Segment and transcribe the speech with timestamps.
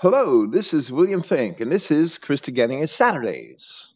[0.00, 3.94] Hello, this is William Finck, and this is Krista Christogenea Saturdays.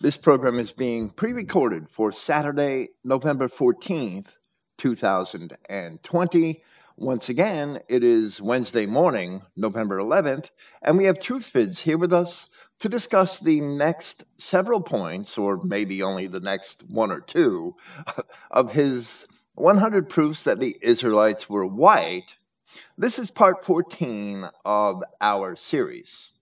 [0.00, 4.28] This program is being pre recorded for Saturday, November 14th,
[4.78, 6.62] 2020.
[6.98, 10.50] Once again, it is Wednesday morning, November 11th,
[10.82, 12.48] and we have Truthvids here with us
[12.78, 17.74] to discuss the next several points, or maybe only the next one or two,
[18.52, 22.36] of his 100 proofs that the Israelites were white.
[22.98, 26.32] This is part 14 of our series.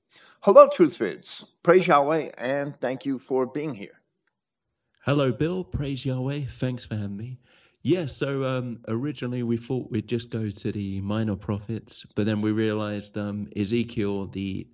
[0.41, 1.45] Hello, Truth Vids.
[1.63, 4.01] Praise Yahweh and thank you for being here.
[5.05, 5.65] Hello, Bill.
[5.65, 6.43] Praise Yahweh.
[6.49, 7.39] Thanks for having me.
[7.83, 12.41] Yeah, so um, originally we thought we'd just go to the minor prophets, but then
[12.41, 14.69] we realized um, Ezekiel, the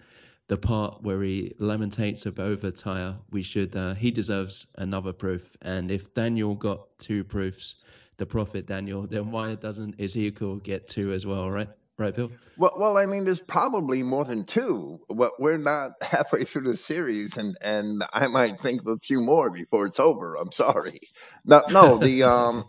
[0.48, 5.56] the part where he lamentates over Tyre, we should uh, he deserves another proof.
[5.62, 7.76] And if Daniel got two proofs,
[8.16, 11.68] the prophet Daniel, then why doesn't Ezekiel get two as well, right?
[11.96, 12.30] Right, Bill?
[12.58, 14.98] Well, well, I mean, there's probably more than two.
[15.08, 19.20] But we're not halfway through the series, and and I might think of a few
[19.20, 20.34] more before it's over.
[20.34, 20.98] I'm sorry.
[21.44, 22.64] No, no, the um,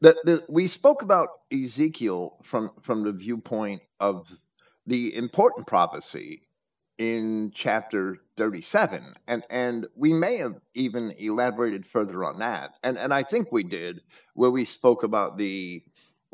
[0.00, 4.28] the, the we spoke about Ezekiel from from the viewpoint of
[4.86, 6.42] the important prophecy
[7.00, 12.74] in chapter 37 and and we may have even elaborated further on that.
[12.84, 14.02] And and I think we did
[14.34, 15.82] where we spoke about the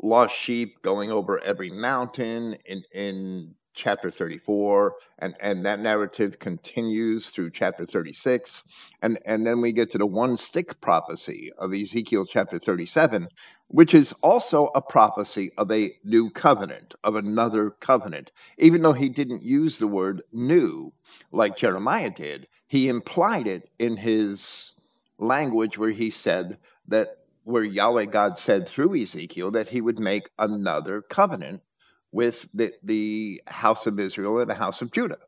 [0.03, 7.29] lost sheep going over every mountain in in chapter 34 and and that narrative continues
[7.29, 8.63] through chapter 36
[9.03, 13.29] and and then we get to the one stick prophecy of Ezekiel chapter 37
[13.67, 18.31] which is also a prophecy of a new covenant of another covenant.
[18.57, 20.91] Even though he didn't use the word new
[21.31, 24.73] like Jeremiah did he implied it in his
[25.19, 30.29] language where he said that where Yahweh God said through Ezekiel that he would make
[30.37, 31.61] another covenant
[32.11, 35.19] with the, the house of Israel and the house of Judah,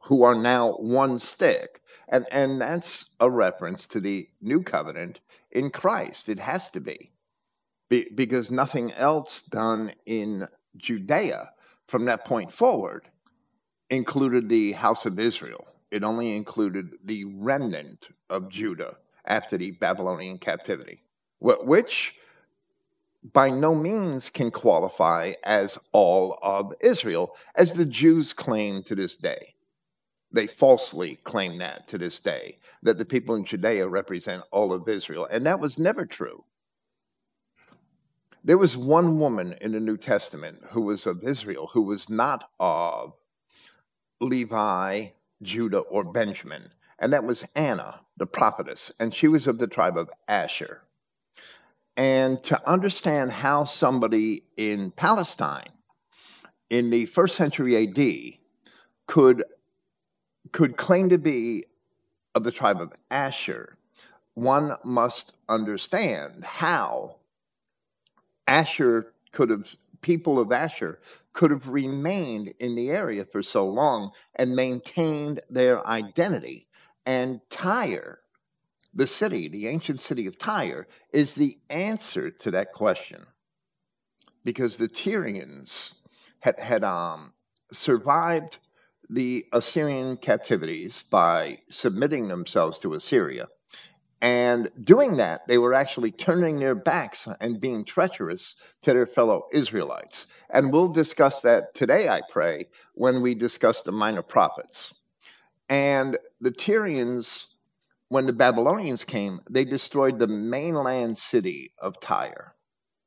[0.00, 1.80] who are now one stick.
[2.08, 6.28] And, and that's a reference to the new covenant in Christ.
[6.28, 7.12] It has to be.
[7.88, 10.46] be because nothing else done in
[10.76, 11.50] Judea
[11.86, 13.08] from that point forward
[13.90, 15.66] included the house of Israel.
[15.90, 21.02] It only included the remnant of Judah after the Babylonian captivity,
[21.40, 22.14] which
[23.22, 29.16] by no means can qualify as all of Israel, as the Jews claim to this
[29.16, 29.54] day.
[30.30, 34.88] They falsely claim that to this day, that the people in Judea represent all of
[34.88, 35.26] Israel.
[35.30, 36.44] And that was never true.
[38.44, 42.50] There was one woman in the New Testament who was of Israel, who was not
[42.60, 43.14] of
[44.20, 45.08] Levi,
[45.42, 49.96] Judah, or Benjamin, and that was Anna, the prophetess, and she was of the tribe
[49.96, 50.82] of Asher
[51.98, 55.68] and to understand how somebody in Palestine
[56.70, 58.38] in the first century AD
[59.08, 59.44] could
[60.52, 61.64] could claim to be
[62.34, 63.76] of the tribe of Asher,
[64.34, 67.16] one must understand how
[68.46, 71.00] Asher could have people of Asher
[71.32, 76.68] could have remained in the area for so long and maintained their identity.
[77.04, 78.20] And Tyre
[78.98, 83.24] the city, the ancient city of Tyre, is the answer to that question.
[84.44, 85.94] Because the Tyrians
[86.40, 87.32] had, had um,
[87.70, 88.58] survived
[89.08, 93.46] the Assyrian captivities by submitting themselves to Assyria.
[94.20, 99.44] And doing that, they were actually turning their backs and being treacherous to their fellow
[99.52, 100.26] Israelites.
[100.50, 104.92] And we'll discuss that today, I pray, when we discuss the minor prophets.
[105.68, 107.57] And the Tyrians
[108.10, 112.54] when the Babylonians came, they destroyed the mainland city of Tyre,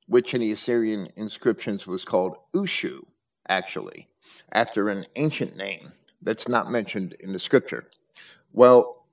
[0.06, 3.02] which in the Assyrian inscriptions was called Ushu,
[3.48, 4.08] actually,
[4.52, 7.90] after an ancient name that's not mentioned in the scripture.
[8.54, 9.08] Well,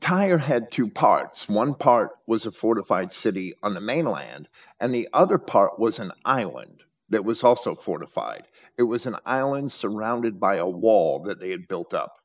[0.00, 1.48] Tyre had two parts.
[1.48, 4.48] One part was a fortified city on the mainland,
[4.78, 8.44] and the other part was an island that was also fortified.
[8.78, 12.19] It was an island surrounded by a wall that they had built up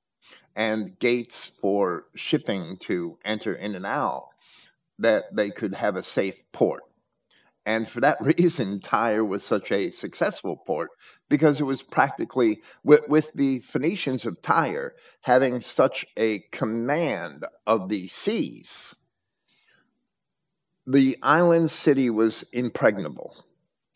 [0.55, 4.29] and gates for shipping to enter in and out
[4.99, 6.83] that they could have a safe port.
[7.65, 10.91] And for that reason, Tyre was such a successful port
[11.29, 17.89] because it was practically, with, with, the Phoenicians of Tyre having such a command of
[17.89, 18.95] the seas,
[20.85, 23.43] the island city was impregnable.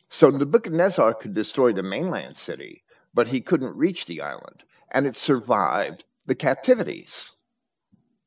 [0.09, 2.83] So Nebuchadnezzar could destroy the mainland city,
[3.13, 4.63] but he couldn't reach the island.
[4.91, 7.33] And it survived the captivities.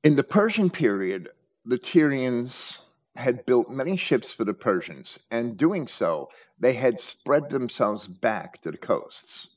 [0.02, 1.30] In the Persian period,
[1.64, 2.80] the Tyrians
[3.14, 6.28] had built many ships for the Persians, and doing so,
[6.58, 9.48] they had spread themselves back to the coasts.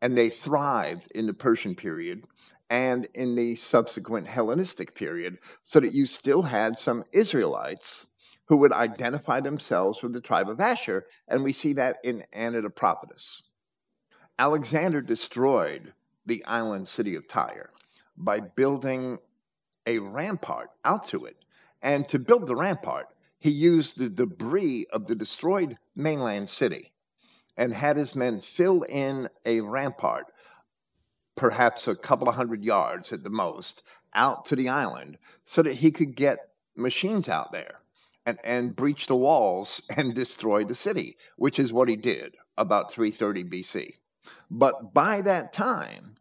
[0.00, 2.24] and they thrived in the Persian period
[2.70, 8.06] and in the subsequent Hellenistic period, so that you still had some Israelites
[8.46, 12.24] who would identify themselves with the tribe of Asher, and we see that in
[12.74, 13.42] prophetess.
[14.38, 15.92] Alexander destroyed
[16.26, 17.73] the island city of Tyre
[18.16, 19.18] by building
[19.86, 21.36] a rampart out to it.
[21.82, 23.08] And to build the rampart,
[23.38, 26.92] he used the debris of the destroyed mainland city
[27.56, 30.26] and had his men fill in a rampart,
[31.36, 33.82] perhaps a couple of hundred yards at the most,
[34.14, 37.80] out to the island so that he could get machines out there
[38.26, 42.90] and, and breach the walls and destroy the city, which is what he did about
[42.90, 43.94] 330 BC.
[44.50, 46.14] But by that time,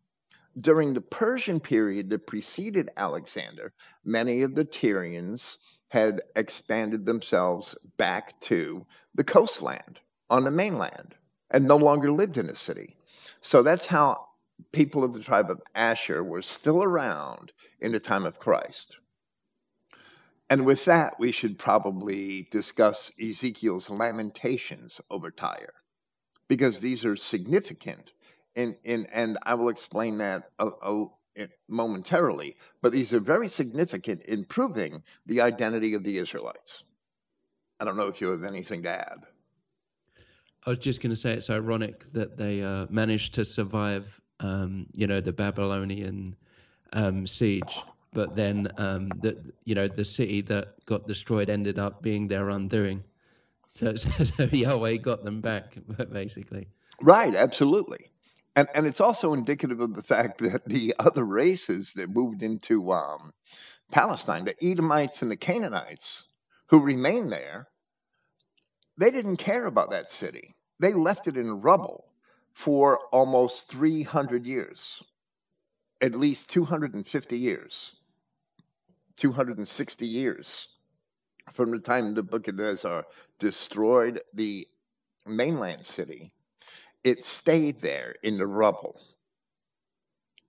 [0.61, 3.73] during the Persian period that preceded Alexander,
[4.03, 5.57] many of the Tyrians
[5.89, 8.85] had expanded themselves back to
[9.15, 11.15] the coastland on the mainland
[11.51, 12.95] and no longer lived in a city.
[13.41, 14.27] So that's how
[14.71, 18.97] people of the tribe of Asher were still around in the time of Christ.
[20.49, 25.73] And with that, we should probably discuss Ezekiel's lamentations over Tyre,
[26.47, 28.13] because these are significant.
[28.55, 30.49] In, and I will explain that
[31.67, 36.83] momentarily, but these are very significant in proving the identity of the Israelites.
[37.79, 39.17] I don't know if you have anything to add.
[40.65, 44.85] I was just going to say it's ironic that they uh, managed to survive, um,
[44.93, 46.35] you know, the Babylonian
[46.93, 47.83] um, siege
[48.13, 52.49] but then um, the you know the city that got destroyed ended up being their
[52.49, 53.03] undoing.
[53.75, 55.77] So, so Yahweh got them back,
[56.11, 56.67] basically.
[57.01, 58.11] Right, absolutely,
[58.55, 62.91] and and it's also indicative of the fact that the other races that moved into
[62.91, 63.33] um,
[63.91, 66.25] Palestine, the Edomites and the Canaanites,
[66.67, 67.67] who remained there,
[68.97, 70.55] they didn't care about that city.
[70.79, 72.05] They left it in rubble
[72.53, 75.01] for almost 300 years,
[76.01, 77.95] at least 250 years.
[79.17, 80.67] 260 years
[81.53, 83.05] from the time the Nebuchadnezzar
[83.37, 84.67] destroyed the
[85.25, 86.33] mainland city,
[87.03, 88.99] it stayed there in the rubble.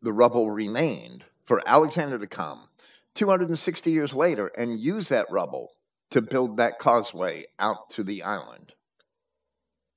[0.03, 2.69] The rubble remained for Alexander to come
[3.15, 5.73] 260 years later and use that rubble
[6.11, 8.73] to build that causeway out to the island.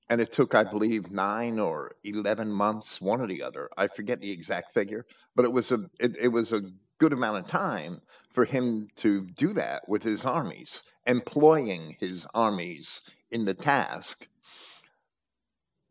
[0.09, 3.69] And it took, I believe, nine or 11 months, one or the other.
[3.77, 5.05] I forget the exact figure,
[5.35, 6.61] but it was a, it, it was a
[6.97, 8.01] good amount of time
[8.33, 13.01] for him to do that with his armies, employing his armies
[13.31, 14.27] in the task,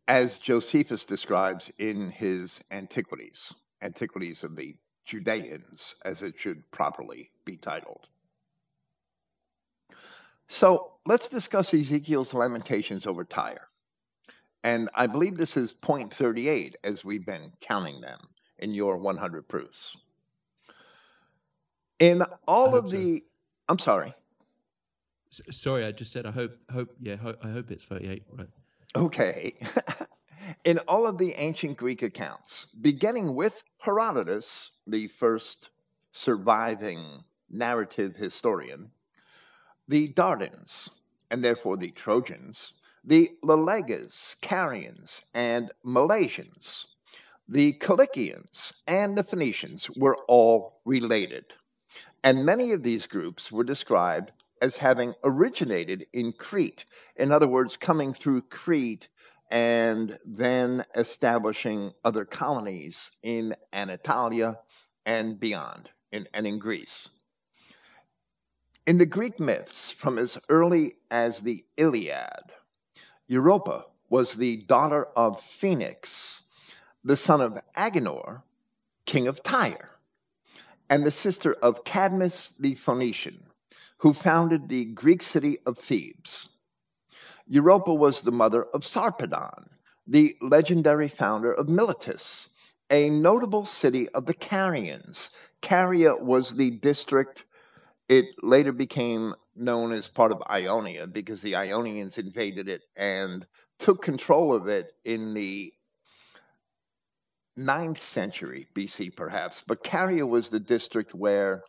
[0.07, 4.75] as Josephus describes in his Antiquities, Antiquities of the
[5.05, 8.07] Judeans, as it should properly be titled.
[10.47, 13.67] So let's discuss Ezekiel's lamentations over Tyre.
[14.63, 18.19] And I believe this is point 38 as we've been counting them
[18.59, 19.95] in your 100 proofs.
[21.99, 23.25] In all of the, so.
[23.69, 24.13] I'm sorry.
[25.31, 28.47] S- sorry, I just said I hope, hope, yeah, ho- I hope it's 38, right?
[28.95, 29.55] Okay.
[30.65, 35.69] In all of the ancient Greek accounts, beginning with Herodotus, the first
[36.11, 38.91] surviving narrative historian,
[39.87, 40.89] the Dardans,
[41.31, 42.73] and therefore the Trojans,
[43.03, 46.87] the Leleges, Carians, and Milesians,
[47.47, 51.45] the Cilicians, and the Phoenicians were all related.
[52.23, 56.85] And many of these groups were described as having originated in Crete.
[57.15, 59.07] In other words, coming through Crete
[59.49, 64.59] and then establishing other colonies in Anatolia
[65.05, 67.09] and beyond, in, and in Greece.
[68.85, 72.51] In the Greek myths, from as early as the Iliad,
[73.27, 76.43] Europa was the daughter of Phoenix,
[77.03, 78.41] the son of Agenor,
[79.05, 79.89] king of Tyre
[80.89, 83.43] and the sister of Cadmus the Phoenician,
[83.97, 86.49] who founded the Greek city of Thebes.
[87.47, 89.69] Europa was the mother of Sarpedon,
[90.05, 92.49] the legendary founder of Miletus,
[92.89, 95.29] a notable city of the Carians.
[95.61, 97.45] Caria was the district,
[98.07, 103.45] it later became known as part of Ionia because the Ionians invaded it and
[103.79, 105.73] took control of it in the
[107.55, 111.63] ninth century BC, perhaps, but Caria was the district where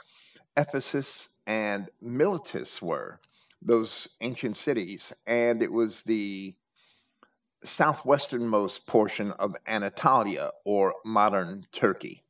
[0.59, 3.21] Ephesus and Miletus were,
[3.63, 6.53] those ancient cities, and it was the
[7.63, 12.25] southwesternmost portion of Anatolia or modern Turkey.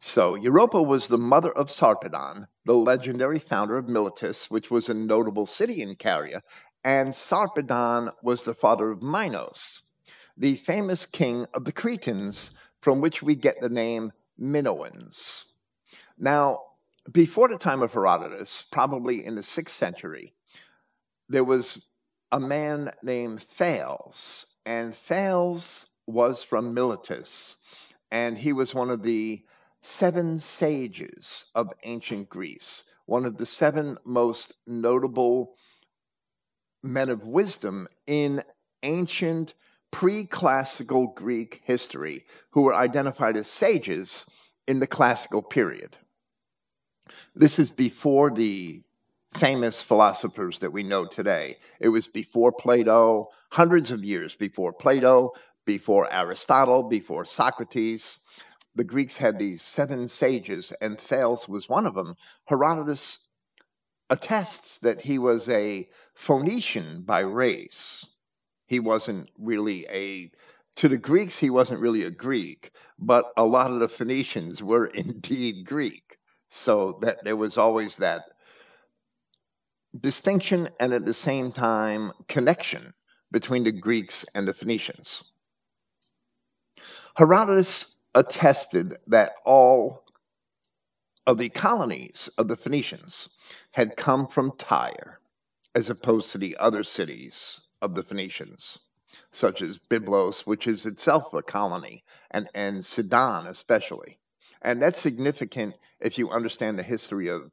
[0.00, 4.94] So, Europa was the mother of Sarpedon, the legendary founder of Miletus, which was a
[4.94, 6.42] notable city in Caria,
[6.82, 9.82] and Sarpedon was the father of Minos,
[10.38, 15.44] the famous king of the Cretans from which we get the name Minoans.
[16.18, 16.60] Now,
[17.10, 20.34] before the time of Herodotus, probably in the sixth century,
[21.28, 21.86] there was
[22.30, 27.58] a man named Thales, and Thales was from Miletus,
[28.10, 29.42] and he was one of the
[29.82, 35.56] seven sages of ancient Greece, one of the seven most notable
[36.82, 38.42] men of wisdom in
[38.82, 39.54] ancient
[39.90, 44.26] pre classical Greek history who were identified as sages
[44.66, 45.96] in the classical period.
[47.34, 48.82] This is before the
[49.34, 51.58] famous philosophers that we know today.
[51.80, 55.32] It was before Plato, hundreds of years before Plato,
[55.64, 58.18] before Aristotle, before Socrates.
[58.74, 62.14] The Greeks had these seven sages, and Thales was one of them.
[62.46, 63.28] Herodotus
[64.10, 68.06] attests that he was a Phoenician by race.
[68.66, 70.30] He wasn't really a,
[70.76, 74.86] to the Greeks, he wasn't really a Greek, but a lot of the Phoenicians were
[74.94, 76.18] indeed Greek.
[76.54, 78.24] So that there was always that
[79.98, 82.92] distinction and at the same time connection
[83.30, 85.24] between the Greeks and the Phoenicians.
[87.16, 90.04] Herodotus attested that all
[91.26, 93.30] of the colonies of the Phoenicians
[93.70, 95.20] had come from Tyre,
[95.74, 98.78] as opposed to the other cities of the Phoenicians,
[99.30, 104.18] such as Byblos, which is itself a colony, and, and Sidon especially.
[104.62, 107.50] And that's significant if you understand the history of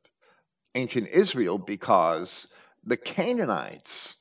[0.76, 2.48] ancient Israel because
[2.84, 4.16] the Canaanites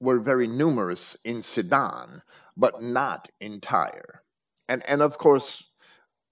[0.00, 2.22] were very numerous in Sidon,
[2.56, 4.22] but not in Tyre.
[4.68, 5.62] And, and of course,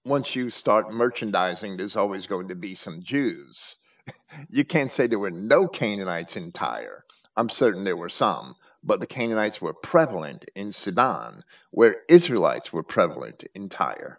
[0.05, 3.77] once you start merchandising, there's always going to be some Jews.
[4.49, 7.05] you can't say there were no Canaanites in Tyre.
[7.37, 12.83] I'm certain there were some, but the Canaanites were prevalent in Sidon, where Israelites were
[12.83, 14.19] prevalent in Tyre.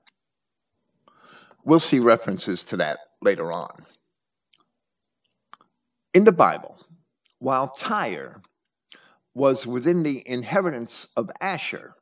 [1.63, 3.85] We'll see references to that later on.
[6.13, 6.77] In the Bible,
[7.39, 8.41] while Tyre
[9.33, 11.95] was within the inheritance of Asher,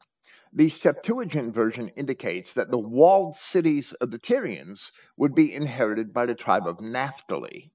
[0.51, 6.25] the Septuagint version indicates that the walled cities of the Tyrians would be inherited by
[6.25, 7.72] the tribe of Naphtali.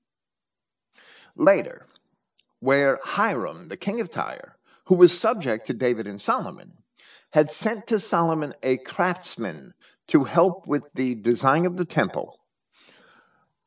[1.37, 1.87] Later,
[2.59, 6.73] where Hiram, the king of Tyre, who was subject to David and Solomon,
[7.31, 9.75] had sent to Solomon a craftsman
[10.09, 12.39] to help with the design of the temple,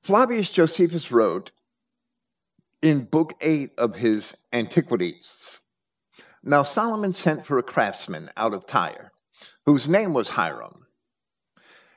[0.03, 1.51] Flavius Josephus wrote
[2.81, 5.59] in Book 8 of his Antiquities
[6.43, 9.11] Now Solomon sent for a craftsman out of Tyre,
[9.65, 10.85] whose name was Hiram.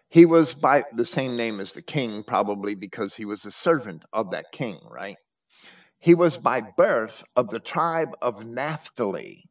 [0.09, 4.05] He was by the same name as the king, probably because he was a servant
[4.13, 5.19] of that king, right?
[6.01, 9.45] He was by birth of the tribe of Naphtali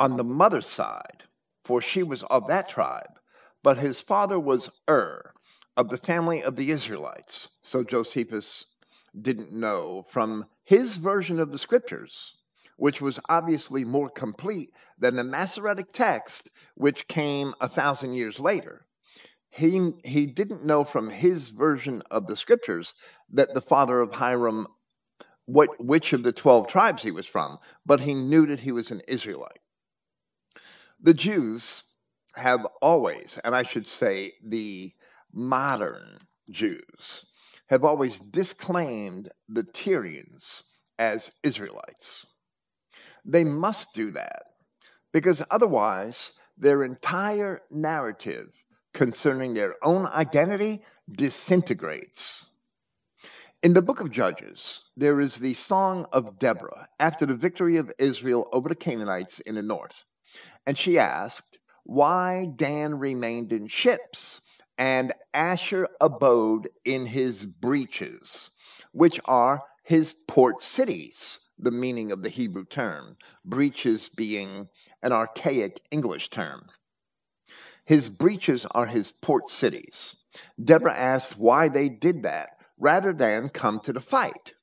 [0.00, 1.22] on the mother's side,
[1.64, 3.20] for she was of that tribe
[3.66, 5.32] but his father was Ur
[5.76, 7.48] of the family of the Israelites.
[7.62, 8.64] So Josephus
[9.20, 12.36] didn't know from his version of the scriptures,
[12.76, 14.70] which was obviously more complete
[15.00, 18.86] than the Masoretic text, which came a thousand years later.
[19.48, 22.94] He, he didn't know from his version of the scriptures
[23.32, 24.68] that the father of Hiram,
[25.46, 28.92] what, which of the 12 tribes he was from, but he knew that he was
[28.92, 29.58] an Israelite.
[31.00, 31.82] The Jews
[32.36, 34.92] have always, and I should say the
[35.32, 36.18] modern
[36.50, 37.26] Jews,
[37.68, 40.64] have always disclaimed the Tyrians
[40.98, 42.26] as Israelites.
[43.24, 44.42] They must do that
[45.12, 48.52] because otherwise their entire narrative
[48.94, 52.46] concerning their own identity disintegrates.
[53.62, 57.92] In the book of Judges, there is the Song of Deborah after the victory of
[57.98, 60.04] Israel over the Canaanites in the north.
[60.66, 64.40] And she asked, why Dan remained in ships
[64.76, 68.50] and Asher abode in his breaches,
[68.90, 74.68] which are his port cities, the meaning of the Hebrew term, breaches being
[75.00, 76.66] an archaic English term.
[77.84, 80.16] His breaches are his port cities.
[80.62, 84.54] Deborah asked why they did that rather than come to the fight.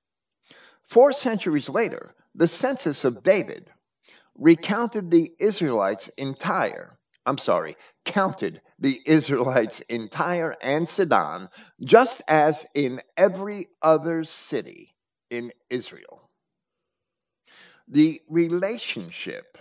[0.83, 3.71] Four centuries later, the census of David
[4.35, 11.49] recounted the Israelites in Tyre I'm sorry, counted the Israelites in Tyre and Sidon,
[11.83, 14.93] just as in every other city
[15.29, 16.29] in Israel.
[17.87, 19.57] The relationship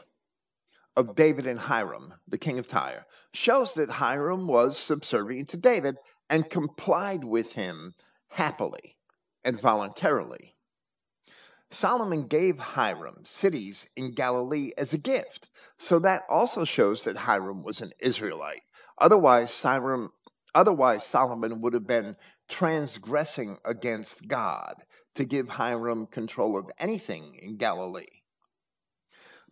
[0.97, 5.97] of David and Hiram, the king of Tyre, shows that Hiram was subservient to David
[6.28, 7.95] and complied with him
[8.28, 8.97] happily
[9.45, 10.52] and voluntarily.
[11.73, 15.49] Solomon gave Hiram cities in Galilee as a gift.
[15.79, 18.62] So that also shows that Hiram was an Israelite,
[18.99, 19.64] Otherwise,
[20.55, 22.14] otherwise Solomon would have been
[22.49, 24.75] transgressing against God
[25.14, 28.21] to give Hiram control of anything in Galilee.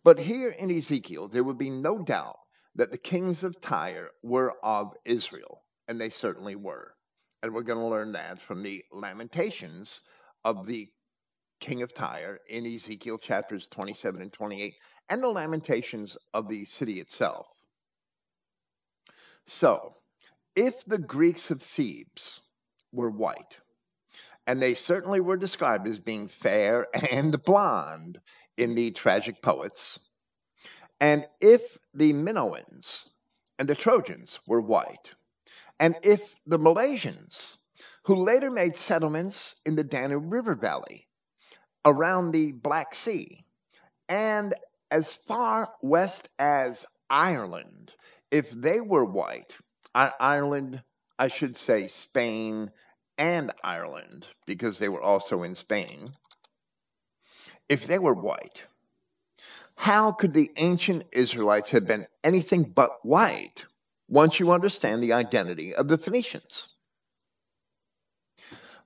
[0.04, 2.38] But here in Ezekiel, there would be no doubt
[2.74, 6.94] that the kings of Tyre were of Israel, and they certainly were.
[7.42, 10.02] And we're going to learn that from the lamentations
[10.44, 10.92] of the
[11.60, 14.74] king of Tyre in Ezekiel chapters 27 and 28,
[15.10, 17.46] and the lamentations of the city itself.
[19.46, 19.94] So,
[20.56, 22.40] if the Greeks of Thebes
[22.92, 23.58] were white,
[24.46, 28.20] and they certainly were described as being fair and blonde
[28.56, 29.98] in the tragic poets,
[31.00, 33.10] and if the Minoans
[33.58, 35.14] and the Trojans were white,
[35.78, 37.58] and if the Milesians,
[38.04, 41.06] who later made settlements in the Danube River Valley
[41.84, 43.44] around the Black Sea,
[44.08, 44.54] and
[44.90, 47.92] as far west as Ireland,
[48.30, 49.52] if they were white,
[49.94, 50.82] Ireland,
[51.18, 52.70] I should say Spain
[53.18, 56.12] and Ireland, because they were also in Spain,
[57.68, 58.62] if they were white,
[59.76, 63.64] how could the ancient Israelites have been anything but white
[64.08, 66.68] once you understand the identity of the Phoenicians?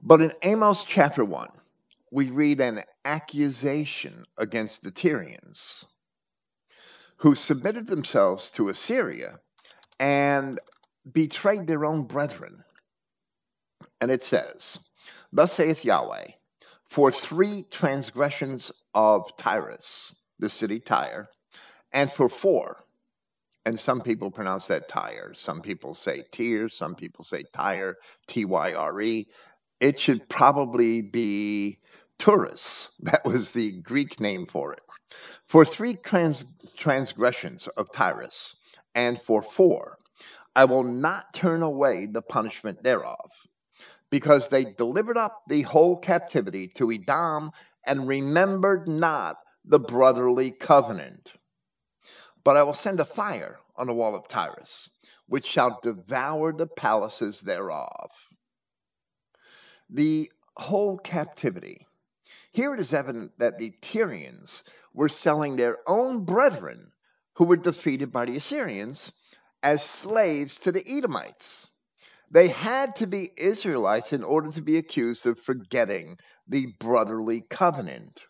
[0.02, 1.48] But in Amos chapter 1,
[2.14, 5.84] we read an accusation against the Tyrians
[7.16, 9.40] who submitted themselves to Assyria
[9.98, 10.60] and
[11.10, 12.62] betrayed their own brethren.
[14.00, 14.78] And it says,
[15.32, 16.28] Thus saith Yahweh,
[16.88, 21.28] for three transgressions of Tyrus, the city Tyre,
[21.92, 22.76] and for four,
[23.66, 27.96] and some people pronounce that Tyre, some people say Tyre, some people say Tyre,
[28.28, 29.26] T Y R E.
[29.80, 31.80] It should probably be
[32.18, 32.88] Turus.
[33.00, 34.80] That was the Greek name for it.
[35.46, 36.44] For three trans-
[36.76, 38.56] transgressions of Tyrus,
[38.94, 39.98] and for four,
[40.56, 43.30] I will not turn away the punishment thereof,
[44.10, 47.50] because they delivered up the whole captivity to Edom
[47.86, 51.32] and remembered not the brotherly covenant.
[52.44, 54.88] But I will send a fire on the wall of Tyrus,
[55.26, 58.10] which shall devour the palaces thereof.
[59.90, 61.86] The whole captivity.
[62.54, 64.62] Here it is evident that the Tyrians
[64.92, 66.92] were selling their own brethren
[67.34, 69.10] who were defeated by the Assyrians
[69.60, 71.72] as slaves to the Edomites.
[72.30, 78.20] They had to be Israelites in order to be accused of forgetting the brotherly covenant.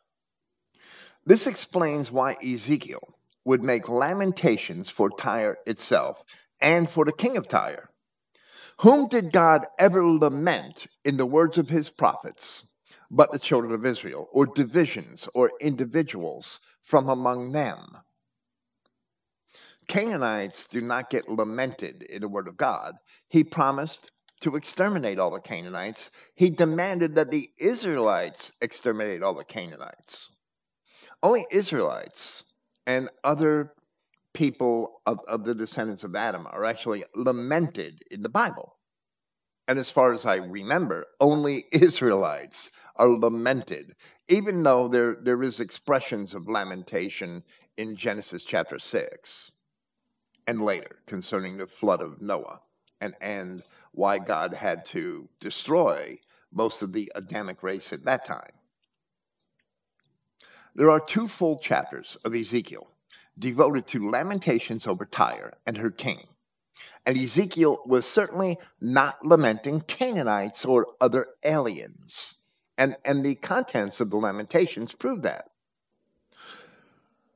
[1.26, 6.24] This explains why Ezekiel would make lamentations for Tyre itself
[6.62, 7.90] and for the king of Tyre.
[8.80, 12.64] Whom did God ever lament in the words of his prophets
[13.10, 17.78] but the children of Israel, or divisions or individuals from among them?
[19.86, 22.94] Canaanites do not get lamented in the word of God.
[23.28, 26.10] He promised to exterminate all the Canaanites.
[26.34, 30.30] He demanded that the Israelites exterminate all the Canaanites.
[31.22, 32.44] Only Israelites
[32.86, 33.72] and other
[34.34, 38.73] people of, of the descendants of Adam are actually lamented in the Bible.
[39.66, 43.96] And as far as I remember, only Israelites are lamented,
[44.28, 47.42] even though there, there is expressions of lamentation
[47.76, 49.50] in Genesis chapter 6
[50.46, 52.60] and later concerning the flood of Noah
[53.00, 56.18] and, and why God had to destroy
[56.52, 58.52] most of the Adamic race at that time.
[60.74, 62.88] There are two full chapters of Ezekiel
[63.38, 66.26] devoted to lamentations over Tyre and her king.
[67.06, 72.36] And Ezekiel was certainly not lamenting Canaanites or other aliens.
[72.78, 75.50] And, and the contents of the Lamentations prove that.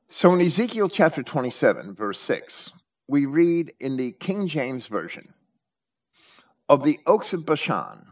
[0.07, 2.71] So in Ezekiel chapter 27, verse 6,
[3.07, 5.33] we read in the King James Version
[6.67, 8.05] Of the oaks of Bashan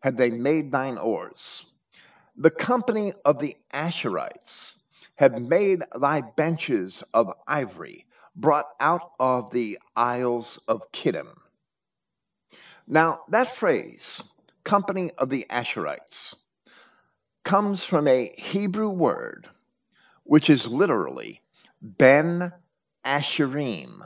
[0.00, 1.66] had they made thine oars.
[2.36, 4.76] The company of the Asherites
[5.16, 8.04] have made thy benches of ivory,
[8.36, 11.28] brought out of the isles of Kittim.
[12.86, 14.22] Now, that phrase,
[14.64, 16.34] company of the Asherites,
[17.44, 19.48] comes from a Hebrew word
[20.24, 21.42] which is literally
[21.82, 22.52] Ben
[23.04, 24.02] Asherim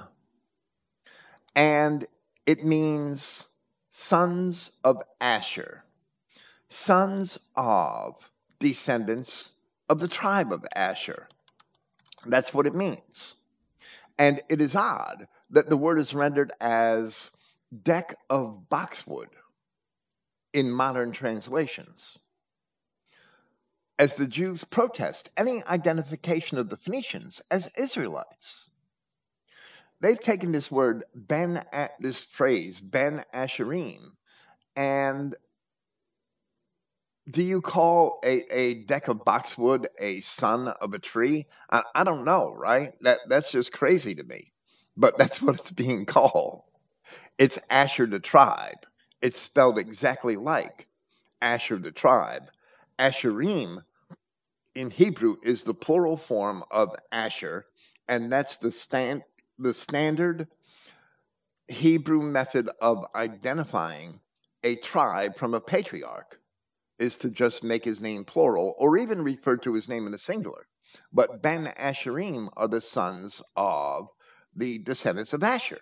[1.54, 2.06] and
[2.46, 3.48] it means
[3.90, 5.82] sons of Asher,
[6.68, 8.14] sons of
[8.60, 9.54] descendants
[9.88, 11.26] of the tribe of Asher.
[12.26, 13.34] That's what it means.
[14.18, 17.31] And it is odd that the word is rendered as
[17.83, 19.28] deck of boxwood
[20.52, 22.18] in modern translations.
[23.98, 28.68] As the Jews protest any identification of the Phoenicians as Israelites.
[30.00, 31.64] they've taken this word Ben,
[32.00, 34.12] this phrase Ben Asherim,
[34.76, 35.37] and
[37.30, 41.46] do you call a, a deck of boxwood a son of a tree?
[41.70, 42.92] I, I don't know, right?
[43.02, 44.52] That that's just crazy to me.
[44.96, 46.62] But that's what it's being called.
[47.38, 48.86] It's Asher the tribe.
[49.22, 50.86] It's spelled exactly like
[51.42, 52.50] Asher the tribe.
[52.98, 53.82] Asherim
[54.74, 57.66] in Hebrew is the plural form of Asher,
[58.08, 59.22] and that's the stand
[59.58, 60.48] the standard
[61.68, 64.20] Hebrew method of identifying
[64.64, 66.38] a tribe from a patriarch
[66.98, 70.18] is to just make his name plural or even refer to his name in the
[70.18, 70.66] singular.
[71.12, 74.08] But Ben Asherim are the sons of
[74.56, 75.80] the descendants of Asher.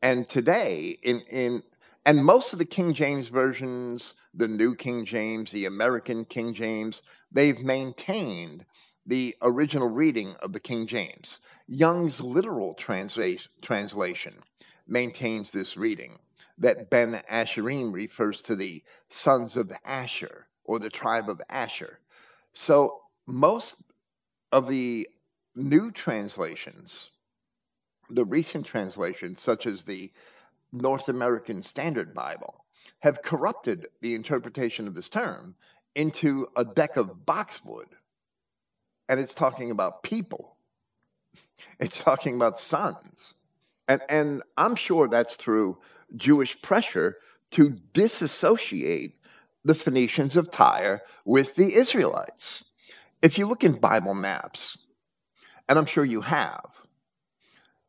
[0.00, 1.62] And today, in, in
[2.06, 7.02] and most of the King James versions, the New King James, the American King James,
[7.32, 8.64] they've maintained
[9.04, 11.38] the original reading of the King James.
[11.66, 14.34] Young's literal transla- translation
[14.86, 16.18] maintains this reading
[16.58, 21.98] that Ben Asherim refers to the sons of Asher or the tribe of Asher.
[22.52, 23.76] So most
[24.52, 25.08] of the
[25.54, 27.10] new translations,
[28.10, 30.10] the recent translations, such as the
[30.72, 32.64] North American Standard Bible,
[33.00, 35.54] have corrupted the interpretation of this term
[35.94, 37.88] into a deck of boxwood.
[39.08, 40.56] And it's talking about people.
[41.80, 43.34] It's talking about sons.
[43.88, 45.78] And, and I'm sure that's through
[46.16, 47.16] Jewish pressure
[47.52, 49.16] to disassociate
[49.64, 52.64] the Phoenicians of Tyre with the Israelites.
[53.22, 54.78] If you look in Bible maps,
[55.68, 56.70] and I'm sure you have,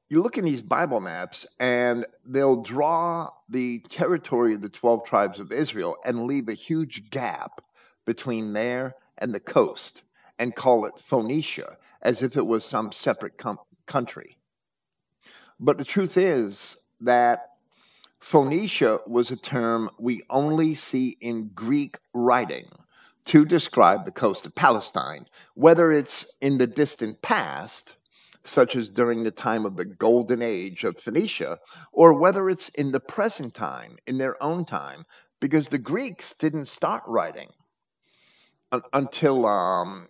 [0.09, 5.39] you look in these Bible maps and they'll draw the territory of the 12 tribes
[5.39, 7.61] of Israel and leave a huge gap
[8.05, 10.01] between there and the coast
[10.39, 14.37] and call it Phoenicia as if it was some separate com- country.
[15.59, 17.49] But the truth is that
[18.19, 22.69] Phoenicia was a term we only see in Greek writing
[23.25, 27.95] to describe the coast of Palestine, whether it's in the distant past,
[28.43, 31.59] such as during the time of the golden age of Phoenicia,
[31.91, 35.05] or whether it's in the present time, in their own time,
[35.39, 37.49] because the Greeks didn't start writing
[38.93, 40.07] until um,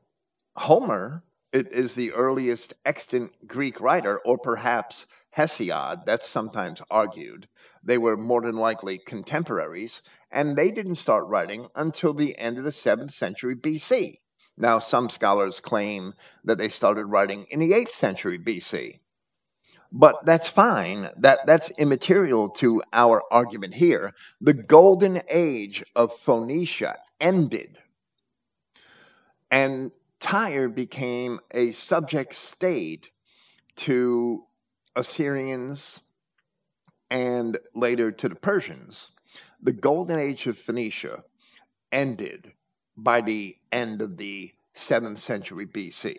[0.56, 5.06] Homer is the earliest extant Greek writer, or perhaps
[5.40, 7.48] Hesiod, that's sometimes argued.
[7.82, 12.66] They were more than likely contemporaries, and they didn't start writing until the end of
[12.66, 14.20] the 7th century BC.
[14.58, 19.00] Now, some scholars claim that they started writing in the 8th century BC.
[19.94, 21.10] But that's fine.
[21.16, 24.14] That, that's immaterial to our argument here.
[24.42, 27.78] The golden age of Phoenicia ended,
[29.50, 33.10] and Tyre became a subject state
[33.78, 34.44] to
[35.00, 36.02] Assyrians
[37.10, 39.12] and later to the Persians,
[39.62, 41.24] the golden age of Phoenicia
[41.92, 42.52] ended
[42.98, 46.18] by the end of the 7th century BC.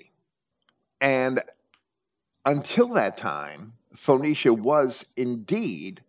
[0.98, 1.42] And
[2.46, 6.00] until that time, Phoenicia was indeed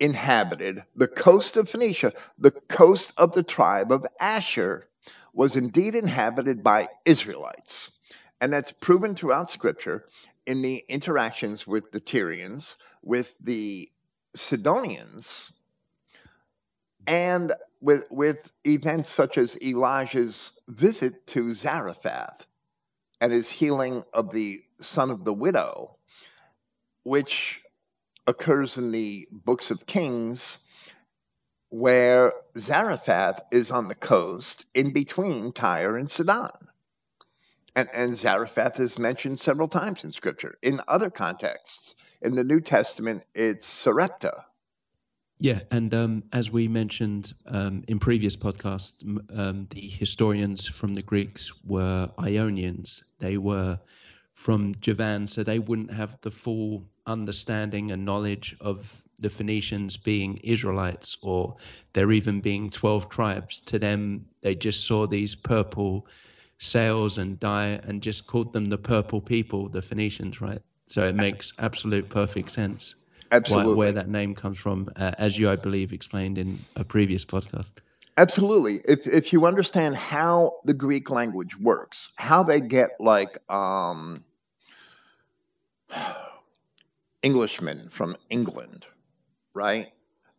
[0.00, 0.82] inhabited.
[0.96, 4.88] The coast of Phoenicia, the coast of the tribe of Asher,
[5.32, 7.92] was indeed inhabited by Israelites.
[8.40, 10.06] And that's proven throughout Scripture
[10.48, 13.90] in the interactions with the Tyrians, with the
[14.34, 15.52] Sidonians,
[17.06, 22.46] and with, with events such as Elijah's visit to Zarephath
[23.20, 25.98] and his healing of the son of the widow,
[27.02, 27.60] which
[28.26, 30.60] occurs in the books of Kings,
[31.68, 36.67] where Zarephath is on the coast in between Tyre and Sidon.
[37.76, 40.58] And, and Zarephath is mentioned several times in Scripture.
[40.62, 44.44] In other contexts, in the New Testament, it's Sarepta.
[45.40, 49.02] Yeah, and um, as we mentioned um, in previous podcasts,
[49.38, 53.04] um, the historians from the Greeks were Ionians.
[53.20, 53.78] They were
[54.32, 60.38] from Javan, so they wouldn't have the full understanding and knowledge of the Phoenicians being
[60.38, 61.56] Israelites or
[61.92, 63.60] there even being 12 tribes.
[63.66, 66.06] To them, they just saw these purple
[66.58, 70.60] sails and dye and just called them the purple people, the Phoenicians, right?
[70.88, 72.94] So it makes absolute perfect sense.
[73.30, 73.72] Absolutely.
[73.72, 77.24] Why, where that name comes from, uh, as you, I believe, explained in a previous
[77.24, 77.70] podcast.
[78.16, 78.80] Absolutely.
[78.84, 84.24] If if you understand how the Greek language works, how they get like um,
[87.22, 88.86] Englishmen from England,
[89.54, 89.92] right?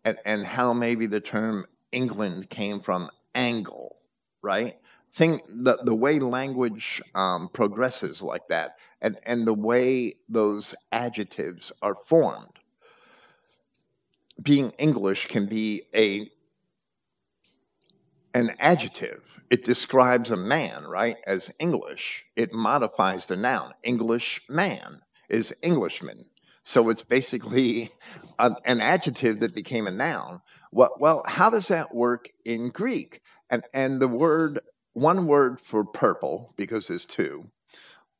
[0.03, 3.95] And and how maybe the term England came from angle,
[4.41, 4.75] right?
[5.13, 11.71] Thing the, the way language um, progresses like that and, and the way those adjectives
[11.81, 12.59] are formed.
[14.41, 16.29] Being english can be a
[18.33, 19.23] an adjective.
[19.49, 21.17] It describes a man right?
[21.25, 23.73] As english it modifies the noun.
[23.83, 26.25] English man is englishman.
[26.63, 27.91] So it's basically
[28.39, 30.41] a, an adjective that became a noun.
[30.71, 33.21] Well, well how does that work in greek?
[33.49, 34.59] And and the word
[34.99, 37.45] one word for purple, because there's two,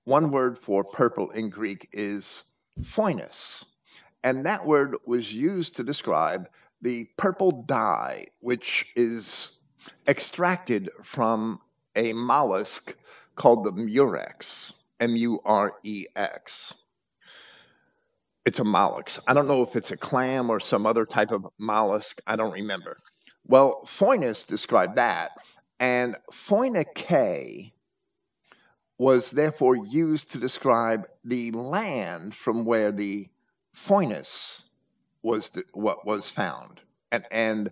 [0.06, 2.44] one word for purple in Greek is
[2.82, 3.66] phoinix.
[4.24, 6.50] And that word was used to describe
[6.82, 9.60] the purple dye, which is
[10.08, 11.60] extracted from
[11.96, 12.96] a mollusk
[13.36, 16.74] called the murex, M U R E X.
[18.46, 19.22] It's a mollusk.
[19.28, 22.22] I don't know if it's a clam or some other type of mollusk.
[22.26, 22.98] I don't remember.
[23.46, 25.32] Well, Phoinix described that.
[25.80, 27.72] And Phoinike
[28.98, 33.30] was therefore used to describe the land from where the
[33.74, 34.64] Phoenix
[35.22, 36.82] was the, what was found.
[37.12, 37.72] And, and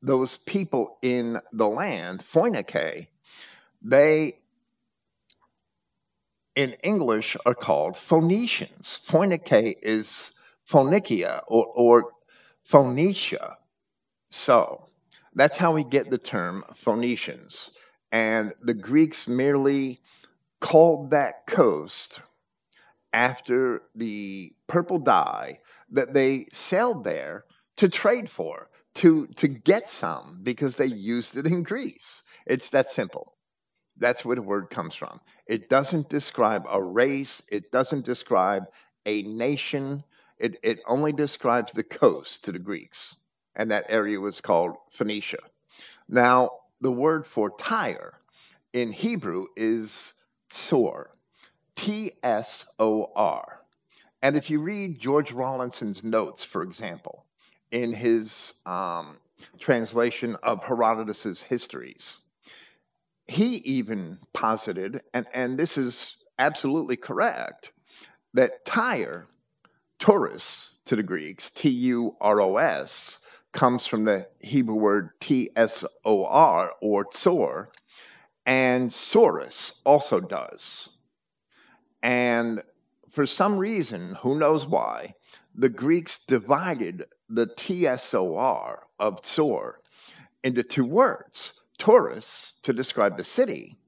[0.00, 3.08] those people in the land, Phoinike,
[3.82, 4.38] they
[6.54, 9.00] in English are called Phoenicians.
[9.06, 10.32] Phoinike is
[10.64, 12.12] Phoenicia or, or
[12.64, 13.56] Phoenicia.
[14.30, 14.88] So
[15.34, 17.70] that's how we get the term Phoenicians.
[18.10, 20.00] And the Greeks merely
[20.60, 22.20] called that coast
[23.12, 25.58] after the purple dye
[25.90, 27.44] that they sailed there
[27.76, 32.22] to trade for, to, to get some, because they used it in Greece.
[32.46, 33.34] It's that simple.
[33.96, 35.20] That's where the word comes from.
[35.46, 38.64] It doesn't describe a race, it doesn't describe
[39.06, 40.04] a nation,
[40.38, 43.16] it, it only describes the coast to the Greeks
[43.56, 45.38] and that area was called Phoenicia.
[46.08, 48.14] Now, the word for Tyre
[48.72, 50.14] in Hebrew is
[50.50, 51.10] tsor,
[51.76, 53.60] T S O R.
[54.22, 57.26] And if you read George Rawlinson's notes, for example,
[57.70, 59.16] in his um,
[59.58, 62.20] translation of Herodotus's histories,
[63.26, 67.72] he even posited, and, and this is absolutely correct,
[68.34, 69.26] that Tyre,
[69.98, 73.20] Turos to the Greeks, T U R O S,
[73.52, 77.70] comes from the Hebrew word T S O R or tsor,
[78.46, 80.96] and Suros also does.
[82.02, 82.62] And
[83.10, 85.14] for some reason, who knows why,
[85.54, 89.80] the Greeks divided the TSOR of Tsor
[90.42, 93.78] into two words Turos to describe the city,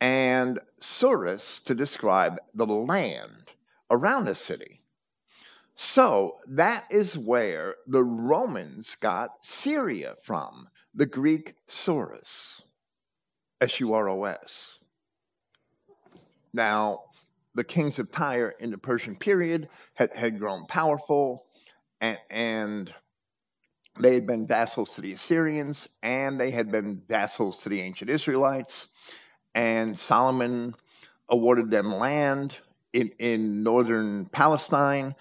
[0.00, 3.52] and Suros to describe the land
[3.90, 4.83] around the city.
[5.76, 12.62] So that is where the Romans got Syria from, the Greek Suros,
[13.60, 14.78] S U R O S.
[16.52, 17.00] Now,
[17.54, 21.44] the kings of Tyre in the Persian period had, had grown powerful
[22.00, 22.94] and, and
[24.00, 28.10] they had been vassals to the Assyrians and they had been vassals to the ancient
[28.10, 28.88] Israelites.
[29.54, 30.74] And Solomon
[31.28, 32.56] awarded them land
[32.92, 35.14] in, in northern Palestine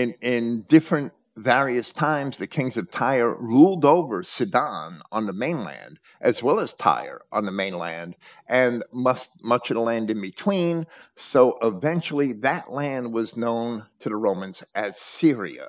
[0.00, 5.98] in, in different various times, the kings of Tyre ruled over Sidon on the mainland,
[6.22, 10.86] as well as Tyre on the mainland, and must, much of the land in between.
[11.16, 15.68] So eventually, that land was known to the Romans as Syria.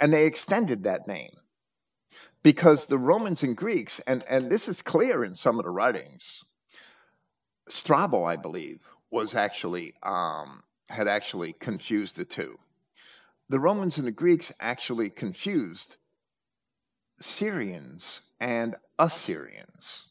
[0.00, 1.36] And they extended that name
[2.42, 6.44] because the Romans and Greeks, and, and this is clear in some of the writings,
[7.68, 12.58] Strabo, I believe, was actually um, had actually confused the two
[13.48, 15.96] the Romans and the Greeks actually confused
[17.20, 20.08] Syrians and Assyrians.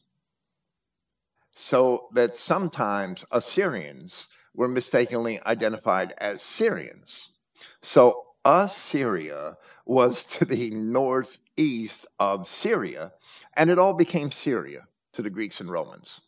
[1.54, 7.38] So that sometimes Assyrians were mistakenly identified as Syrians.
[7.82, 13.12] So Assyria was to the northeast of Syria,
[13.56, 16.20] and it all became Syria to the Greeks and Romans.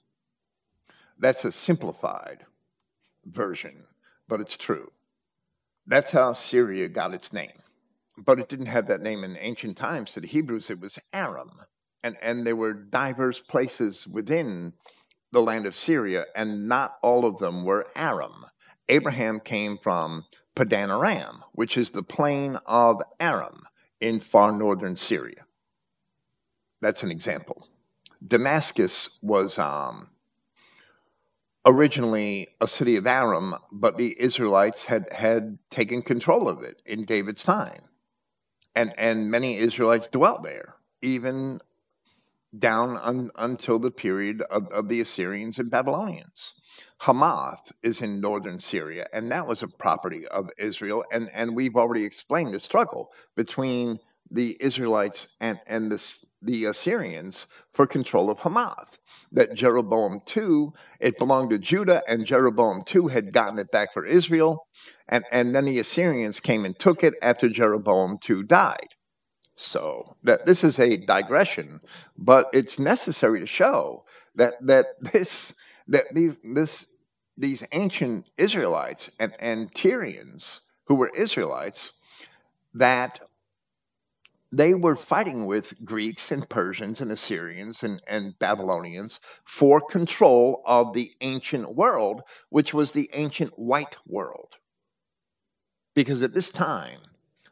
[1.19, 2.47] That's a simplified
[3.27, 3.85] version,
[4.27, 4.91] but it's true.
[5.87, 7.53] That's how Syria got its name.
[8.19, 10.13] But it didn't have that name in ancient times.
[10.13, 11.51] To the Hebrews, it was Aram.
[12.03, 14.73] And, and there were diverse places within
[15.33, 18.47] the land of Syria, and not all of them were Aram.
[18.89, 20.25] Abraham came from
[20.57, 23.63] Padan Aram, which is the plain of Aram
[24.01, 25.45] in far northern Syria.
[26.81, 27.69] That's an example.
[28.27, 30.09] Damascus was um,
[31.67, 37.05] originally a city of Aram, but the Israelites had, had taken control of it in
[37.05, 37.83] David's time.
[38.75, 41.61] And, and many Israelites dwelt there, even
[42.59, 46.55] down un, until the period of, of the Assyrians and Babylonians.
[46.99, 51.05] Hamath is in northern Syria, and that was a property of Israel.
[51.13, 53.99] And, and we've already explained the struggle between
[54.31, 58.99] the Israelites and, and the, the Assyrians for control of Hamath.
[59.33, 64.05] That Jeroboam II, it belonged to Judah, and Jeroboam II had gotten it back for
[64.05, 64.67] Israel.
[65.09, 68.89] And, and then the Assyrians came and took it after Jeroboam II died.
[69.55, 71.81] So that this is a digression,
[72.17, 75.55] but it's necessary to show that that this
[75.89, 76.87] that these this
[77.37, 81.93] these ancient Israelites and, and Tyrians who were Israelites
[82.75, 83.21] that
[84.53, 90.93] they were fighting with Greeks and Persians and Assyrians and, and Babylonians for control of
[90.93, 94.57] the ancient world, which was the ancient white world.
[95.95, 97.01] Because at this time,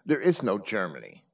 [0.07, 1.25] there is no Germany,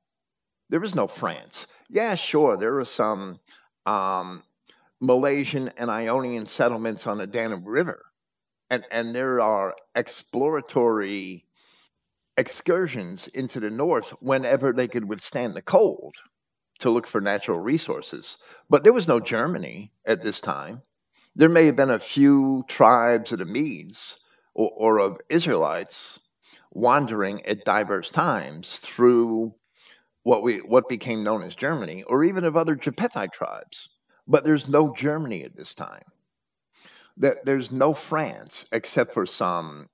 [0.68, 1.66] there is no France.
[1.88, 3.40] Yeah, sure, there are some
[3.86, 4.42] um,
[5.02, 8.04] Milesian and Ionian settlements on the Danube River,
[8.68, 11.46] and, and there are exploratory
[12.36, 16.16] excursions into the north whenever they could withstand the cold
[16.80, 18.38] to look for natural resources.
[18.68, 20.82] But there was no Germany at this time.
[21.36, 24.18] There may have been a few tribes of the Medes
[24.54, 26.20] or, or of Israelites
[26.70, 29.54] wandering at diverse times through
[30.24, 33.90] what we what became known as Germany, or even of other Japhethite tribes.
[34.26, 36.04] But there's no Germany at this time.
[37.18, 39.88] That there's no France except for some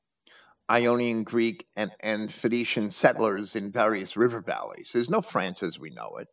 [0.71, 4.91] Ionian Greek and, and Phoenician settlers in various river valleys.
[4.93, 6.29] There's no France as we know it.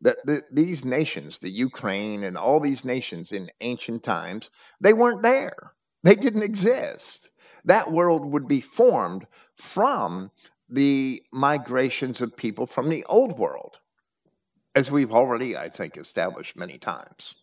[0.00, 4.50] That the, these nations, the Ukraine and all these nations in ancient times,
[4.80, 5.74] they weren't there.
[6.02, 7.30] They didn't exist.
[7.66, 9.26] That world would be formed
[9.56, 10.30] from
[10.68, 13.78] the migrations of people from the old world,
[14.74, 17.34] as we've already, I think, established many times.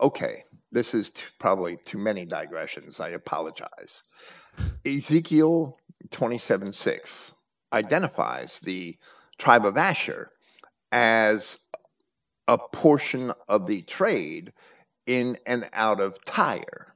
[0.00, 3.00] Okay, this is t- probably too many digressions.
[3.00, 4.02] I apologize.
[4.84, 5.78] Ezekiel
[6.10, 7.34] 27 6
[7.72, 8.96] identifies the
[9.38, 10.30] tribe of Asher
[10.92, 11.58] as
[12.46, 14.52] a portion of the trade
[15.06, 16.94] in and out of Tyre.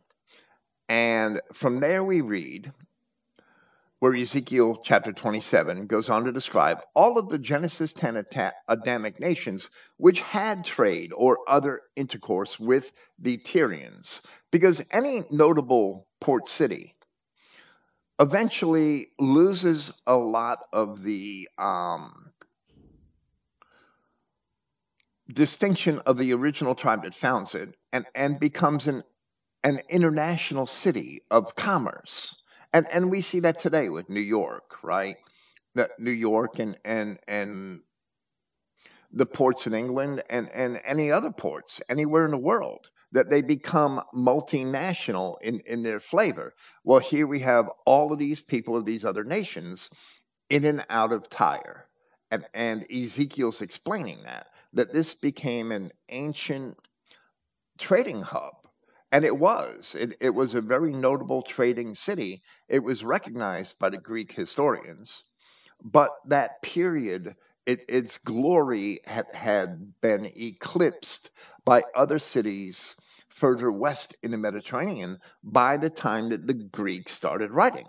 [0.88, 2.72] And from there we read
[4.02, 8.24] where Ezekiel chapter 27 goes on to describe all of the Genesis 10
[8.66, 14.20] Adamic nations which had trade or other intercourse with the Tyrians.
[14.50, 16.96] Because any notable port city
[18.18, 22.32] eventually loses a lot of the um,
[25.32, 29.04] distinction of the original tribe that founds it and, and becomes an,
[29.62, 32.41] an international city of commerce.
[32.72, 35.16] And, and we see that today with New York, right?
[35.98, 37.80] New York and, and, and
[39.12, 43.42] the ports in England and, and any other ports anywhere in the world that they
[43.42, 46.54] become multinational in, in their flavor.
[46.82, 49.90] Well, here we have all of these people of these other nations
[50.48, 51.86] in and out of Tyre.
[52.30, 56.78] And, and Ezekiel's explaining that, that this became an ancient
[57.78, 58.54] trading hub.
[59.12, 59.94] And it was.
[59.94, 62.42] It, it was a very notable trading city.
[62.68, 65.24] It was recognized by the Greek historians.
[65.84, 71.30] But that period, it, its glory had, had been eclipsed
[71.64, 72.96] by other cities
[73.28, 77.88] further west in the Mediterranean by the time that the Greeks started writing.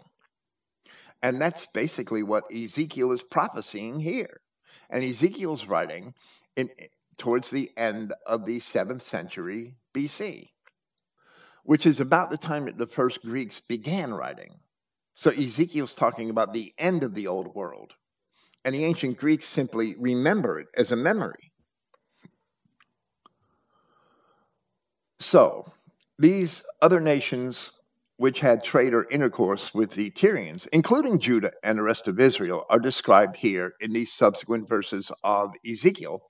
[1.21, 4.41] And that's basically what Ezekiel is prophesying here.
[4.89, 6.15] And Ezekiel's writing
[6.57, 6.69] in,
[7.17, 10.49] towards the end of the 7th century BC,
[11.63, 14.51] which is about the time that the first Greeks began writing.
[15.15, 17.93] So Ezekiel's talking about the end of the old world.
[18.65, 21.51] And the ancient Greeks simply remember it as a memory.
[25.19, 25.71] So,
[26.19, 27.71] these other nations
[28.17, 32.65] which had trade or intercourse with the Tyrians, including Judah and the rest of Israel,
[32.69, 36.21] are described here in these subsequent verses of Ezekiel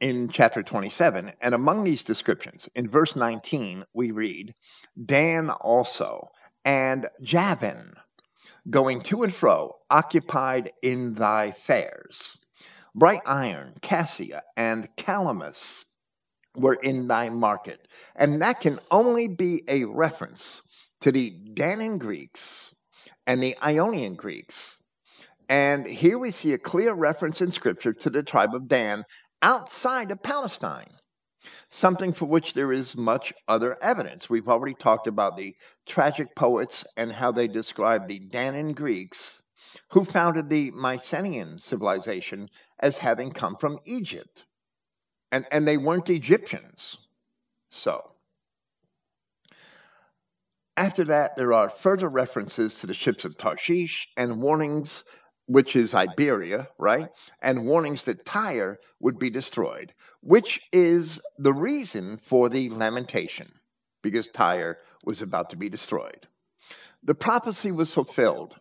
[0.00, 1.32] in chapter 27.
[1.40, 4.54] And among these descriptions, in verse 19, we read,
[5.06, 6.28] Dan also
[6.64, 7.94] and Javan,
[8.70, 12.38] going to and fro, occupied in thy fairs.
[12.94, 15.84] Bright iron, cassia, and calamus
[16.56, 17.86] were in thy market.
[18.16, 20.62] And that can only be a reference
[21.00, 22.74] to the Danaan Greeks
[23.26, 24.82] and the Ionian Greeks.
[25.48, 29.04] And here we see a clear reference in Scripture to the tribe of Dan
[29.42, 30.92] outside of Palestine,
[31.70, 34.28] something for which there is much other evidence.
[34.28, 35.54] We've already talked about the
[35.86, 39.42] tragic poets and how they describe the Danaan Greeks
[39.90, 42.48] who founded the Mycenaean civilization
[42.80, 44.44] as having come from Egypt.
[45.30, 46.98] And, and they weren't Egyptians.
[47.70, 48.12] So,
[50.76, 55.04] after that, there are further references to the ships of Tarshish and warnings,
[55.48, 57.08] which is Iberia, right?
[57.40, 63.50] And warnings that Tyre would be destroyed, which is the reason for the lamentation,
[64.02, 66.28] because Tyre was about to be destroyed.
[67.02, 68.56] The prophecy was fulfilled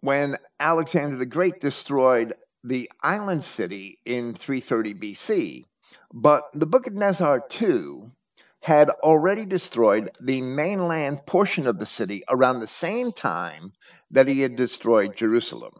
[0.00, 5.64] when Alexander the Great destroyed the island city in 330 BC.
[6.12, 8.12] But the Book of Nebuchadnezzar II
[8.60, 13.72] had already destroyed the mainland portion of the city around the same time
[14.14, 15.74] that he had destroyed Jerusalem.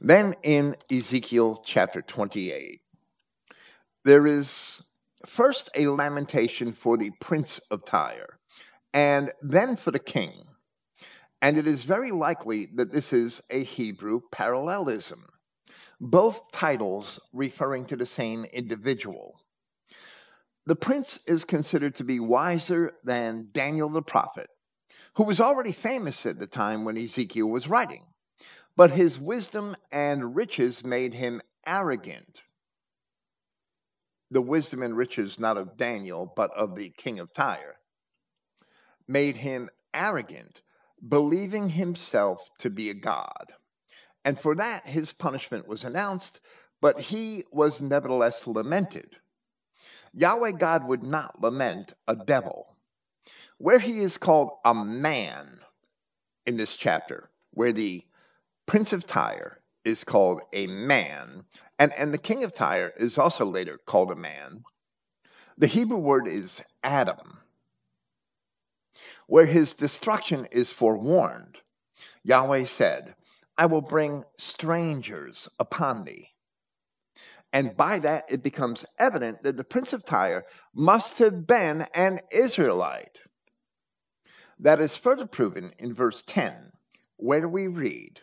[0.00, 2.80] Then in Ezekiel chapter 28,
[4.04, 4.82] there is
[5.24, 8.40] first a lamentation for the prince of Tyre,
[8.92, 10.32] and then for the king.
[11.40, 15.24] And it is very likely that this is a Hebrew parallelism,
[16.00, 19.40] both titles referring to the same individual.
[20.66, 24.48] The prince is considered to be wiser than Daniel the prophet,
[25.14, 28.04] who was already famous at the time when Ezekiel was writing,
[28.76, 32.42] but his wisdom and riches made him arrogant
[34.32, 37.76] the wisdom and riches not of Daniel, but of the king of Tyre,
[39.06, 40.62] made him arrogant,
[41.06, 43.52] believing himself to be a god.
[44.24, 46.40] And for that, his punishment was announced,
[46.80, 49.16] but he was nevertheless lamented.
[50.14, 52.71] Yahweh God would not lament a devil.
[53.58, 55.60] Where he is called a man
[56.46, 58.04] in this chapter, where the
[58.66, 61.44] prince of Tyre is called a man,
[61.78, 64.62] and, and the king of Tyre is also later called a man.
[65.58, 67.38] The Hebrew word is Adam,
[69.26, 71.58] where his destruction is forewarned.
[72.24, 73.14] Yahweh said,
[73.58, 76.28] I will bring strangers upon thee.
[77.52, 80.44] And by that, it becomes evident that the prince of Tyre
[80.74, 83.18] must have been an Israelite.
[84.62, 86.70] That is further proven in verse 10,
[87.16, 88.20] where we read,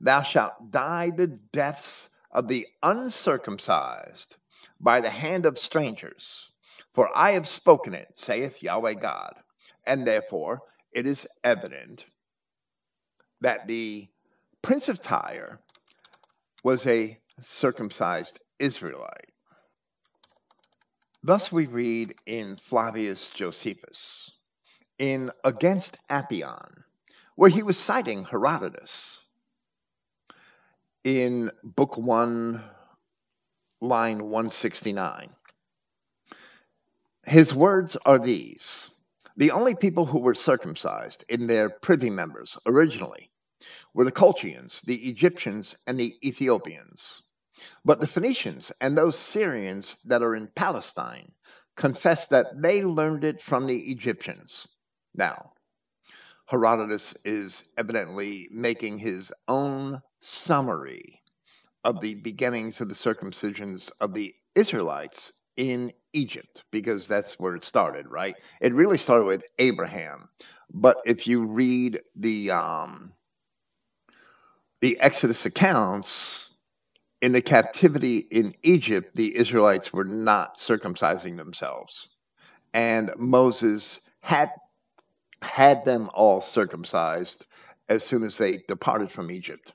[0.00, 4.36] Thou shalt die the deaths of the uncircumcised
[4.80, 6.50] by the hand of strangers.
[6.94, 9.34] For I have spoken it, saith Yahweh God.
[9.86, 12.06] And therefore it is evident
[13.42, 14.08] that the
[14.62, 15.60] prince of Tyre
[16.62, 19.32] was a circumcised Israelite.
[21.22, 24.30] Thus we read in Flavius Josephus,
[24.98, 26.84] in Against Apion,
[27.34, 29.20] where he was citing Herodotus
[31.02, 32.62] in Book 1,
[33.80, 35.30] line 169.
[37.26, 38.90] His words are these
[39.36, 43.30] The only people who were circumcised in their privy members originally
[43.94, 47.22] were the Colchians, the Egyptians, and the Ethiopians.
[47.84, 51.32] But the Phoenicians and those Syrians that are in Palestine
[51.76, 54.68] confess that they learned it from the Egyptians.
[55.14, 55.52] Now,
[56.46, 61.22] Herodotus is evidently making his own summary
[61.84, 67.64] of the beginnings of the circumcisions of the Israelites in Egypt, because that's where it
[67.64, 68.34] started, right?
[68.60, 70.28] It really started with Abraham.
[70.72, 73.12] But if you read the um,
[74.80, 76.50] the Exodus accounts,
[77.24, 82.08] in the captivity in Egypt, the Israelites were not circumcising themselves.
[82.74, 84.50] And Moses had
[85.44, 87.46] had them all circumcised
[87.88, 89.72] as soon as they departed from Egypt.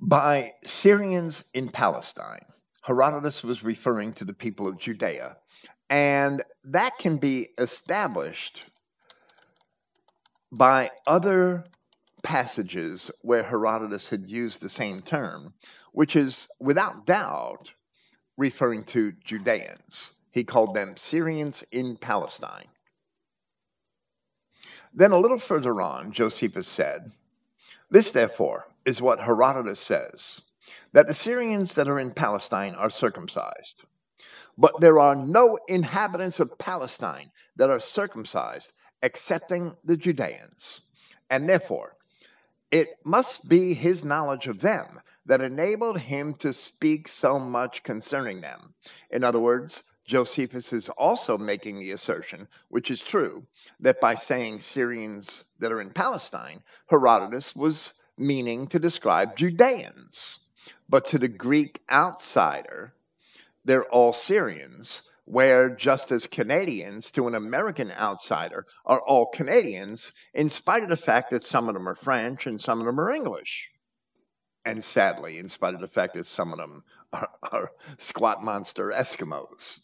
[0.00, 2.44] By Syrians in Palestine,
[2.82, 5.36] Herodotus was referring to the people of Judea,
[5.88, 8.64] and that can be established
[10.52, 11.64] by other
[12.22, 15.54] passages where Herodotus had used the same term,
[15.92, 17.70] which is without doubt
[18.36, 20.12] referring to Judeans.
[20.30, 22.68] He called them Syrians in Palestine.
[24.92, 27.12] Then a little further on, Josephus said,
[27.90, 30.42] This, therefore, is what Herodotus says
[30.92, 33.84] that the Syrians that are in Palestine are circumcised.
[34.58, 38.72] But there are no inhabitants of Palestine that are circumcised
[39.02, 40.82] excepting the Judeans.
[41.30, 41.96] And therefore,
[42.70, 48.40] it must be his knowledge of them that enabled him to speak so much concerning
[48.40, 48.74] them.
[49.10, 53.46] In other words, Josephus is also making the assertion, which is true,
[53.80, 60.40] that by saying Syrians that are in Palestine, Herodotus was meaning to describe Judeans.
[60.88, 62.92] But to the Greek outsider,
[63.64, 70.50] they're all Syrians, where just as Canadians to an American outsider are all Canadians, in
[70.50, 73.10] spite of the fact that some of them are French and some of them are
[73.10, 73.70] English.
[74.64, 79.80] And sadly, in spite of the fact that some of them are, squat monster Eskimos,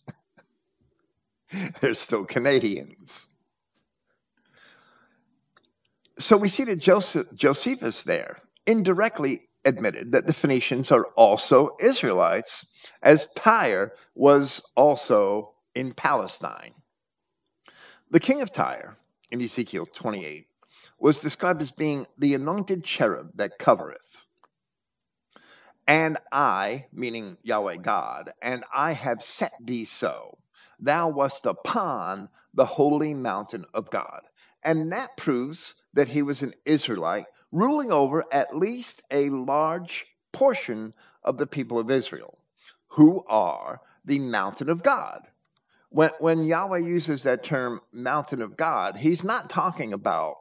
[1.81, 3.27] they're still Canadians.
[6.19, 12.67] So we see that Joseph, Josephus there indirectly admitted that the Phoenicians are also Israelites,
[13.03, 16.73] as Tyre was also in Palestine.
[18.11, 18.97] The king of Tyre,
[19.31, 20.47] in Ezekiel 28,
[20.99, 23.99] was described as being the anointed cherub that covereth.
[25.87, 30.39] And I, meaning Yahweh God, and I have set thee so.
[30.81, 34.23] Thou wast upon the holy mountain of God.
[34.63, 40.93] And that proves that he was an Israelite ruling over at least a large portion
[41.23, 42.39] of the people of Israel,
[42.89, 45.27] who are the mountain of God.
[45.91, 50.37] When, when Yahweh uses that term mountain of God, he's not talking about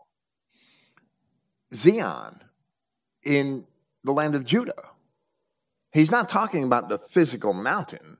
[1.73, 2.41] Zion
[3.23, 3.65] in
[4.03, 4.89] the land of Judah.
[5.95, 8.17] He's not talking about the physical mountain.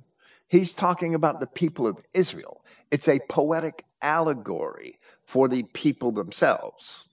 [0.48, 2.64] He's talking about the people of Israel.
[2.90, 7.04] It's a poetic allegory for the people themselves.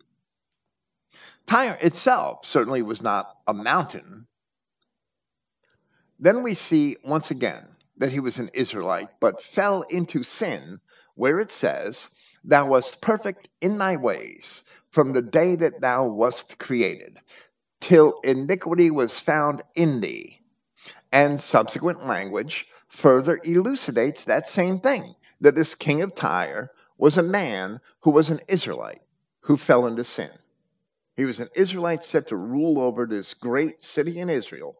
[1.49, 4.29] Tyre itself certainly was not a mountain.
[6.21, 10.79] Then we see once again that he was an Israelite, but fell into sin,
[11.17, 12.09] where it says,
[12.45, 17.19] Thou wast perfect in thy ways from the day that thou wast created,
[17.81, 20.39] till iniquity was found in thee.
[21.13, 27.23] And subsequent language further elucidates that same thing that this king of Tyre was a
[27.23, 29.03] man who was an Israelite
[29.41, 30.31] who fell into sin.
[31.17, 34.77] He was an Israelite set to rule over this great city in Israel,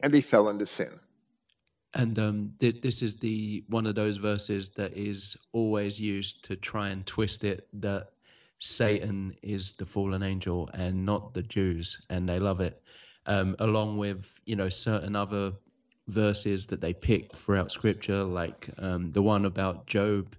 [0.00, 1.00] and he fell into sin.
[1.94, 6.56] And um, th- this is the one of those verses that is always used to
[6.56, 8.10] try and twist it that
[8.58, 12.82] Satan is the fallen angel and not the Jews, and they love it.
[13.26, 15.52] Um, along with you know certain other
[16.08, 20.34] verses that they pick throughout Scripture, like um, the one about Job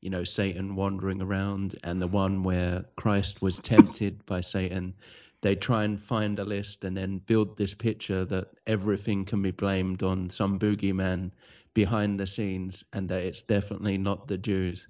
[0.00, 4.94] you know, Satan wandering around, and the one where Christ was tempted by Satan.
[5.40, 9.50] They try and find a list and then build this picture that everything can be
[9.50, 11.30] blamed on some boogeyman
[11.74, 14.86] behind the scenes, and that it's definitely not the Jews,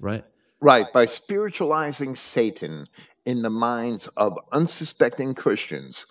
[0.00, 0.24] right?
[0.60, 0.86] Right.
[0.92, 2.86] By spiritualizing Satan
[3.24, 6.06] in the minds of unsuspecting Christians,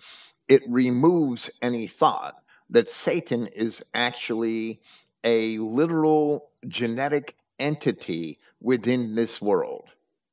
[0.50, 4.82] it removes any thought that Satan is actually
[5.22, 9.88] a literal genetic entity within this world.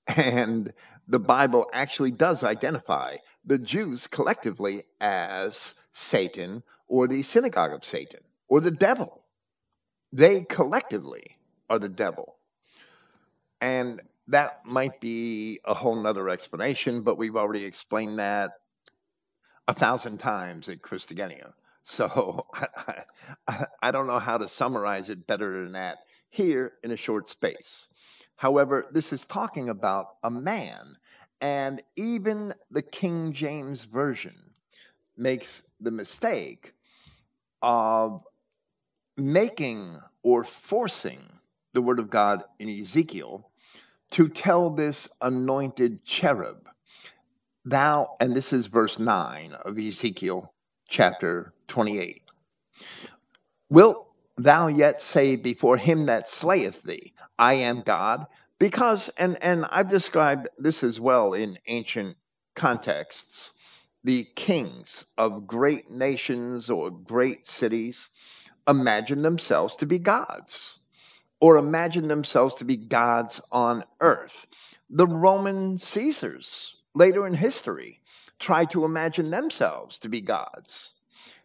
[0.15, 0.73] And
[1.07, 8.21] the Bible actually does identify the Jews collectively as Satan or the synagogue of Satan
[8.47, 9.21] or the devil.
[10.11, 11.37] They collectively
[11.69, 12.37] are the devil.
[13.61, 18.53] And that might be a whole nother explanation, but we've already explained that
[19.67, 21.53] a thousand times at Christogenea.
[21.83, 23.03] So I,
[23.47, 25.99] I, I, don't know how to summarize it better than that
[26.29, 27.87] here in a short space.
[28.35, 30.97] However, this is talking about a man,
[31.41, 34.35] and even the King James Version
[35.17, 36.73] makes the mistake
[37.61, 38.23] of
[39.15, 41.21] making or forcing
[41.73, 43.49] the Word of God in Ezekiel
[44.11, 46.67] to tell this anointed cherub,
[47.69, 50.53] Thou, and this is verse 9 of Ezekiel
[50.87, 52.21] chapter 28.
[53.69, 54.07] Wilt
[54.37, 58.25] thou yet say before him that slayeth thee, I am God?
[58.57, 62.15] Because, and, and I've described this as well in ancient
[62.55, 63.51] contexts,
[64.01, 68.09] the kings of great nations or great cities
[68.65, 70.79] imagine themselves to be gods
[71.41, 74.47] or imagine themselves to be gods on earth.
[74.89, 78.01] The Roman Caesars, later in history,
[78.39, 80.93] tried to imagine themselves to be gods.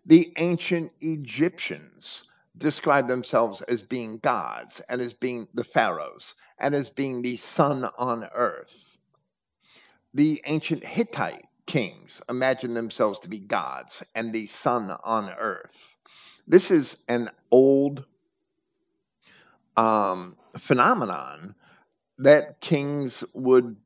[0.07, 6.91] The ancient Egyptians described themselves as being gods and as being the pharaohs and as
[6.91, 8.99] being the sun on earth.
[10.15, 15.97] The ancient Hittite kings imagined themselves to be gods and the sun on earth.
[16.47, 18.05] This is an old
[19.77, 21.55] um, phenomenon
[22.19, 23.77] that kings would,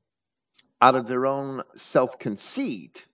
[0.80, 3.04] out of their own self conceit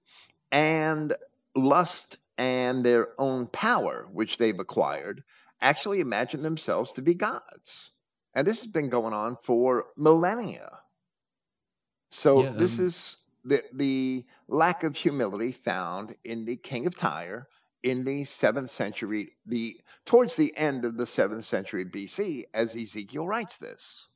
[0.51, 1.15] and
[1.55, 5.23] lust and their own power, which they've acquired,
[5.61, 7.91] actually imagine themselves to be gods.
[8.35, 10.79] And this has been going on for millennia.
[12.11, 16.97] So yeah, this um, is the, the lack of humility found in the king of
[16.97, 17.49] Tyre
[17.83, 23.27] in the seventh century, the towards the end of the seventh century BC, as Ezekiel
[23.27, 24.07] writes this.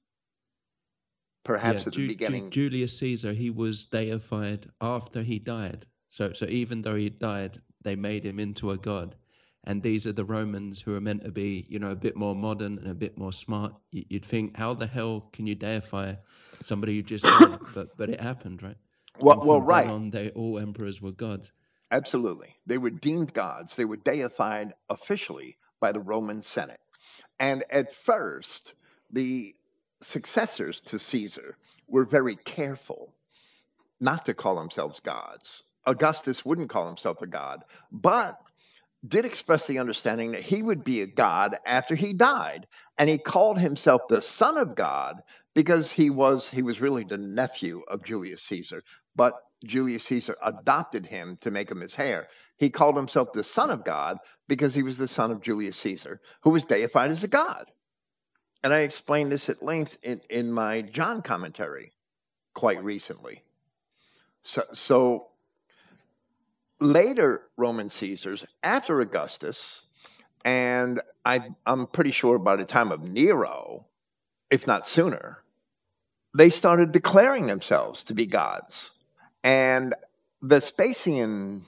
[1.46, 2.50] Perhaps yeah, at the Ju- beginning.
[2.50, 5.86] Ju- Julius Caesar, he was deified after he died.
[6.08, 9.14] So, so even though he died, they made him into a god.
[9.62, 12.34] And these are the Romans who are meant to be, you know, a bit more
[12.34, 13.74] modern and a bit more smart.
[13.92, 16.14] You'd think, how the hell can you deify
[16.62, 17.60] somebody who just died?
[17.74, 18.76] but but it happened, right?
[19.20, 19.86] Well, well, right.
[19.86, 21.52] On, they all emperors were gods.
[21.92, 23.76] Absolutely, they were deemed gods.
[23.76, 26.80] They were deified officially by the Roman Senate.
[27.38, 28.74] And at first,
[29.12, 29.54] the
[30.02, 31.56] successors to Caesar
[31.88, 33.14] were very careful
[34.00, 35.64] not to call themselves gods.
[35.86, 38.38] Augustus wouldn't call himself a god, but
[39.06, 42.66] did express the understanding that he would be a god after he died.
[42.98, 45.22] And he called himself the son of god
[45.54, 48.82] because he was he was really the nephew of Julius Caesar.
[49.14, 49.34] But
[49.64, 52.28] Julius Caesar adopted him to make him his heir.
[52.58, 54.18] He called himself the son of god
[54.48, 57.70] because he was the son of Julius Caesar who was deified as a god
[58.66, 61.92] and I explained this at length in, in my John commentary
[62.54, 63.44] quite recently
[64.42, 65.28] so so
[66.80, 69.86] later Roman Caesars, after Augustus,
[70.44, 73.86] and I, I'm pretty sure by the time of Nero,
[74.50, 75.42] if not sooner,
[76.36, 78.92] they started declaring themselves to be gods.
[79.42, 79.94] And
[80.42, 81.64] Vespasian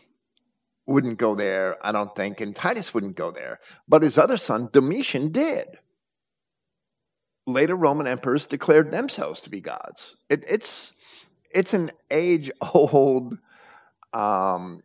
[0.86, 3.60] wouldn't go there, I don't think, and Titus wouldn't go there.
[3.88, 5.78] But his other son, Domitian, did.
[7.48, 10.16] Later Roman emperors declared themselves to be gods.
[10.28, 10.92] It, it's
[11.50, 13.38] it's an age old
[14.12, 14.82] um,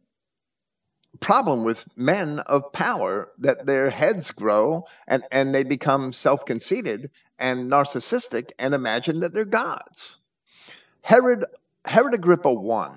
[1.19, 7.11] problem with men of power that their heads grow and, and they become self conceited
[7.37, 10.19] and narcissistic and imagine that they're gods.
[11.01, 11.43] Herod,
[11.83, 12.95] Herod Agrippa I,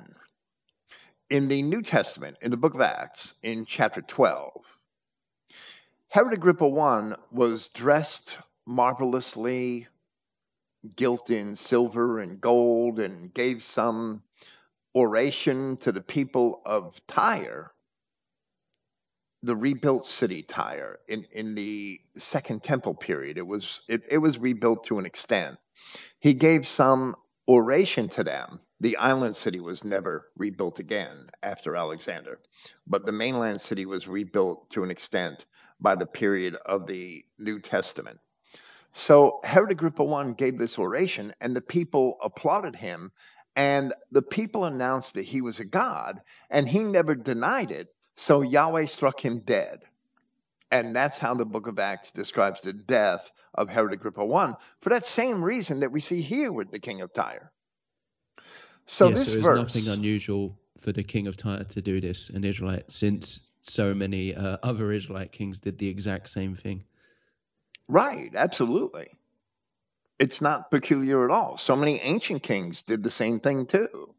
[1.28, 4.52] in the New Testament, in the book of Acts, in chapter 12,
[6.08, 9.86] Herod Agrippa I was dressed marvelously,
[10.96, 14.22] gilt in silver and gold, and gave some
[14.94, 17.72] oration to the people of Tyre
[19.46, 23.38] the rebuilt city Tyre in, in the second temple period.
[23.38, 25.56] It was it, it was rebuilt to an extent.
[26.18, 27.14] He gave some
[27.48, 28.60] oration to them.
[28.80, 32.40] The island city was never rebuilt again after Alexander,
[32.86, 35.46] but the mainland city was rebuilt to an extent
[35.80, 38.18] by the period of the New Testament.
[38.92, 43.12] So Herod Agrippa I gave this oration, and the people applauded him,
[43.54, 46.20] and the people announced that he was a god,
[46.50, 49.80] and he never denied it so Yahweh struck him dead.
[50.70, 54.90] And that's how the book of Acts describes the death of Herod Agrippa I, for
[54.90, 57.52] that same reason that we see here with the king of Tyre.
[58.86, 62.30] So yes, this so verse, nothing unusual for the king of Tyre to do this,
[62.30, 66.84] an Israelite, since so many uh, other Israelite kings did the exact same thing.
[67.88, 69.08] Right, absolutely.
[70.18, 71.56] It's not peculiar at all.
[71.56, 74.14] So many ancient kings did the same thing too.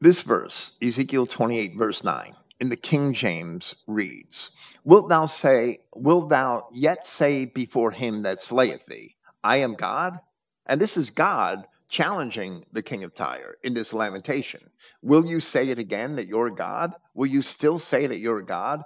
[0.00, 4.50] This verse, Ezekiel 28, verse 9, in the King James reads,
[4.84, 10.20] Wilt thou say, wilt thou yet say before him that slayeth thee, I am God?
[10.66, 14.60] And this is God challenging the king of Tyre in this lamentation.
[15.02, 16.92] Will you say it again that you're God?
[17.14, 18.82] Will you still say that you're God?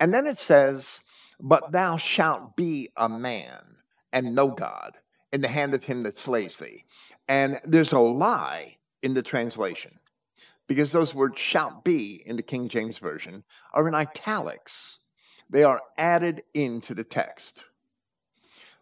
[0.00, 1.00] And then it says,
[1.42, 3.76] But thou shalt be a man
[4.12, 4.96] and no God
[5.32, 6.84] in the hand of him that slays thee.
[7.26, 9.98] And there's a lie in the translation
[10.68, 13.42] because those words shalt be in the King James Version
[13.74, 14.98] are in italics.
[15.50, 17.64] They are added into the text.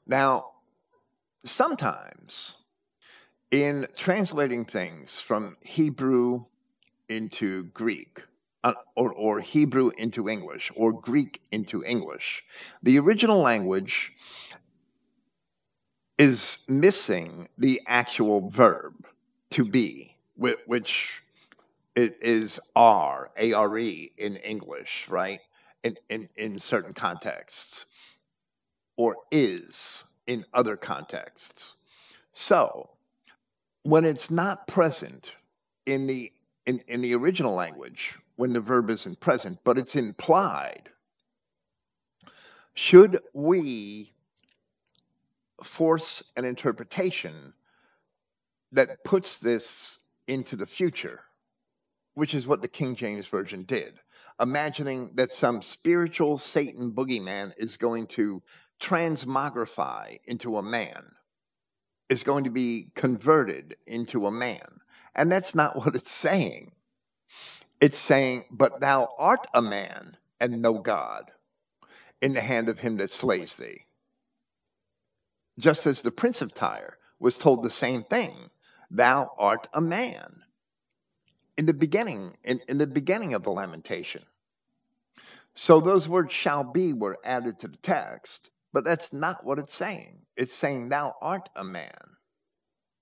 [0.06, 0.50] Now,
[1.44, 2.56] sometimes
[3.50, 6.44] in translating things from Hebrew
[7.08, 8.22] into Greek,
[8.64, 12.44] uh, or, or Hebrew into English, or Greek into English,
[12.82, 14.12] the original language
[16.18, 19.06] is missing the actual verb
[19.50, 20.14] to be,
[20.66, 21.22] which
[21.96, 25.40] it is are a r e in English, right?
[25.82, 27.86] In, in in certain contexts,
[28.96, 31.76] or is in other contexts.
[32.32, 32.90] So
[33.82, 35.32] when it's not present
[35.86, 36.30] in the
[36.66, 40.90] in, in the original language, when the verb isn't present, but it's implied,
[42.74, 44.12] should we
[45.62, 47.52] force an interpretation
[48.72, 51.20] that puts this into the future?
[52.14, 53.98] which is what the King James Version did,
[54.40, 58.42] imagining that some spiritual Satan boogeyman is going to
[58.80, 61.02] transmogrify into a man,
[62.08, 64.80] is going to be converted into a man.
[65.14, 66.72] And that's not what it's saying.
[67.80, 71.30] It's saying, But thou art a man and no God
[72.20, 73.86] in the hand of him that slays thee.
[75.58, 78.50] Just as the prince of Tyre was told the same thing,
[78.90, 80.42] Thou art a man
[81.56, 84.22] in the beginning, in, in the beginning of the lamentation.
[85.54, 89.74] So those words shall be were added to the text, but that's not what it's
[89.74, 90.18] saying.
[90.36, 91.96] It's saying, Thou art a man.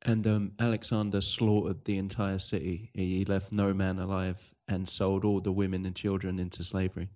[0.02, 2.90] And um, Alexander slaughtered the entire city.
[2.94, 7.08] He left no man alive and sold all the women and children into slavery.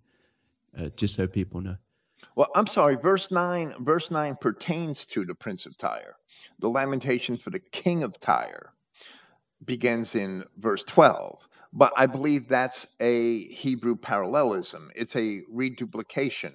[0.78, 1.76] Uh, just so people know.
[2.34, 2.96] Well, I'm sorry.
[2.96, 3.74] Verse nine.
[3.80, 6.16] Verse nine pertains to the prince of Tyre.
[6.60, 8.72] The lamentation for the king of Tyre
[9.64, 11.46] begins in verse twelve.
[11.74, 14.90] But I believe that's a Hebrew parallelism.
[14.94, 16.52] It's a reduplication.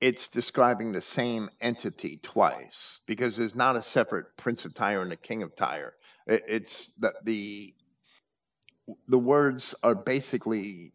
[0.00, 5.10] It's describing the same entity twice because there's not a separate Prince of Tyre and
[5.10, 5.94] the King of Tyre.
[6.26, 7.74] It's that the
[9.08, 10.92] the words are basically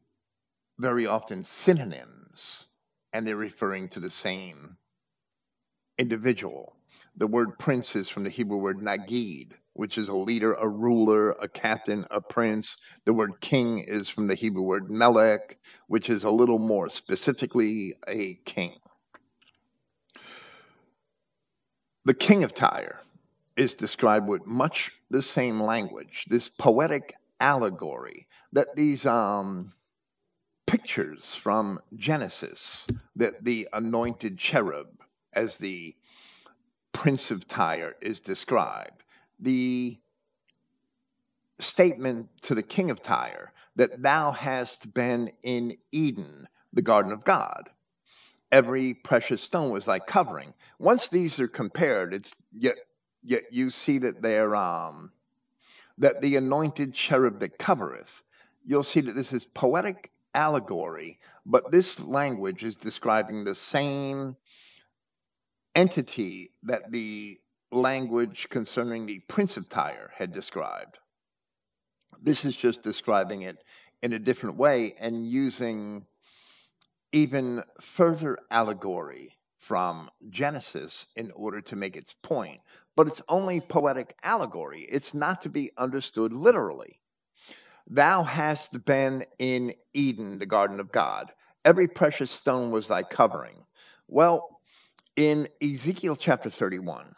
[0.79, 2.65] very often synonyms
[3.11, 4.77] and they're referring to the same
[5.97, 6.75] individual.
[7.17, 11.31] The word prince is from the Hebrew word nagid, which is a leader, a ruler,
[11.31, 12.77] a captain, a prince.
[13.05, 17.95] The word king is from the Hebrew word melech, which is a little more specifically
[18.07, 18.79] a king.
[22.05, 22.99] The king of Tyre
[23.55, 27.13] is described with much the same language, this poetic
[27.43, 29.73] allegory that these um,
[30.65, 32.87] pictures from Genesis,
[33.17, 34.87] that the anointed cherub
[35.33, 35.93] as the
[36.93, 39.03] prince of Tyre is described
[39.39, 39.97] the
[41.59, 47.25] statement to the king of Tyre that thou hast been in Eden, the garden of
[47.25, 47.69] God.
[48.51, 50.53] Every precious stone was thy covering.
[50.79, 52.75] Once these are compared, it's yet
[53.21, 55.11] yet you see that they're um
[55.97, 58.23] that the anointed cherub that covereth,
[58.63, 64.35] you'll see that this is poetic allegory, but this language is describing the same
[65.75, 67.39] entity that the
[67.71, 70.99] language concerning the Prince of Tyre had described.
[72.21, 73.57] This is just describing it
[74.01, 76.05] in a different way and using
[77.11, 82.59] even further allegory from Genesis in order to make its point.
[82.95, 86.99] But it's only poetic allegory, it's not to be understood literally.
[87.87, 91.31] Thou hast been in Eden, the garden of God.
[91.65, 93.65] Every precious stone was thy covering.
[94.07, 94.59] Well,
[95.15, 97.13] in Ezekiel chapter 31,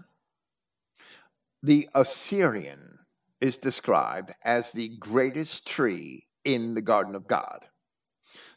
[1.64, 3.00] the Assyrian
[3.42, 7.66] is described as the greatest tree in the garden of God.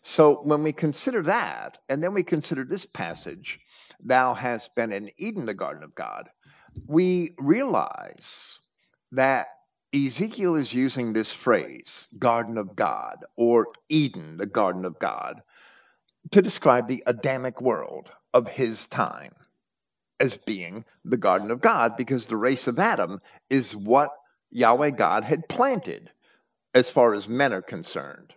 [0.02, 3.60] So when we consider that, and then we consider this passage,
[4.00, 6.28] thou hast been in Eden, the garden of God,
[6.86, 8.60] we realize
[9.12, 9.48] that
[9.94, 15.42] Ezekiel is using this phrase, garden of God, or Eden, the garden of God,
[16.30, 19.34] to describe the Adamic world of his time
[20.20, 24.10] as being the garden of God because the race of Adam is what
[24.50, 26.10] Yahweh God had planted
[26.74, 28.34] as far as men are concerned.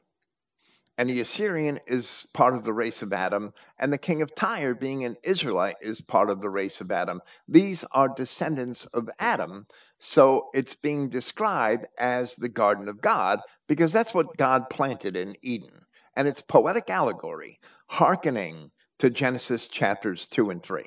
[0.97, 4.75] And the Assyrian is part of the race of Adam, and the king of Tyre,
[4.75, 7.21] being an Israelite, is part of the race of Adam.
[7.47, 9.67] These are descendants of Adam,
[9.99, 15.35] so it's being described as the garden of God because that's what God planted in
[15.41, 15.85] Eden.
[16.15, 20.83] And it's poetic allegory, hearkening to Genesis chapters 2 and 3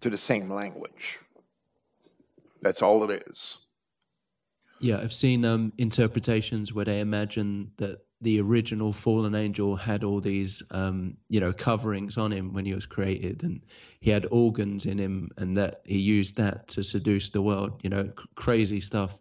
[0.00, 1.18] to the same language.
[2.62, 3.58] That's all it is.
[4.80, 10.20] Yeah, I've seen um, interpretations where they imagine that the original fallen angel had all
[10.20, 13.60] these, um, you know, coverings on him when he was created, and
[14.00, 17.80] he had organs in him, and that he used that to seduce the world.
[17.82, 19.16] You know, c- crazy stuff.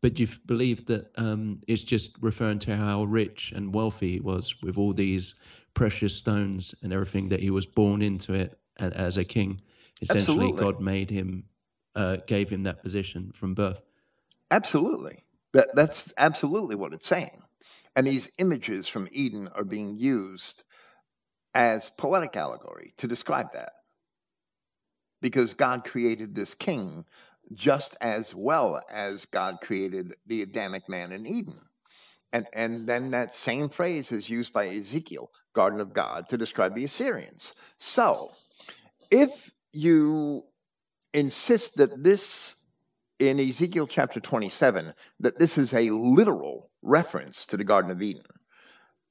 [0.00, 4.62] But you believe that um, it's just referring to how rich and wealthy he was
[4.62, 5.34] with all these
[5.74, 9.60] precious stones and everything that he was born into it and, as a king
[10.00, 10.64] essentially Absolutely.
[10.64, 11.44] God made him,
[11.94, 13.82] uh, gave him that position from birth.
[14.50, 15.24] Absolutely.
[15.52, 17.42] That, that's absolutely what it's saying.
[17.96, 20.64] And these images from Eden are being used
[21.54, 23.72] as poetic allegory to describe that.
[25.20, 27.04] Because God created this king
[27.54, 31.60] just as well as God created the Adamic man in Eden.
[32.32, 36.74] And, and then that same phrase is used by Ezekiel, Garden of God, to describe
[36.76, 37.54] the Assyrians.
[37.78, 38.30] So,
[39.10, 40.44] if you
[41.12, 42.54] insist that this
[43.18, 48.24] in Ezekiel chapter 27 that this is a literal reference to the Garden of Eden,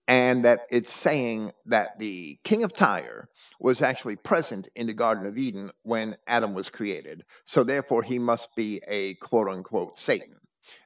[0.07, 5.25] and that it's saying that the king of Tyre was actually present in the Garden
[5.25, 7.23] of Eden when Adam was created.
[7.45, 10.35] So therefore, he must be a quote unquote Satan.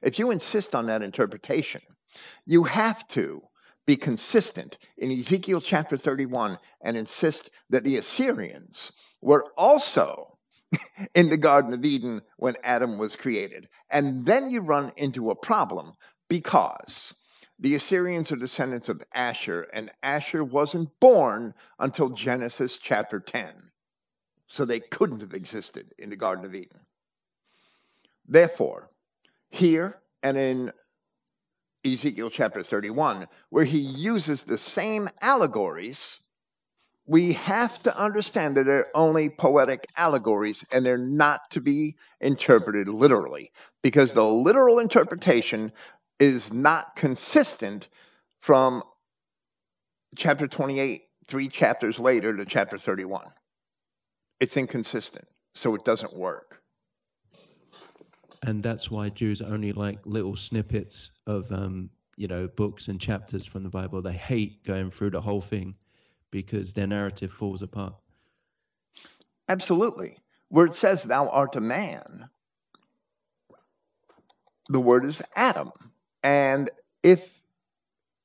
[0.02, 1.80] If you insist on that interpretation,
[2.46, 3.42] you have to
[3.86, 10.38] be consistent in Ezekiel chapter 31 and insist that the Assyrians were also
[11.14, 13.68] in the Garden of Eden when Adam was created.
[13.90, 15.92] And then you run into a problem
[16.28, 17.14] because
[17.58, 23.52] the Assyrians are descendants of Asshur, and Asshur wasn't born until Genesis chapter 10.
[24.46, 26.80] So they couldn't have existed in the Garden of Eden.
[28.26, 28.90] Therefore,
[29.50, 30.72] here and in
[31.84, 36.20] Ezekiel chapter 31, where he uses the same allegories,
[37.06, 42.88] we have to understand that they're only poetic allegories and they're not to be interpreted
[42.88, 43.52] literally
[43.82, 45.70] because the literal interpretation
[46.20, 47.88] is not consistent
[48.40, 48.82] from
[50.16, 53.26] chapter 28, three chapters later to chapter 31.
[54.40, 56.60] It's inconsistent, so it doesn't work.
[58.42, 63.46] And that's why Jews only like little snippets of, um, you know, books and chapters
[63.46, 64.02] from the Bible.
[64.02, 65.74] They hate going through the whole thing
[66.30, 67.94] because their narrative falls apart.
[69.48, 70.18] Absolutely.
[70.48, 72.28] Where it says, Thou art a man,
[74.68, 75.72] the word is Adam.
[76.24, 76.70] And
[77.02, 77.30] if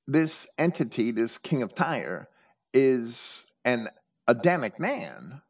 [0.07, 2.29] this entity, this king of Tyre,
[2.73, 3.89] is an
[4.27, 5.41] Adamic man,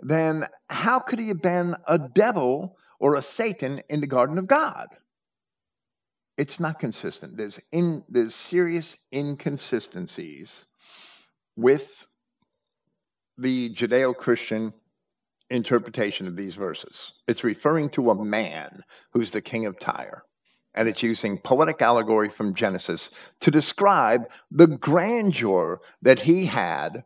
[0.00, 4.46] then how could he have been a devil or a Satan in the garden of
[4.46, 4.88] God?
[6.36, 7.36] It's not consistent.
[7.36, 10.66] There's in there's serious inconsistencies
[11.56, 12.06] with
[13.38, 14.72] the Judeo-Christian
[15.50, 17.12] interpretation of these verses.
[17.28, 18.82] It's referring to a man
[19.12, 20.24] who's the king of Tyre
[20.74, 23.10] and it's using poetic allegory from Genesis
[23.40, 27.04] to describe the grandeur that he had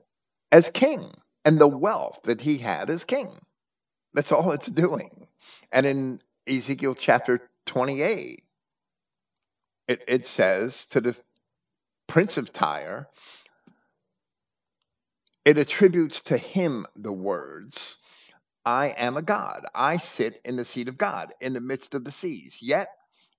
[0.50, 1.12] as king
[1.44, 3.40] and the wealth that he had as king.
[4.14, 5.26] That's all it's doing.
[5.70, 8.42] And in Ezekiel chapter 28,
[9.88, 11.20] it, it says to the
[12.06, 13.08] prince of Tyre,
[15.44, 17.98] it attributes to him the words,
[18.64, 19.66] I am a God.
[19.74, 22.58] I sit in the seat of God in the midst of the seas.
[22.60, 22.88] Yet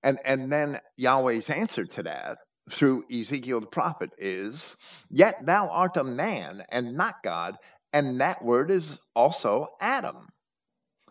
[0.02, 2.38] and and then Yahweh's answer to that
[2.70, 4.76] through Ezekiel the prophet is,
[5.10, 7.56] Yet thou art a man and not God,
[7.92, 10.28] and that word is also Adam,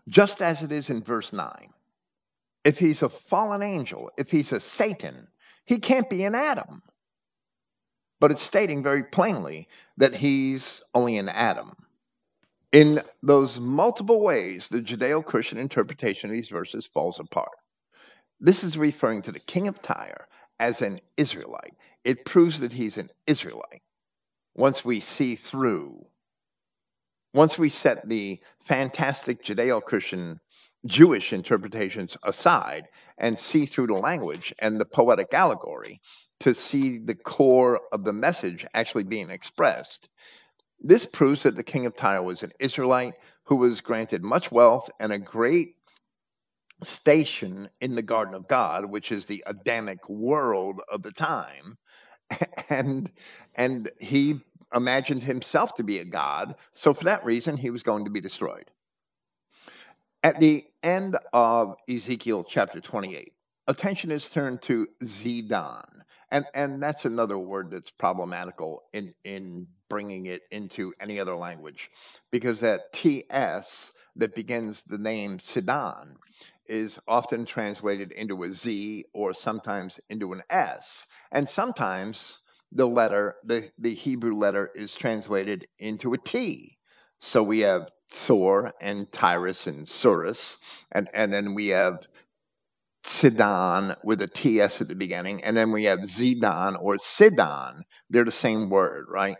[0.07, 1.69] just as it is in verse 9.
[2.63, 5.27] If he's a fallen angel, if he's a Satan,
[5.65, 6.81] he can't be an Adam.
[8.19, 9.67] But it's stating very plainly
[9.97, 11.75] that he's only an Adam.
[12.71, 17.49] In those multiple ways, the Judeo Christian interpretation of these verses falls apart.
[18.41, 20.27] This is referring to the king of Tyre
[20.59, 21.73] as an Israelite.
[22.05, 23.81] It proves that he's an Israelite.
[24.55, 26.05] Once we see through,
[27.33, 30.39] once we set the fantastic Judeo Christian
[30.85, 32.87] Jewish interpretations aside
[33.17, 36.01] and see through the language and the poetic allegory
[36.39, 40.09] to see the core of the message actually being expressed,
[40.79, 44.89] this proves that the king of Tyre was an Israelite who was granted much wealth
[45.01, 45.75] and a great
[46.84, 51.77] station in the Garden of God, which is the Adamic world of the time,
[52.69, 53.09] and
[53.55, 54.39] and he
[54.73, 56.55] imagined himself to be a god.
[56.73, 58.69] So for that reason, he was going to be destroyed.
[60.23, 63.34] At the end of Ezekiel chapter 28,
[63.67, 65.86] attention is turned to Zidon.
[66.32, 71.89] And, and that's another word that's problematical in, in bringing it into any other language
[72.32, 76.17] because that TS that begins the name Sidon
[76.70, 81.07] is often translated into a Z or sometimes into an S.
[81.32, 82.39] And sometimes
[82.72, 86.78] the letter, the, the Hebrew letter, is translated into a T.
[87.20, 90.57] So we have Thor and Tyrus and Suros,
[90.91, 92.07] and, and then we have
[93.03, 97.84] Sidon with a TS at the beginning, and then we have Zidon or Sidon.
[98.09, 99.38] They're the same word, right?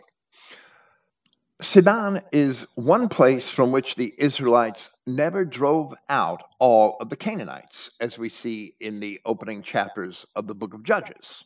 [1.62, 7.90] Sidon is one place from which the Israelites never drove out all of the Canaanites,
[8.00, 11.44] as we see in the opening chapters of the book of Judges.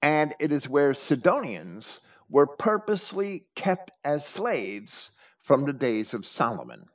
[0.00, 2.00] And it is where Sidonians
[2.30, 5.10] were purposely kept as slaves
[5.42, 6.86] from the days of Solomon.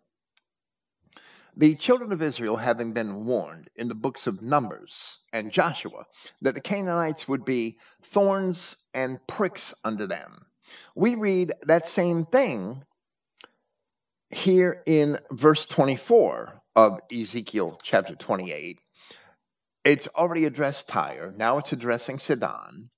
[1.56, 6.08] The children of Israel, having been warned in the books of Numbers and Joshua
[6.42, 10.47] that the Canaanites would be thorns and pricks unto them,
[10.96, 12.84] we read that same thing
[14.30, 18.80] here in verse 24 of Ezekiel chapter 28.
[19.86, 22.90] It's already addressed Tyre, now it's addressing Sidon.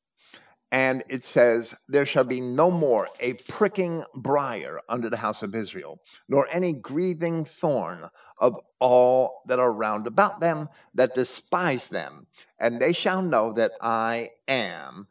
[0.71, 5.55] And it says, There shall be no more a pricking briar under the house of
[5.55, 8.07] Israel, nor any grieving thorn
[8.39, 12.27] of all that are round about them that despise them.
[12.59, 15.07] And they shall know that I am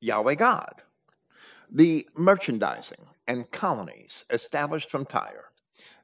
[0.00, 0.82] Yahweh God
[1.74, 5.46] the merchandising and colonies established from Tyre,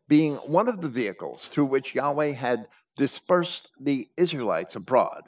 [0.09, 2.67] being one of the vehicles through which Yahweh had
[2.97, 5.25] dispersed the Israelites abroad,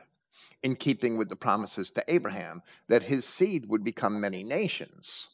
[0.62, 5.28] in keeping with the promises to Abraham that his seed would become many nations.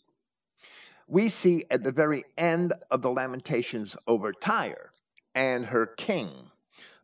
[1.07, 4.91] We see at the very end of the Lamentations over Tyre
[5.37, 6.51] and her king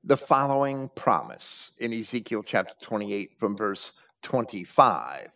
[0.03, 3.92] the following promise in Ezekiel chapter 28 from verse
[4.22, 5.28] 25.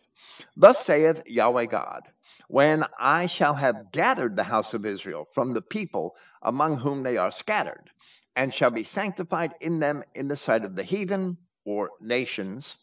[0.57, 2.01] Thus saith Yahweh God,
[2.47, 7.17] when I shall have gathered the house of Israel from the people among whom they
[7.17, 7.89] are scattered,
[8.35, 12.77] and shall be sanctified in them in the sight of the heathen or nations,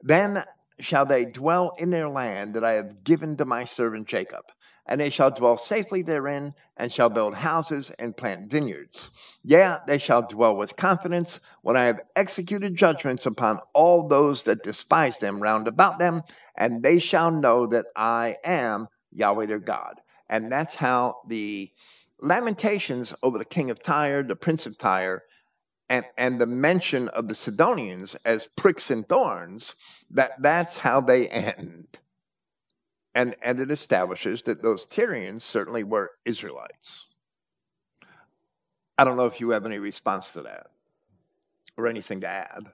[0.00, 0.44] then
[0.78, 4.44] shall they dwell in their land that I have given to my servant Jacob
[4.86, 9.10] and they shall dwell safely therein, and shall build houses and plant vineyards.
[9.44, 14.64] Yea, they shall dwell with confidence when I have executed judgments upon all those that
[14.64, 16.22] despise them round about them,
[16.56, 20.00] and they shall know that I am Yahweh their God.
[20.28, 21.70] And that's how the
[22.20, 25.22] lamentations over the king of Tyre, the prince of Tyre,
[25.88, 29.74] and, and the mention of the Sidonians as pricks and thorns,
[30.10, 31.98] that that's how they end
[33.14, 37.06] and, and it establishes that those Tyrians certainly were Israelites.
[38.98, 40.68] I don't know if you have any response to that
[41.76, 42.66] or anything to add.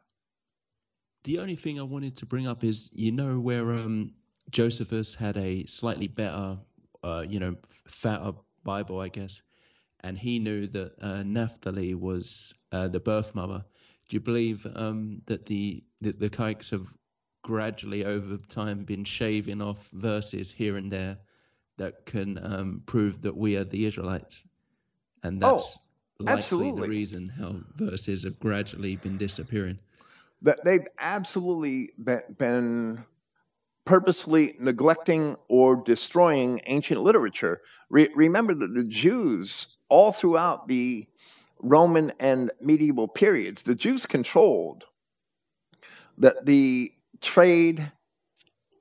[1.25, 4.15] The only thing I wanted to bring up is you know where um,
[4.51, 6.59] Josephus had a slightly better,
[7.03, 8.33] uh, you know, fatter
[8.65, 9.43] Bible, I guess,
[10.01, 13.65] and he knew that uh, Naphtali was uh, the birth mother.
[14.09, 16.87] Do you believe um, that the that the Kikes have
[17.43, 21.19] gradually over time been shaving off verses here and there
[21.77, 24.45] that can um, prove that we are the Israelites,
[25.23, 25.77] and that's
[26.21, 26.83] oh, likely absolutely.
[26.83, 29.79] the reason how verses have gradually been disappearing.
[30.43, 31.91] That they've absolutely
[32.39, 33.05] been
[33.89, 37.63] purposely neglecting or destroying ancient literature.
[37.89, 41.07] Re- remember that the Jews, all throughout the
[41.61, 44.85] Roman and medieval periods, the Jews controlled
[46.19, 47.91] that the trade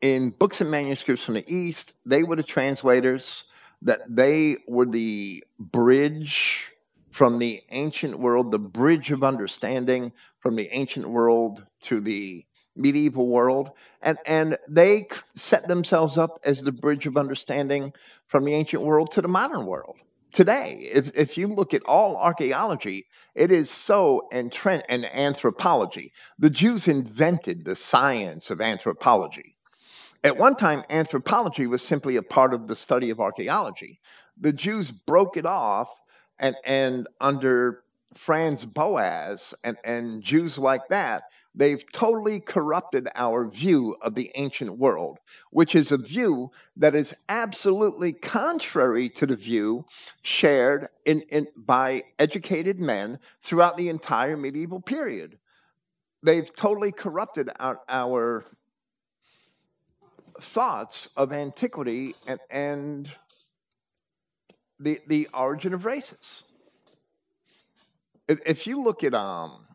[0.01, 1.93] in books and manuscripts from the East.
[2.05, 3.45] They were the translators,
[3.84, 6.68] that they were the bridge
[7.12, 12.43] from the ancient world, the bridge of understanding from the ancient world to the
[12.78, 13.71] medieval world.
[14.01, 17.93] And, and they set themselves up as the bridge of understanding
[18.28, 19.97] from the ancient world to the modern world
[20.32, 20.89] today.
[20.91, 26.13] If, if you look at all archaeology, it is so entrenched and anthropology.
[26.39, 29.55] The Jews invented the science of anthropology.
[30.23, 33.99] At one time, anthropology was simply a part of the study of archaeology.
[34.39, 35.89] The Jews broke it off,
[36.39, 41.23] and, and under Franz Boas and, and Jews like that,
[41.58, 45.18] They've totally corrupted our view of the ancient world,
[45.49, 49.84] which is a view that is absolutely contrary to the view
[50.22, 55.39] shared in, in, by educated men throughout the entire medieval period.
[56.22, 58.45] They've totally corrupted our, our
[60.39, 63.10] thoughts of antiquity and, and
[64.80, 66.43] the, the origin of races.
[68.28, 69.66] If, if you look at um,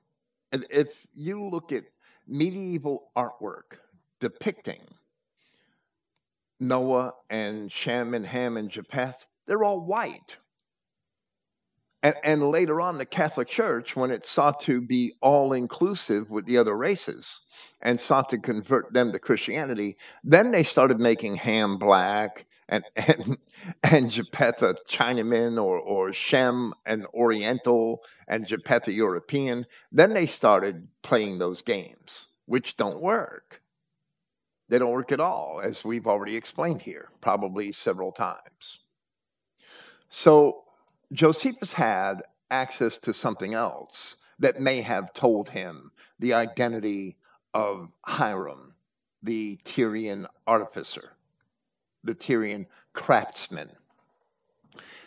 [0.52, 1.84] and if you look at
[2.28, 3.78] medieval artwork
[4.20, 4.80] depicting
[6.60, 10.36] Noah and Shem and Ham and Japheth, they're all white.
[12.04, 16.46] And, and later on, the Catholic Church, when it sought to be all inclusive with
[16.46, 17.40] the other races
[17.80, 23.38] and sought to convert them to Christianity, then they started making Ham black and and
[23.82, 29.66] and Japheth a Chinaman or or Shem an Oriental and Japheth a European.
[29.90, 33.60] Then they started playing those games, which don't work.
[34.68, 38.78] They don't work at all, as we've already explained here, probably several times.
[40.08, 40.64] So
[41.12, 45.90] Josephus had access to something else that may have told him
[46.20, 47.16] the identity
[47.52, 48.74] of Hiram,
[49.22, 51.16] the Tyrian artificer
[52.04, 53.70] the Tyrian craftsman.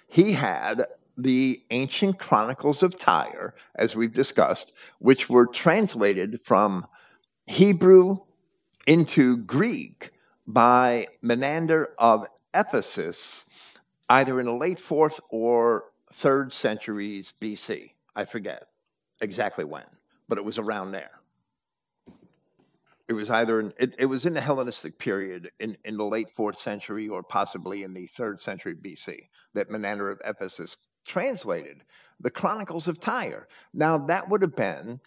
[0.07, 0.85] He had
[1.17, 6.85] the ancient chronicles of Tyre, as we've discussed, which were translated from
[7.47, 8.17] Hebrew
[8.87, 10.11] into Greek
[10.47, 13.45] by Menander of Ephesus,
[14.09, 17.91] either in the late fourth or third centuries BC.
[18.15, 18.67] I forget
[19.21, 19.85] exactly when,
[20.27, 21.11] but it was around there
[23.07, 26.29] it was either in, it, it was in the Hellenistic period in, in the late
[26.35, 30.75] fourth century or possibly in the third century BC that Menander of Ephesus
[31.05, 31.83] translated
[32.19, 33.47] the Chronicles of Tyre.
[33.73, 34.99] Now that would have been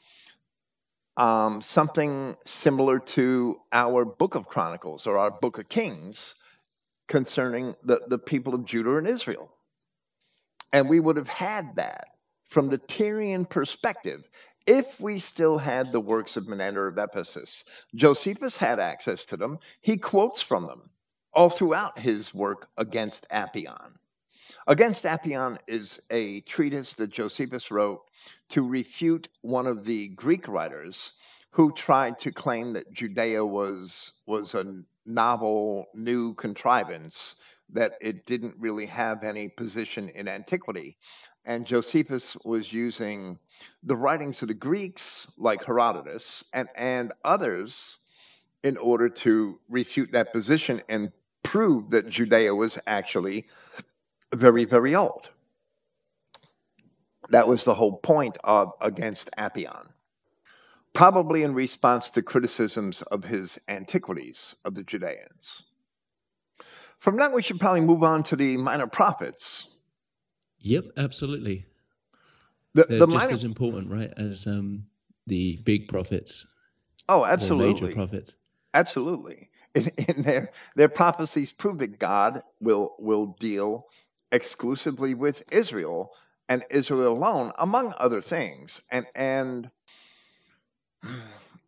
[1.17, 6.37] um, something similar to our Book of Chronicles or our Book of Kings
[7.09, 9.51] concerning the, the people of Judah and Israel.
[10.73, 12.09] And we would have had that
[12.49, 14.29] from the Tyrian perspective
[14.69, 17.65] if we still had the works of Menander of Ephesus,
[17.95, 19.59] Josephus had access to them.
[19.81, 20.91] He quotes from them
[21.33, 23.93] all throughout his work against Apion.
[24.67, 28.03] Against Apion is a treatise that Josephus wrote
[28.51, 31.15] to refute one of the Greek writers
[31.51, 37.37] who tried to claim that Judea was was a novel new contrivance
[37.71, 40.99] that it didn't really have any position in antiquity
[41.49, 43.39] and Josephus was using
[43.83, 47.99] the writings of the Greeks, like Herodotus, and, and others
[48.63, 51.11] in order to refute that position and
[51.43, 53.49] prove that Judea was actually
[54.35, 55.31] very, very old.
[57.31, 59.87] That was the whole point of Against Apion.
[60.93, 65.63] Probably in response to criticisms of his antiquities of the Judeans.
[66.99, 69.69] From that, we should probably move on to the minor prophets.
[70.61, 71.65] Yep, absolutely.
[72.75, 73.33] The, They're the just minor...
[73.33, 74.85] as important, right, as um,
[75.27, 76.47] the big prophets.
[77.09, 77.83] Oh, absolutely.
[77.83, 78.35] Major prophets.
[78.75, 79.51] Absolutely.
[79.75, 83.87] In, in, their their prophecies prove that God will will deal
[84.33, 86.13] exclusively with Israel
[86.49, 88.83] and Israel alone, among other things.
[88.91, 89.71] And and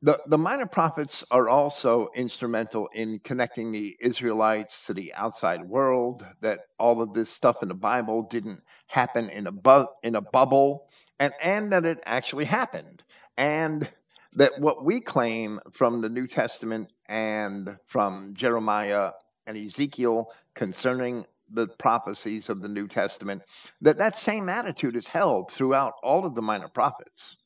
[0.02, 6.24] the, the minor prophets are also instrumental in connecting the Israelites to the outside world,
[6.40, 10.20] that all of this stuff in the Bible didn't happen in a, bu- in a
[10.20, 10.88] bubble,
[11.18, 13.02] and, and that it actually happened.
[13.36, 13.88] And
[14.34, 19.10] that what we claim from the New Testament and from Jeremiah
[19.46, 23.42] and Ezekiel concerning the prophecies of the New Testament,
[23.80, 27.36] that that same attitude is held throughout all of the minor prophets.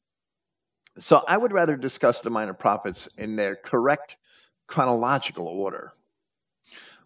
[0.99, 4.16] So I would rather discuss the minor prophets in their correct
[4.66, 5.92] chronological order,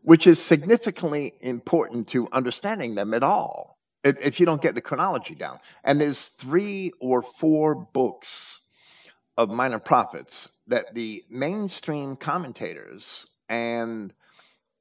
[0.02, 5.34] which is significantly important to understanding them at all if you don't get the chronology
[5.34, 5.58] down.
[5.84, 8.60] And there's three or four books
[9.36, 14.12] of minor prophets that the mainstream commentators and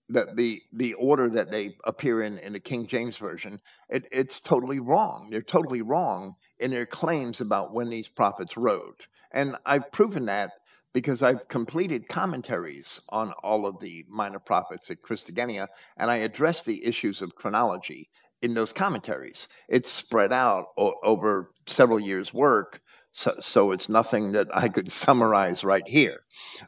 [0.10, 4.42] that the the order that they appear in in the King James version, it, it's
[4.42, 5.30] totally wrong.
[5.30, 9.08] They're totally wrong in their claims about when these prophets wrote.
[9.32, 10.52] And I've proven that
[10.94, 16.64] because I've completed commentaries on all of the minor prophets at Christogenea, and I address
[16.64, 18.10] the issues of chronology
[18.42, 19.48] in those commentaries.
[19.70, 22.82] It's spread out o- over several years' work,
[23.12, 26.22] so, so it's nothing that I could summarize right here.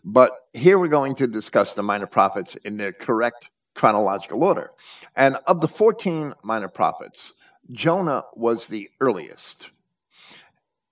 [0.04, 4.72] But here we're going to discuss the minor prophets in their correct chronological order.
[5.16, 7.34] And of the 14 minor prophets,
[7.72, 9.70] Jonah was the earliest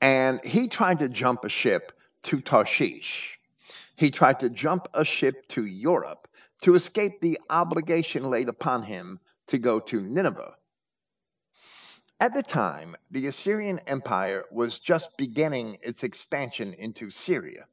[0.01, 1.91] and he tried to jump a ship
[2.23, 3.39] to Tarshish.
[3.95, 6.27] He tried to jump a ship to Europe
[6.61, 10.55] to escape the obligation laid upon him to go to Nineveh.
[12.19, 17.65] At the time, the Assyrian Empire was just beginning its expansion into Syria.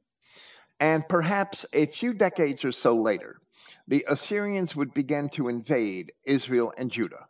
[0.79, 3.39] And perhaps a few decades or so later,
[3.87, 7.27] the Assyrians would begin to invade Israel and Judah.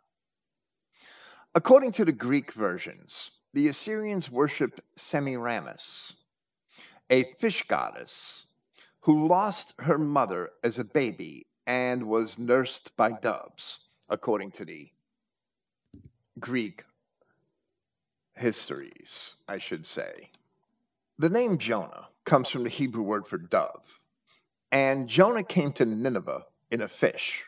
[1.54, 6.12] According to the Greek versions, the Assyrians worshiped Semiramis,
[7.08, 8.48] a fish goddess
[9.00, 14.90] who lost her mother as a baby and was nursed by doves, according to the
[16.38, 16.84] Greek
[18.34, 20.28] histories, I should say.
[21.18, 24.00] The name Jonah comes from the Hebrew word for dove,
[24.70, 27.42] and Jonah came to Nineveh in a fish.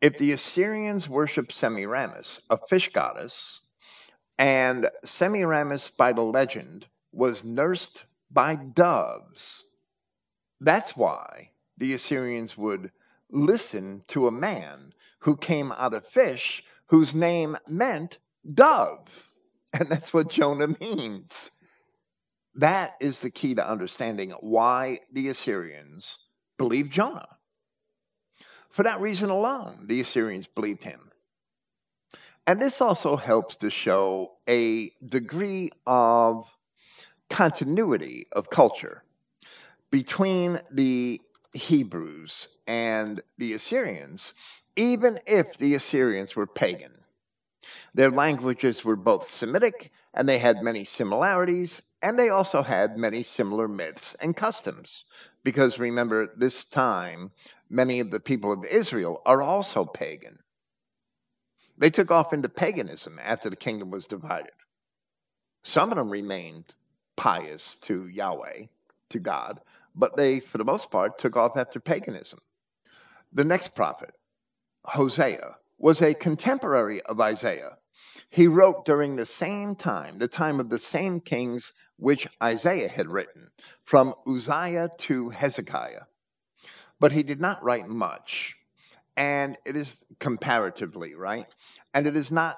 [0.00, 3.62] If the Assyrians worshiped Semiramis, a fish goddess,
[4.38, 9.64] and Semiramis, by the legend, was nursed by doves.
[10.60, 12.92] That's why the Assyrians would
[13.30, 18.18] listen to a man who came out of fish whose name meant
[18.54, 19.24] dove.
[19.74, 21.50] And that's what Jonah means.
[22.54, 26.18] That is the key to understanding why the Assyrians
[26.56, 27.28] believed Jonah.
[28.70, 31.07] For that reason alone, the Assyrians believed him.
[32.48, 36.46] And this also helps to show a degree of
[37.28, 39.02] continuity of culture
[39.90, 41.20] between the
[41.52, 44.32] Hebrews and the Assyrians,
[44.76, 46.92] even if the Assyrians were pagan.
[47.92, 53.22] Their languages were both Semitic and they had many similarities, and they also had many
[53.22, 55.04] similar myths and customs.
[55.44, 57.30] Because remember, this time,
[57.68, 60.38] many of the people of Israel are also pagan.
[61.78, 64.52] They took off into paganism after the kingdom was divided.
[65.62, 66.74] Some of them remained
[67.16, 68.66] pious to Yahweh,
[69.10, 69.60] to God,
[69.94, 72.40] but they, for the most part, took off after paganism.
[73.32, 74.14] The next prophet,
[74.84, 77.78] Hosea, was a contemporary of Isaiah,
[78.30, 83.08] He wrote during the same time, the time of the same kings which Isaiah had
[83.08, 83.50] written,
[83.84, 86.02] from Uzziah to Hezekiah.
[87.00, 88.57] But he did not write much,
[89.18, 91.46] and it is comparatively, right?
[91.92, 92.56] And it is not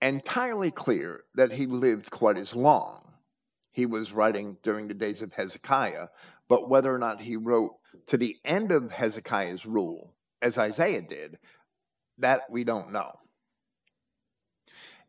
[0.00, 3.06] entirely clear that he lived quite as long.
[3.70, 6.08] He was writing during the days of Hezekiah,
[6.48, 7.74] but whether or not he wrote
[8.06, 11.38] to the end of Hezekiah's rule, as Isaiah did,
[12.16, 13.12] that we don't know.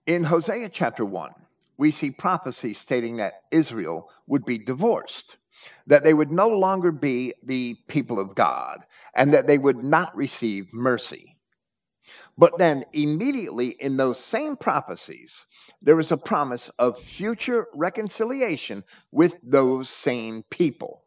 [0.06, 1.32] In Hosea chapter 1,
[1.78, 5.38] we see prophecy stating that Israel would be divorced,
[5.88, 10.16] that they would no longer be the people of God, and that they would not
[10.16, 11.38] receive mercy.
[12.38, 15.46] But then, immediately in those same prophecies,
[15.82, 21.04] there is a promise of future reconciliation with those same people.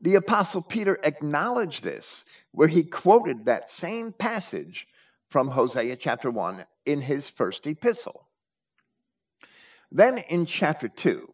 [0.00, 4.86] The Apostle Peter acknowledged this, where he quoted that same passage
[5.30, 8.28] from Hosea chapter 1 in his first epistle.
[9.90, 11.32] Then in chapter 2,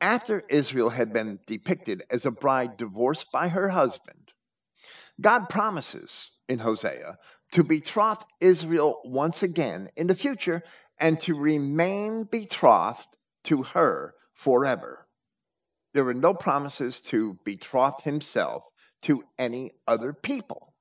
[0.00, 4.19] after Israel had been depicted as a bride divorced by her husband,
[5.20, 7.18] God promises in Hosea
[7.52, 10.62] to betroth Israel once again in the future
[10.98, 13.06] and to remain betrothed
[13.44, 15.06] to her forever
[15.92, 18.64] there were no promises to betroth himself
[19.02, 20.72] to any other people.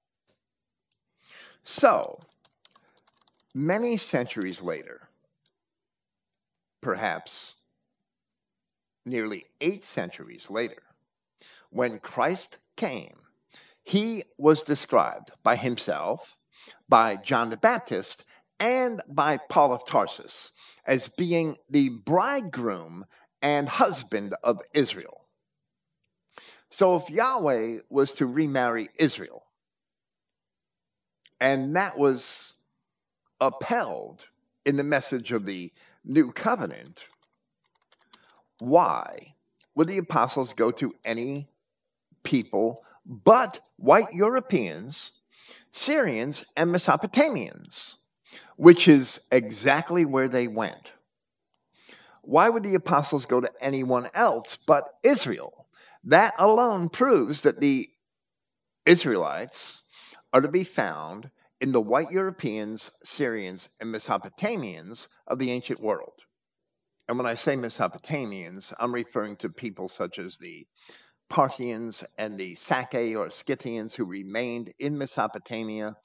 [1.64, 2.20] So,
[3.54, 5.10] many centuries later,
[6.82, 7.56] perhaps
[9.06, 10.82] nearly eight centuries later,
[11.72, 13.18] when Christ came,
[13.90, 16.38] he was described by himself,
[16.88, 18.24] by John the Baptist,
[18.60, 20.52] and by Paul of Tarsus
[20.86, 23.04] as being the bridegroom
[23.42, 25.26] and husband of Israel.
[26.70, 29.42] So if Yahweh was to remarry Israel,
[31.40, 32.54] and that was
[33.42, 34.24] upheld
[34.66, 35.74] in the message of the
[36.06, 37.06] new covenant,
[38.60, 39.34] why
[39.74, 41.50] would the apostles go to any
[42.22, 45.12] people but white Europeans,
[45.74, 47.98] Syrians, and Mesopotamians,
[48.56, 50.94] which is exactly where they went?
[52.30, 55.66] why would the apostles go to anyone else but Israel?
[56.04, 57.90] That alone proves that the
[58.86, 59.84] Israelites
[60.32, 66.14] are to be found in the white Europeans, Syrians, and Mesopotamians of the ancient world.
[67.08, 70.68] And when I say Mesopotamians, I'm referring to people such as the
[71.30, 75.96] Parthians and the Sacae or Scythians who remained in Mesopotamia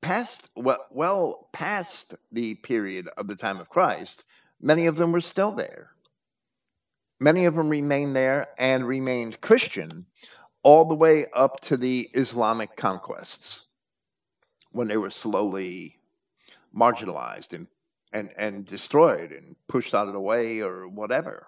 [0.00, 4.24] past well, well past the period of the time of Christ
[4.60, 5.90] many of them were still there.
[7.20, 10.06] Many of them remained there and remained Christian
[10.62, 13.66] all the way up to the Islamic conquests
[14.72, 15.98] when they were slowly
[16.76, 17.66] marginalized and,
[18.12, 21.46] and, and destroyed and pushed out of the way or whatever,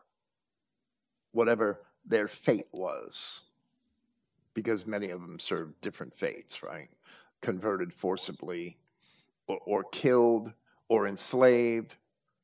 [1.33, 3.43] whatever their fate was.
[4.55, 6.89] Because many of them served different fates, right?
[7.43, 8.79] Converted forcibly
[9.47, 10.53] or, or killed
[10.89, 11.95] or enslaved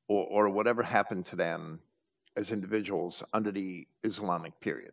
[0.08, 1.80] or, or whatever happened to them
[2.36, 4.92] as individuals under the Islamic period.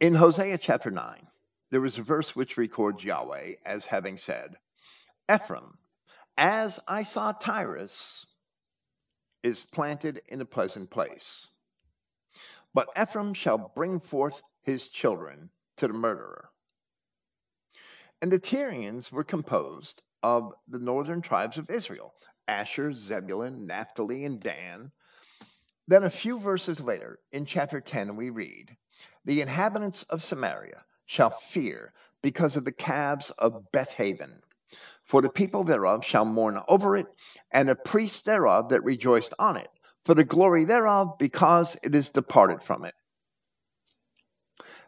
[0.00, 1.26] In Hosea chapter 9,
[1.70, 4.56] there is a verse which records Yahweh as having said,
[5.32, 5.78] Ephraim,
[6.36, 8.26] as I saw Tyrus,
[9.42, 11.48] is planted in a pleasant place.
[12.74, 16.50] But Ephraim shall bring forth his children to the murderer.
[18.20, 22.14] And the Tyrians were composed of the northern tribes of Israel,
[22.48, 24.90] Asher, Zebulun, Naphtali, and Dan.
[25.86, 28.76] Then a few verses later, in chapter 10, we read,
[29.24, 31.92] The inhabitants of Samaria shall fear
[32.22, 34.42] because of the calves of Bethaven.
[35.04, 37.06] For the people thereof shall mourn over it,
[37.50, 39.70] and the priests thereof that rejoiced on it,
[40.04, 42.94] for the glory thereof, because it is departed from it.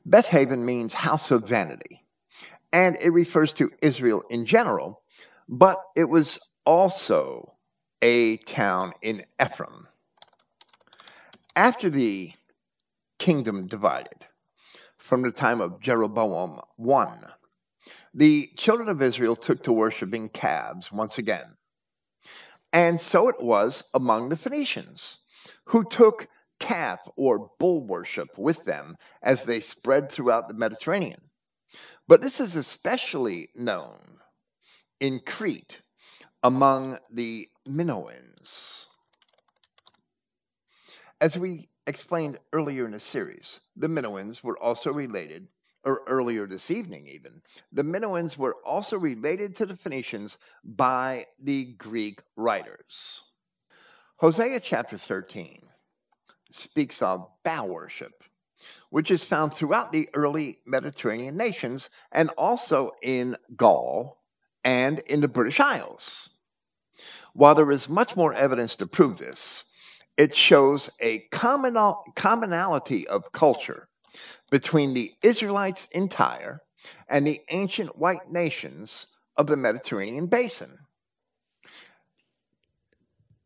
[0.08, 2.04] Bethaven means house of vanity,
[2.72, 5.02] and it refers to Israel in general,
[5.48, 7.54] but it was also
[8.02, 9.88] a town in Ephraim.
[11.56, 12.32] After the
[13.18, 14.26] kingdom divided,
[14.98, 16.60] from the time of Jeroboam
[16.90, 17.16] I,
[18.12, 21.55] the children of Israel took to worshiping calves once again.
[22.76, 25.20] And so it was among the Phoenicians,
[25.64, 26.28] who took
[26.60, 31.30] calf or bull worship with them as they spread throughout the Mediterranean.
[32.06, 34.18] But this is especially known
[35.00, 35.80] in Crete
[36.42, 38.84] among the Minoans.
[41.18, 45.48] As we explained earlier in the series, the Minoans were also related
[45.86, 47.40] or earlier this evening, even,
[47.72, 53.22] the Minoans were also related to the Phoenicians by the Greek writers.
[54.16, 55.62] Hosea chapter 13
[56.50, 58.24] speaks of Baal worship,
[58.90, 64.20] which is found throughout the early Mediterranean nations and also in Gaul
[64.64, 66.30] and in the British Isles.
[67.32, 69.64] While there is much more evidence to prove this,
[70.16, 73.88] it shows a commonal, commonality of culture
[74.50, 76.62] between the Israelites in Tyre
[77.08, 79.06] and the ancient white nations
[79.36, 80.78] of the Mediterranean basin.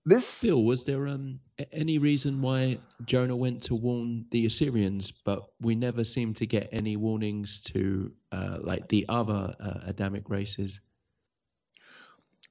[0.06, 1.40] This still was there um,
[1.72, 6.68] any reason why Jonah went to warn the Assyrians, but we never seem to get
[6.72, 10.80] any warnings to uh, like the other uh, Adamic races?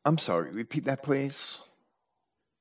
[0.05, 0.51] I'm sorry.
[0.51, 1.59] Repeat that, please.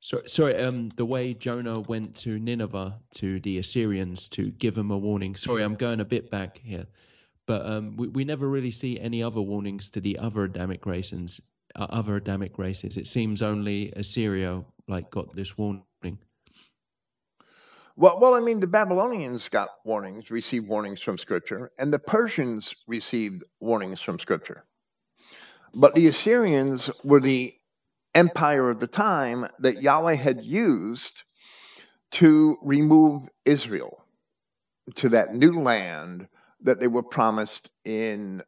[0.01, 0.57] Sorry, sorry.
[0.57, 5.35] Um, the way Jonah went to Nineveh to the Assyrians to give them a warning.
[5.37, 6.87] Sorry, I'm going a bit back here,
[7.47, 11.41] but um, we we never really see any other warnings to the other Adamic races.
[11.75, 12.97] Uh, other Adamic races.
[12.97, 15.85] It seems only Assyria like got this warning.
[17.97, 22.73] Well, well, I mean, the Babylonians got warnings, received warnings from Scripture, and the Persians
[22.87, 24.65] received warnings from Scripture.
[25.75, 27.55] But the Assyrians were the
[28.19, 31.23] empire of the time that Yahweh had used
[32.11, 34.05] to remove Israel
[34.97, 36.27] to that new land
[36.63, 38.43] that they were promised in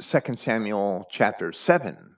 [0.00, 2.16] 2 Samuel chapter 7,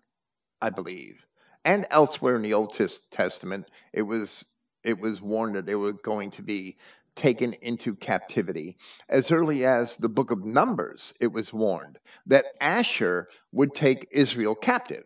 [0.62, 1.26] I believe.
[1.66, 2.72] And elsewhere in the Old
[3.10, 4.46] Testament, it was
[4.82, 6.78] it was warned that they were going to be
[7.16, 8.78] taken into captivity.
[9.08, 14.54] As early as the book of Numbers, it was warned that Asshur would take Israel
[14.54, 15.04] captive.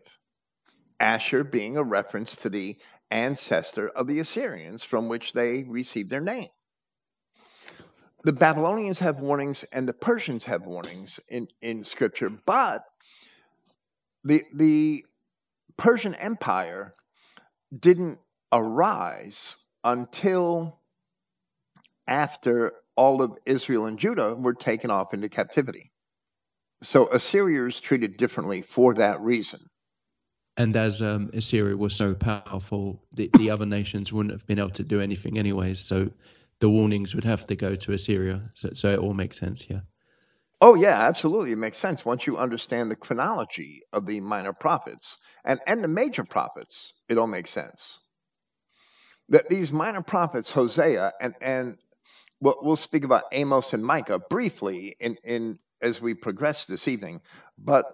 [1.01, 2.77] Asshur being a reference to the
[3.09, 6.47] ancestor of the Assyrians from which they received their name.
[8.23, 12.85] The Babylonians have warnings and the Persians have warnings in, in scripture, but
[14.23, 15.05] the, the
[15.75, 16.93] Persian Empire
[17.77, 18.19] didn't
[18.51, 20.79] arise until
[22.07, 25.91] after all of Israel and Judah were taken off into captivity.
[26.83, 29.70] So Assyria is treated differently for that reason.
[30.57, 34.69] And as um, Assyria was so powerful, the, the other nations wouldn't have been able
[34.71, 35.79] to do anything anyways.
[35.79, 36.11] So
[36.59, 38.51] the warnings would have to go to Assyria.
[38.53, 39.81] So, so it all makes sense, yeah.
[40.59, 41.53] Oh, yeah, absolutely.
[41.53, 45.87] It makes sense once you understand the chronology of the minor prophets and, and the
[45.87, 46.93] major prophets.
[47.09, 47.99] It all makes sense.
[49.29, 51.77] That these minor prophets, Hosea, and, and
[52.41, 57.21] we'll, we'll speak about Amos and Micah briefly in, in as we progress this evening,
[57.57, 57.85] but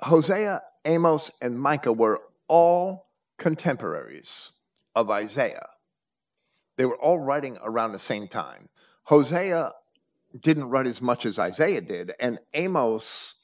[0.00, 3.06] Hosea Amos, and Micah were all
[3.38, 4.52] contemporaries
[4.94, 5.66] of Isaiah.
[6.76, 8.68] They were all writing around the same time.
[9.04, 9.72] Hosea
[10.40, 13.36] didn't write as much as Isaiah did, and Amos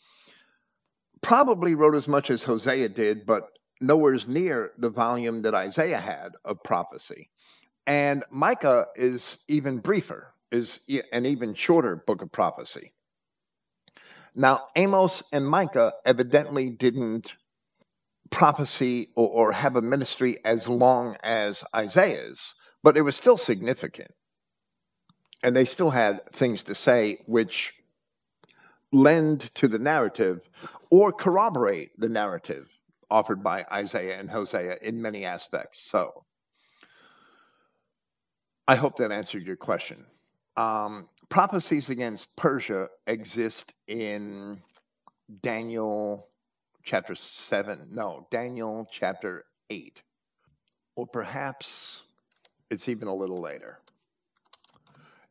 [1.22, 3.50] probably wrote as much as Hosea did, but
[3.80, 7.30] nowhere's near the volume that Isaiah had of prophecy.
[7.86, 10.80] And Micah is even briefer, is
[11.12, 12.92] an even shorter book of prophecy.
[14.34, 17.34] Now, Amos and Micah evidently didn't
[18.30, 24.12] prophecy or, or, have a ministry as long as Isaiah's, but it was still significant.
[25.42, 27.74] And they still had things to say which
[28.92, 30.48] lend to the narrative
[30.90, 32.68] or corroborate the narrative
[33.10, 35.82] offered by Isaiah and Hosea in many aspects.
[35.82, 36.24] So
[38.68, 40.06] I hope that answered your question.
[40.60, 44.60] Um, prophecies against Persia exist in
[45.40, 46.28] Daniel
[46.84, 50.02] chapter 7, no, Daniel chapter 8.
[50.96, 52.02] Or perhaps
[52.68, 53.78] it's even a little later.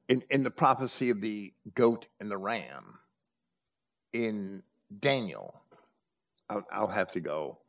[0.07, 2.97] In, in the prophecy of the goat and the ram,
[4.13, 4.63] in
[4.99, 5.53] Daniel,
[6.49, 7.59] I'll, I'll have to go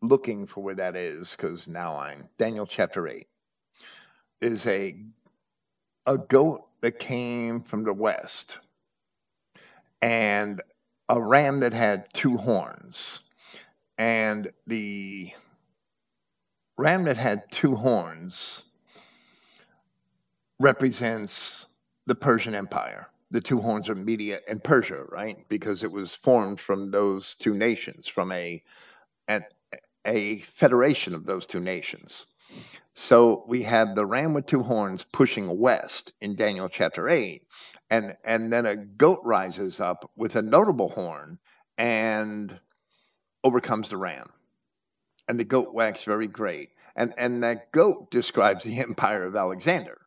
[0.00, 3.26] looking for where that is because now I'm Daniel chapter 8
[4.40, 4.96] is a
[6.06, 8.58] a goat that came from the west
[10.02, 10.60] and
[11.08, 13.22] a ram that had two horns.
[13.96, 15.32] And the
[16.76, 18.64] ram that had two horns
[20.60, 21.68] represents
[22.04, 23.08] the Persian Empire.
[23.30, 25.38] The two horns are Media and Persia, right?
[25.48, 28.62] Because it was formed from those two nations, from a,
[29.30, 29.40] a,
[30.04, 32.26] a federation of those two nations.
[32.96, 37.42] So we have the ram with two horns pushing west in Daniel chapter 8.
[37.90, 41.38] And, and then a goat rises up with a notable horn
[41.76, 42.58] and
[43.42, 44.28] overcomes the ram.
[45.28, 46.70] And the goat waxed very great.
[46.94, 50.00] And, and that goat describes the empire of Alexander.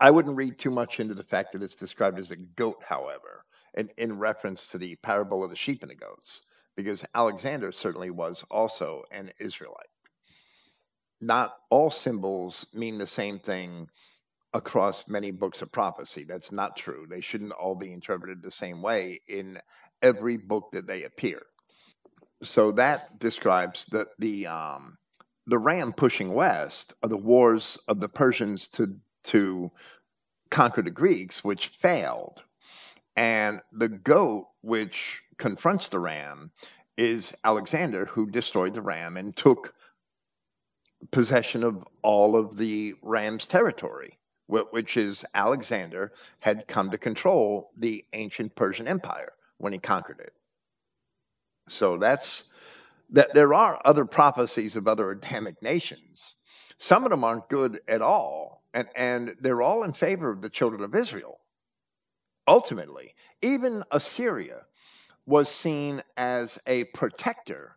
[0.00, 3.44] I wouldn't read too much into the fact that it's described as a goat, however,
[3.74, 6.42] in, in reference to the parable of the sheep and the goats,
[6.74, 9.88] because Alexander certainly was also an Israelite.
[11.20, 13.88] Not all symbols mean the same thing
[14.54, 16.24] across many books of prophecy.
[16.24, 17.06] That's not true.
[17.08, 19.58] They shouldn't all be interpreted the same way in
[20.02, 21.42] every book that they appear.
[22.42, 24.96] So that describes the the um,
[25.46, 29.70] the ram pushing west are the wars of the Persians to to
[30.50, 32.42] conquer the Greeks, which failed,
[33.16, 36.52] and the goat, which confronts the ram,
[36.96, 39.74] is Alexander, who destroyed the ram and took
[41.10, 48.04] possession of all of the ram's territory, which is Alexander had come to control the
[48.12, 50.32] ancient Persian Empire when he conquered it.
[51.68, 52.44] So that's
[53.10, 56.36] that there are other prophecies of other Adamic nations.
[56.78, 60.50] Some of them aren't good at all, and, and they're all in favor of the
[60.50, 61.38] children of Israel.
[62.46, 64.62] Ultimately, even Assyria
[65.26, 67.76] was seen as a protector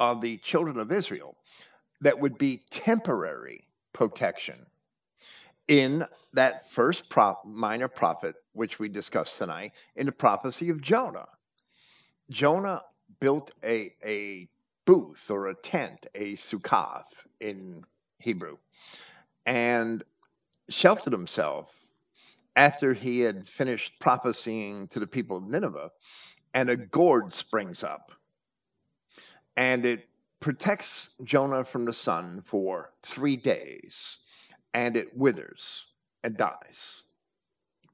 [0.00, 1.36] of the children of Israel
[2.00, 4.66] that would be temporary protection
[5.68, 11.26] in that first prop, minor prophet, which we discussed tonight, in the prophecy of Jonah.
[12.30, 12.82] Jonah
[13.20, 14.48] built a, a
[14.84, 17.84] booth or a tent, a sukkath in
[18.18, 18.56] Hebrew,
[19.46, 20.02] and
[20.68, 21.70] sheltered himself
[22.56, 25.90] after he had finished prophesying to the people of Nineveh,
[26.54, 28.12] and a gourd springs up.
[29.56, 30.07] And it
[30.40, 34.18] protects Jonah from the sun for three days,
[34.74, 35.86] and it withers
[36.22, 37.02] and dies.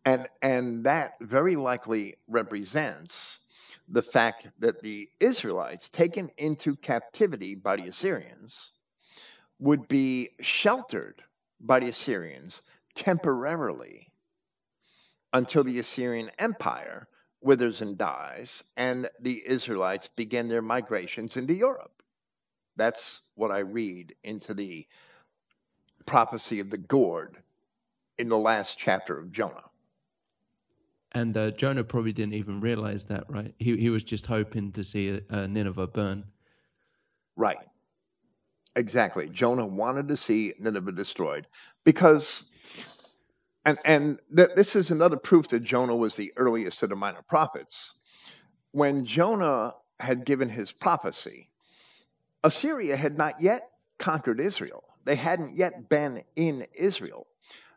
[0.04, 3.40] And, and that very likely represents
[3.88, 8.72] the fact that the Israelites, taken into captivity by the Assyrians,
[9.58, 11.22] would be sheltered
[11.60, 12.62] by the Assyrians
[12.94, 14.08] temporarily
[15.32, 17.08] until the Assyrian Empire
[17.40, 22.02] withers and dies and the Israelites begin their migrations into Europe.
[22.76, 24.86] That's what I read into the
[26.06, 27.38] prophecy of the gourd
[28.18, 29.64] in the last chapter of Jonah.
[31.12, 33.54] And uh, Jonah probably didn't even realize that, right?
[33.58, 36.24] He he was just hoping to see uh, Nineveh burn.
[37.36, 37.58] Right.
[38.76, 39.28] Exactly.
[39.28, 41.46] Jonah wanted to see Nineveh destroyed
[41.84, 42.50] because,
[43.64, 47.22] and and th- this is another proof that Jonah was the earliest of the minor
[47.28, 47.94] prophets.
[48.72, 51.48] When Jonah had given his prophecy,
[52.44, 54.84] Assyria had not yet conquered Israel.
[55.04, 57.26] They hadn't yet been in Israel.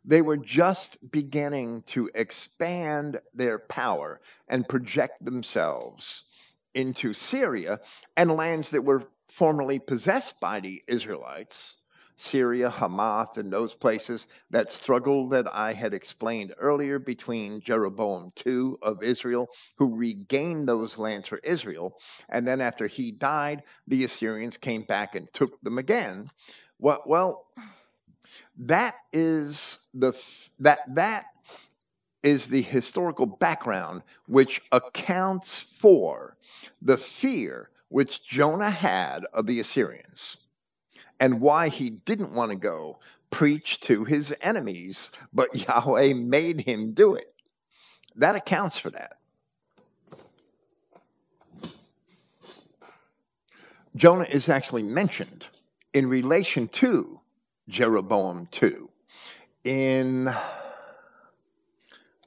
[0.04, 6.26] They were just beginning to expand their power and project themselves
[6.74, 7.80] into Syria
[8.18, 11.78] and lands that were formerly possessed by the Israelites.
[12.20, 18.74] Syria, Hamath, and those places, that struggle that I had explained earlier between Jeroboam II
[18.82, 22.00] of Israel, who regained those lands for Israel,
[22.30, 26.30] and then after he died, the Assyrians came back and took them again.
[26.80, 27.46] Well, well
[28.58, 30.14] that is the
[30.60, 31.26] that that
[32.24, 36.36] is the historical background which accounts for
[36.82, 40.38] the fear which Jonah had of the Assyrians
[41.20, 43.00] and why he didn't want to go
[43.30, 47.34] preach to his enemies, but Yahweh made him do it.
[48.16, 49.18] That accounts for that.
[53.96, 55.46] Jonah is actually mentioned
[55.94, 57.20] in relation to
[57.68, 58.88] Jeroboam II
[59.64, 60.30] in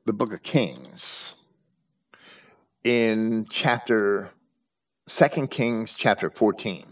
[0.05, 1.35] the book of Kings,
[2.83, 4.31] in chapter
[5.07, 6.85] 2 Kings, chapter 14,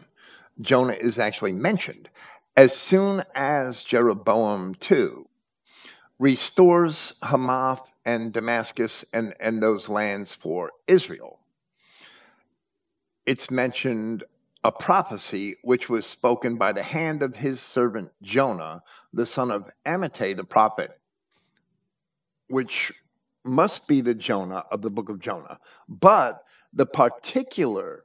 [0.61, 2.09] Jonah is actually mentioned
[2.57, 5.11] as soon as Jeroboam II
[6.19, 11.39] restores Hamath and Damascus and, and those lands for Israel.
[13.27, 14.25] It's mentioned
[14.65, 18.83] a prophecy which was spoken by the hand of his servant Jonah,
[19.13, 20.99] the son of Amittai the prophet,
[22.49, 22.93] which
[23.45, 25.61] must be the Jonah of the book of Jonah.
[25.89, 28.03] But the particular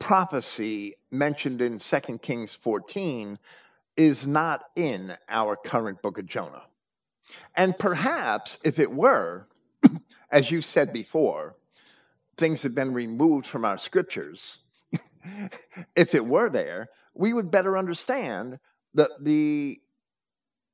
[0.00, 3.38] prophecy mentioned in 2 Kings 14
[3.96, 6.62] is not in our current book of Jonah.
[7.54, 9.46] And perhaps if it were,
[10.32, 11.54] as you said before,
[12.36, 14.58] things have been removed from our scriptures
[15.96, 18.58] if it were there, we would better understand
[18.94, 19.80] the, the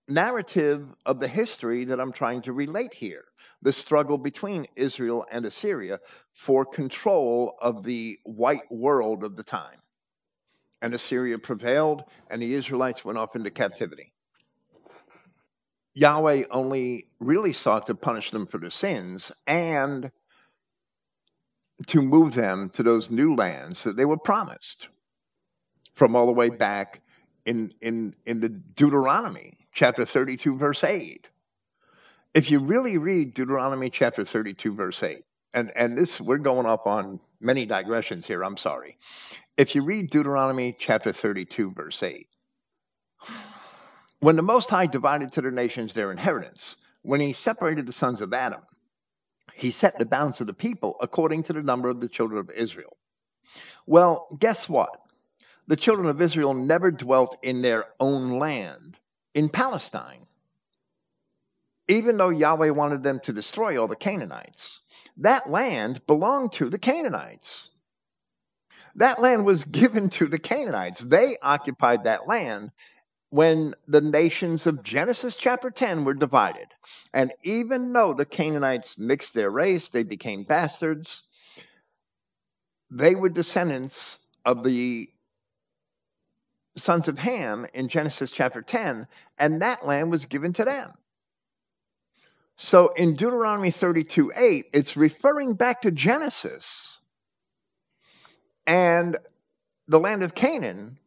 [0.08, 3.24] narrative of the history that I'm trying to relate here
[3.62, 5.98] the struggle between Israel and Assyria
[6.34, 9.80] for control of the white world of the time.
[10.82, 14.12] And Assyria prevailed, and the Israelites went off into captivity.
[15.94, 20.10] Yahweh only really sought to punish them for their sins and
[21.86, 24.88] to move them to those new lands that they were promised
[25.94, 27.00] from all the way back
[27.46, 31.28] in, in, in the Deuteronomy, chapter 32, verse 8.
[32.36, 36.86] If you really read Deuteronomy chapter 32, verse 8, and, and this, we're going up
[36.86, 38.98] on many digressions here, I'm sorry.
[39.56, 42.26] If you read Deuteronomy chapter 32, verse 8,
[44.20, 48.20] when the Most High divided to the nations their inheritance, when he separated the sons
[48.20, 48.60] of Adam,
[49.54, 52.50] he set the balance of the people according to the number of the children of
[52.50, 52.98] Israel.
[53.86, 54.90] Well, guess what?
[55.68, 58.98] The children of Israel never dwelt in their own land
[59.32, 60.25] in Palestine.
[61.88, 64.82] Even though Yahweh wanted them to destroy all the Canaanites,
[65.18, 67.70] that land belonged to the Canaanites.
[68.96, 71.00] That land was given to the Canaanites.
[71.00, 72.72] They occupied that land
[73.30, 76.68] when the nations of Genesis chapter 10 were divided.
[77.12, 81.24] And even though the Canaanites mixed their race, they became bastards,
[82.90, 85.10] they were descendants of the
[86.76, 89.06] sons of Ham in Genesis chapter 10,
[89.38, 90.92] and that land was given to them.
[92.56, 97.00] So in Deuteronomy 32 8, it's referring back to Genesis.
[98.66, 99.18] And
[99.86, 100.98] the land of Canaan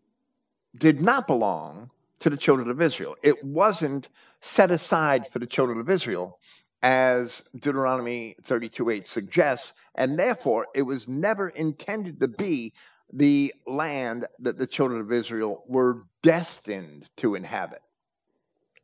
[0.78, 1.90] did not belong
[2.20, 3.16] to the children of Israel.
[3.24, 4.10] It wasn't
[4.42, 6.40] set aside for the children of Israel,
[6.82, 12.74] as Deuteronomy 32 8 suggests, and therefore it was never intended to be
[13.12, 17.82] the land that the children of Israel were destined to inhabit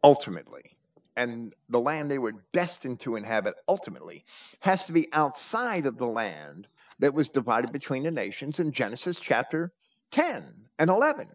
[0.03, 0.74] ultimately.
[1.15, 4.25] And the land they were destined to inhabit ultimately
[4.59, 6.67] has to be outside of the land
[6.99, 9.71] that was divided between the nations in Genesis chapter
[10.11, 10.43] 10
[10.79, 11.27] and 11.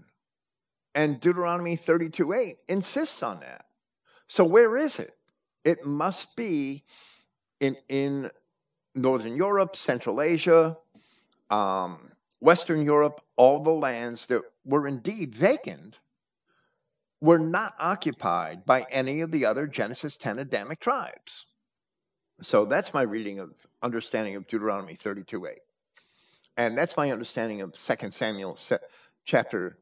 [0.94, 3.66] And Deuteronomy 32 8 insists on that.
[4.26, 5.16] So where is it?
[5.64, 6.84] It must be
[7.60, 8.30] in, in
[8.94, 10.76] Northern Europe, Central Asia,
[11.50, 15.98] um, Western Europe, all the lands that were indeed vacant
[17.20, 21.46] were not occupied by any of the other Genesis 10 Adamic tribes.
[22.42, 23.50] So that's my reading of
[23.82, 25.58] understanding of Deuteronomy 32 8.
[26.56, 28.58] And that's my understanding of 2 Samuel
[29.24, 29.78] chapter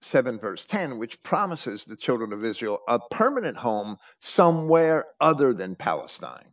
[0.00, 5.74] 7 verse 10 which promises the children of Israel a permanent home somewhere other than
[5.74, 6.44] Palestine.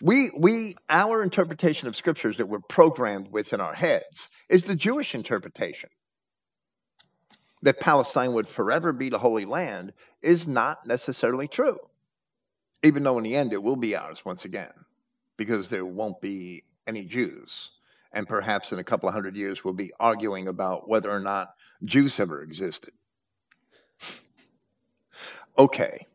[0.00, 4.76] We we our interpretation of scriptures that we're programmed with in our heads is the
[4.76, 5.90] Jewish interpretation.
[7.62, 11.78] That Palestine would forever be the holy land is not necessarily true.
[12.82, 14.72] Even though in the end it will be ours once again
[15.36, 17.70] because there won't be any Jews
[18.12, 21.54] and perhaps in a couple of hundred years we'll be arguing about whether or not
[21.84, 22.92] Jews ever existed.
[25.58, 26.06] Okay.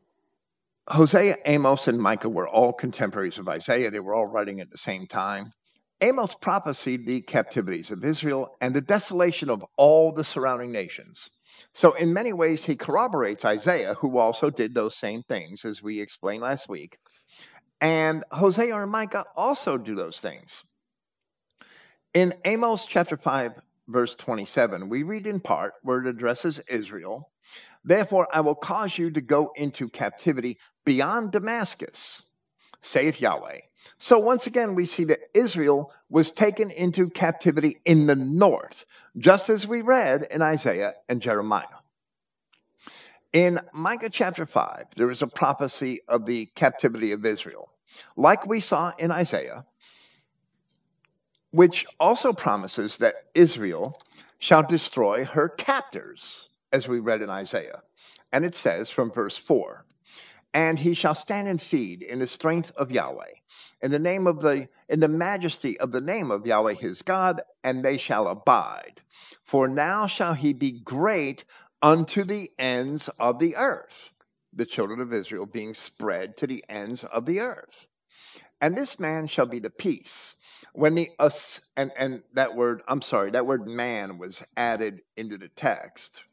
[0.88, 3.92] Hosea, Amos, and Micah were all contemporaries of Isaiah.
[3.92, 5.54] They were all writing at the same time.
[6.04, 11.30] Amos prophesied the captivities of Israel and the desolation of all the surrounding nations.
[11.72, 16.02] So, in many ways, he corroborates Isaiah, who also did those same things, as we
[16.02, 16.98] explained last week.
[17.80, 20.66] And Hosea and Micah also do those things.
[22.14, 23.54] In Amos chapter 5,
[23.88, 27.32] verse 27, we read in part where it addresses Israel.
[27.86, 32.24] Therefore, I will cause you to go into captivity beyond Damascus,
[32.82, 33.60] saith Yahweh.
[34.04, 38.86] So once again, we see that Israel was taken into captivity in the north,
[39.18, 41.80] just as we read in Isaiah and Jeremiah.
[43.32, 47.72] In Micah chapter 5, there is a prophecy of the captivity of Israel.
[48.18, 49.66] Like we saw in Isaiah,
[51.52, 54.02] which also promises that Israel
[54.40, 57.82] shall destroy her captors, as we read in Isaiah.
[58.34, 59.86] And it says from verse 4
[60.54, 63.36] And he shall stand and feed in the strength of Yahweh,
[63.84, 67.42] in the name of the in the majesty of the name of Yahweh his God,
[67.64, 69.02] and they shall abide.
[69.44, 71.44] For now shall he be great
[71.82, 74.10] unto the ends of the earth.
[74.54, 77.88] The children of Israel being spread to the ends of the earth.
[78.62, 80.38] And this man shall be the peace
[80.74, 85.38] when the us and and that word i'm sorry that word man was added into
[85.38, 86.24] the text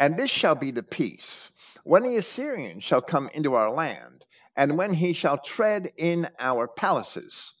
[0.00, 1.52] and this shall be the peace
[1.84, 4.24] when the assyrian shall come into our land
[4.56, 7.52] and when he shall tread in our palaces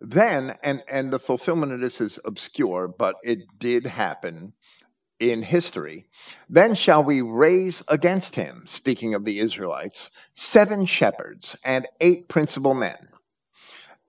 [0.00, 4.52] then and and the fulfillment of this is obscure but it did happen
[5.20, 6.06] in history
[6.48, 12.74] then shall we raise against him speaking of the israelites seven shepherds and eight principal
[12.74, 13.08] men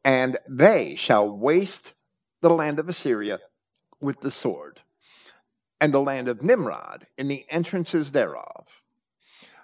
[0.06, 1.94] and they shall waste
[2.42, 3.40] the land of Assyria
[4.02, 4.82] with the sword,
[5.82, 8.68] and the land of Nimrod in the entrances thereof.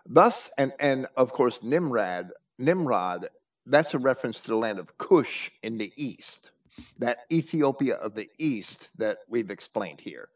[0.06, 3.30] Thus, and, and of course, Nimrod, Nimrod,
[3.66, 6.52] that's a reference to the land of Cush in the east,
[7.00, 10.30] that Ethiopia of the east that we've explained here.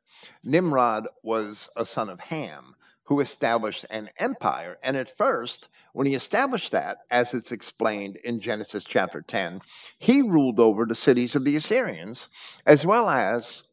[0.43, 4.77] Nimrod was a son of Ham who established an empire.
[4.83, 9.61] And at first, when he established that, as it's explained in Genesis chapter 10,
[9.97, 12.29] he ruled over the cities of the Assyrians,
[12.65, 13.63] as well as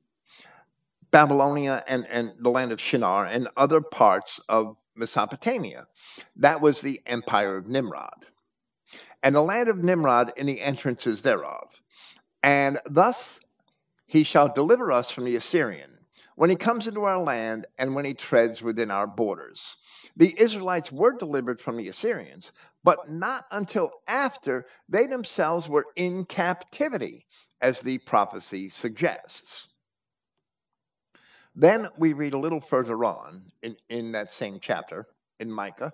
[1.11, 5.87] Babylonia and, and the land of Shinar and other parts of Mesopotamia.
[6.37, 8.27] That was the empire of Nimrod.
[9.23, 11.69] And the land of Nimrod in the entrances thereof.
[12.43, 13.41] And thus
[14.07, 15.91] he shall deliver us from the Assyrian
[16.37, 19.77] when he comes into our land and when he treads within our borders.
[20.17, 22.53] The Israelites were delivered from the Assyrians,
[22.85, 27.27] but not until after they themselves were in captivity,
[27.61, 29.73] as the prophecy suggests.
[31.59, 35.07] Then we read a little further on in, in that same chapter
[35.41, 35.93] in Micah.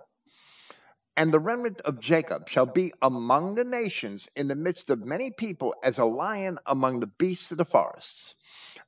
[1.16, 5.30] And the remnant of Jacob shall be among the nations in the midst of many
[5.30, 8.34] people as a lion among the beasts of the forests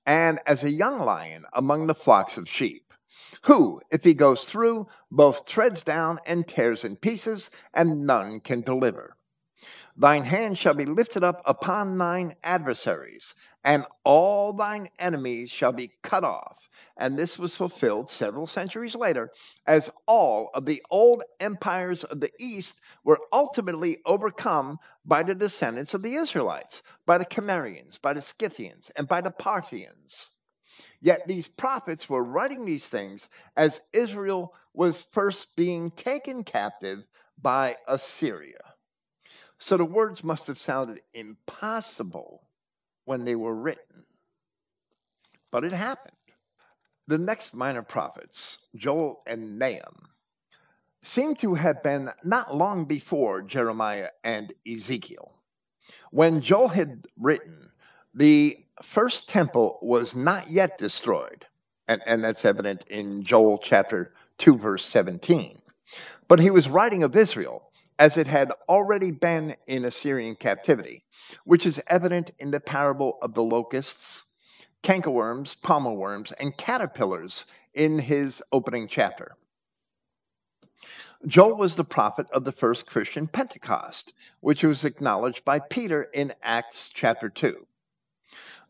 [0.04, 2.92] and as a young lion among the flocks of sheep,
[3.42, 8.62] who, if he goes through, both treads down and tears in pieces, and none can
[8.62, 9.16] deliver.
[9.96, 15.92] Thine hand shall be lifted up upon thine adversaries, and all thine enemies shall be
[16.02, 16.68] cut off.
[16.96, 19.30] And this was fulfilled several centuries later,
[19.66, 25.94] as all of the old empires of the East were ultimately overcome by the descendants
[25.94, 30.32] of the Israelites, by the Cimmerians, by the Scythians, and by the Parthians.
[31.00, 37.04] Yet these prophets were writing these things as Israel was first being taken captive
[37.40, 38.73] by Assyria.
[39.64, 42.42] So the words must have sounded impossible
[43.06, 44.04] when they were written.
[45.50, 46.12] But it happened.
[47.06, 50.10] The next minor prophets, Joel and Nahum,
[51.02, 55.32] seem to have been not long before Jeremiah and Ezekiel.
[56.10, 57.70] When Joel had written,
[58.12, 61.46] the first temple was not yet destroyed,
[61.88, 65.62] and, and that's evident in Joel chapter 2, verse 17.
[66.28, 71.04] But he was writing of Israel as it had already been in Assyrian captivity,
[71.44, 74.24] which is evident in the parable of the locusts,
[74.82, 79.36] cankerworms, palmer worms, and caterpillars in his opening chapter.
[81.26, 86.34] Joel was the prophet of the first Christian Pentecost, which was acknowledged by Peter in
[86.42, 87.66] Acts chapter 2.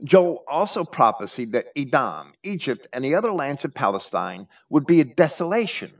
[0.04, 5.04] Joel also prophesied that Edom, Egypt, and the other lands of Palestine would be a
[5.04, 5.92] desolation,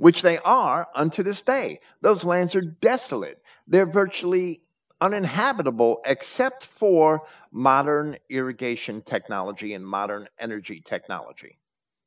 [0.00, 1.78] which they are unto this day.
[2.00, 3.42] Those lands are desolate.
[3.68, 4.62] They're virtually
[5.02, 11.58] uninhabitable except for modern irrigation technology and modern energy technology.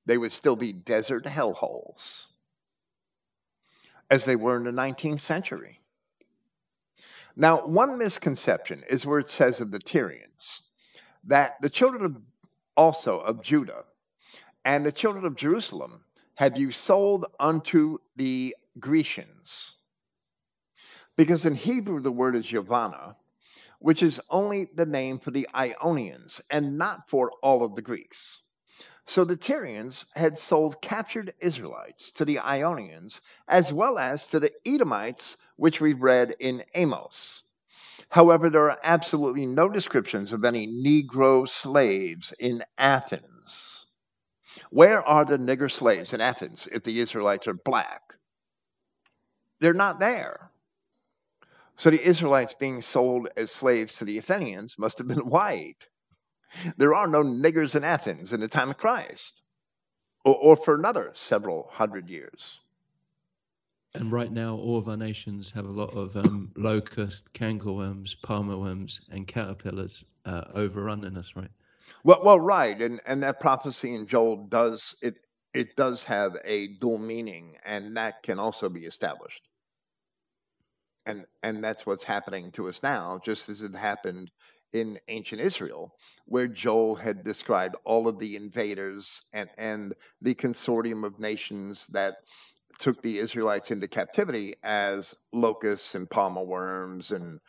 [0.08, 2.26] They would still be desert hellholes
[4.10, 5.80] as they were in the 19th century.
[7.36, 10.62] Now, one misconception is where it says of the Tyrians
[11.26, 12.18] that the children of
[12.76, 13.84] also of Judah
[14.66, 16.04] and the children of Jerusalem
[16.36, 19.76] have you sold unto the Grecians.
[21.16, 23.16] Because in Hebrew, the word is Yavanna,
[23.80, 28.42] which is only the name for the Ionians and not for all of the Greeks.
[29.06, 34.52] So the Tyrians had sold captured Israelites to the Ionians as well as to the
[34.66, 37.44] Edomites, which we read in Amos.
[38.10, 43.83] However, there are absolutely no descriptions of any Negro slaves in Athens.
[44.74, 48.02] Where are the nigger slaves in Athens if the Israelites are black?
[49.60, 50.50] They're not there.
[51.78, 55.88] So the Israelites being sold as slaves to the Athenians must have been white.
[56.78, 59.44] There are no niggers in Athens in the time of Christ,
[60.26, 62.60] or, or for another several hundred years.
[63.94, 68.58] And right now, all of our nations have a lot of um, locust, cankerworms, palmer
[68.58, 71.52] worms, and caterpillars uh, overrunning us, right?
[72.04, 75.16] Well, well, right, and and that prophecy in Joel does it.
[75.54, 79.42] It does have a dual meaning, and that can also be established
[81.06, 84.32] and and that's what's happening to us now just as it happened
[84.74, 85.94] in ancient Israel
[86.26, 92.18] where Joel had described all of the invaders and and the consortium of nations that
[92.80, 97.40] took the Israelites into captivity as locusts and palmer worms and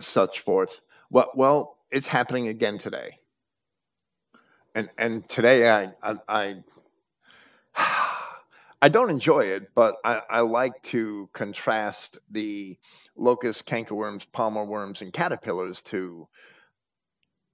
[0.00, 3.18] such forth well well it's happening again today
[4.76, 6.56] and and today I I, I
[8.82, 12.78] I don't enjoy it, but I, I like to contrast the
[13.16, 16.28] locusts, cankerworms, palmer worms, and caterpillars to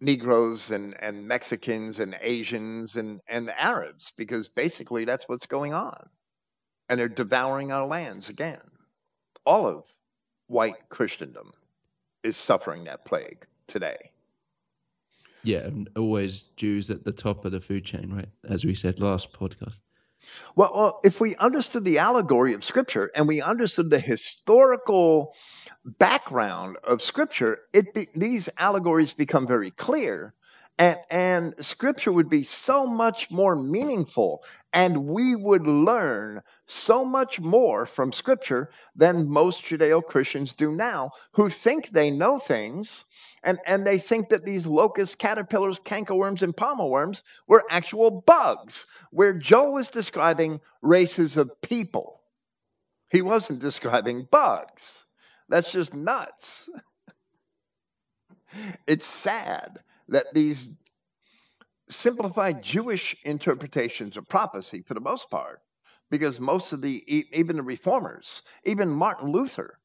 [0.01, 6.11] Negroes and, and Mexicans and Asians and, and Arabs because basically that's what's going on.
[6.89, 8.63] and they're devouring our lands again.
[9.47, 9.85] All of
[10.49, 11.53] white Christendom
[12.25, 14.13] is suffering that plague today.
[15.45, 18.29] Yeah, always Jews at the top of the food chain, right?
[18.45, 19.79] As we said last podcast.
[20.55, 25.35] Well, well, if we understood the allegory of Scripture and we understood the historical
[25.99, 30.35] background of Scripture, it be, these allegories become very clear,
[30.79, 37.41] and, and Scripture would be so much more meaningful, and we would learn so much
[37.41, 43.05] more from Scripture than most Judeo Christians do now, who think they know things
[43.45, 48.87] and, and they think that these locusts, caterpillars, cankerworms, and palmer worms were actual bugs,
[49.11, 52.21] where Joel was describing races of people.
[53.11, 55.07] He wasn't describing bugs.
[55.49, 56.71] That's just nuts.
[58.87, 60.69] it's sad that these
[61.89, 65.63] simplified Jewish interpretations of prophecy, for the most part,
[66.11, 67.05] because most of the,
[67.37, 69.79] even the reformers, even Martin Luther,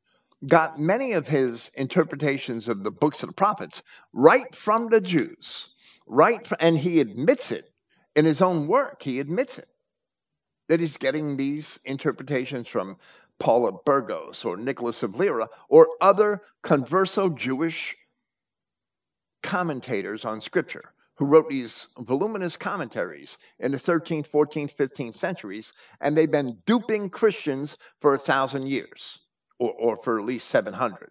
[0.46, 3.82] got many of his interpretations of the books of the prophets
[4.14, 5.74] right from the Jews,
[6.06, 7.72] right, from, and he admits it
[8.16, 9.02] in his own work.
[9.02, 9.68] He admits it
[10.70, 12.98] that he's getting these interpretations from
[13.40, 17.96] Paul of Burgos or Nicholas of Lyra or other converso Jewish
[19.42, 26.16] commentators on Scripture who wrote these voluminous commentaries in the 13th, 14th, 15th centuries, and
[26.16, 29.20] they've been duping Christians for a thousand years
[29.60, 31.10] or, or for at least 700.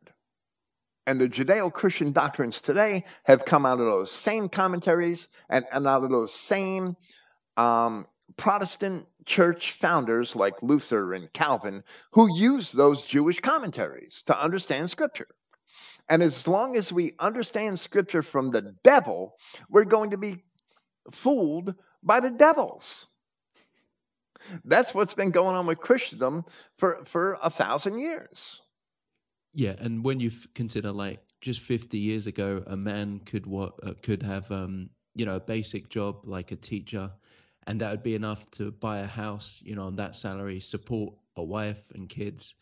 [1.06, 5.86] And the Judeo Christian doctrines today have come out of those same commentaries and, and
[5.86, 6.96] out of those same
[7.56, 8.06] um,
[8.36, 15.28] Protestant church founders like Luther and Calvin who used those Jewish commentaries to understand Scripture.
[16.08, 19.36] And as long as we understand Scripture from the devil,
[19.68, 20.44] we're going to be
[21.12, 23.06] fooled by the devils.
[24.64, 26.44] That's what's been going on with Christendom
[26.78, 28.60] for, for a thousand years.
[29.54, 33.94] Yeah, and when you consider like just 50 years ago, a man could what uh,
[34.02, 37.10] could have um, you know a basic job like a teacher,
[37.66, 41.14] and that would be enough to buy a house, you know, on that salary, support
[41.36, 42.54] a wife and kids,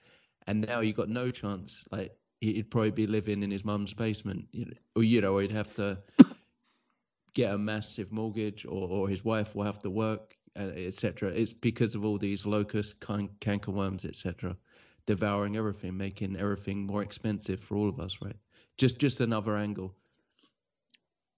[0.47, 1.83] and now you got no chance.
[1.91, 5.51] Like he'd probably be living in his mum's basement, you know, or you know, he'd
[5.51, 5.99] have to
[7.35, 11.31] get a massive mortgage, or, or his wife will have to work Uh, etc.
[11.31, 14.57] It's because of all these locusts, can- cankerworms, etc.,
[15.05, 18.37] devouring everything, making everything more expensive for all of us, right?
[18.77, 19.93] Just just another angle.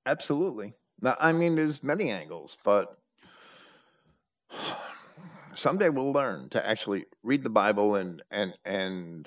[0.05, 0.75] Absolutely.
[1.01, 2.99] Now, I mean, there's many angles, but
[5.55, 9.27] someday we'll learn to actually read the Bible and and and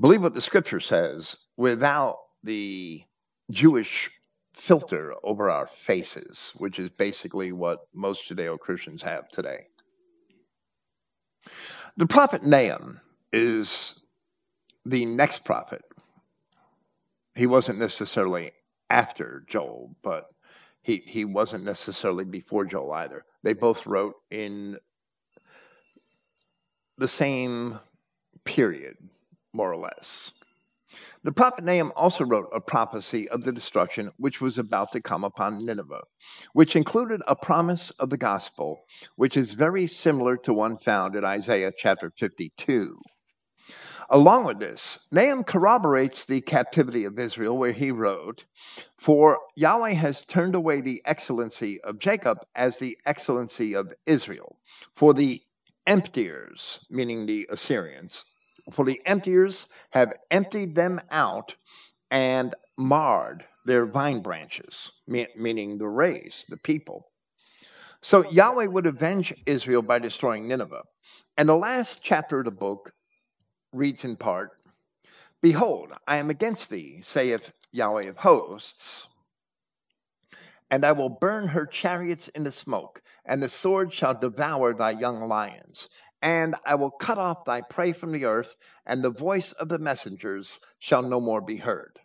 [0.00, 3.04] believe what the Scripture says without the
[3.52, 4.10] Jewish
[4.54, 9.66] filter over our faces, which is basically what most Judeo Christians have today.
[11.96, 13.00] The prophet Nahum
[13.32, 14.00] is
[14.86, 15.82] the next prophet.
[17.34, 18.52] He wasn't necessarily
[18.90, 20.26] after Joel, but
[20.82, 23.24] he, he wasn't necessarily before Joel either.
[23.42, 24.78] They both wrote in
[26.98, 27.78] the same
[28.44, 28.96] period,
[29.52, 30.32] more or less.
[31.24, 35.24] The prophet Nahum also wrote a prophecy of the destruction which was about to come
[35.24, 36.02] upon Nineveh,
[36.52, 38.84] which included a promise of the gospel,
[39.16, 43.00] which is very similar to one found in Isaiah chapter 52.
[44.10, 48.44] Along with this, Nahum corroborates the captivity of Israel, where he wrote,
[48.98, 54.58] For Yahweh has turned away the excellency of Jacob as the excellency of Israel.
[54.94, 55.40] For the
[55.86, 58.26] emptiers, meaning the Assyrians,
[58.72, 61.54] for the emptiers have emptied them out
[62.10, 67.10] and marred their vine branches, meaning the race, the people.
[68.02, 70.82] So Yahweh would avenge Israel by destroying Nineveh.
[71.36, 72.92] And the last chapter of the book
[73.72, 74.52] reads in part
[75.40, 79.08] Behold, I am against thee, saith Yahweh of hosts,
[80.70, 84.92] and I will burn her chariots in the smoke, and the sword shall devour thy
[84.92, 85.88] young lions,
[86.24, 88.56] and I will cut off thy prey from the earth,
[88.86, 92.00] and the voice of the messengers shall no more be heard.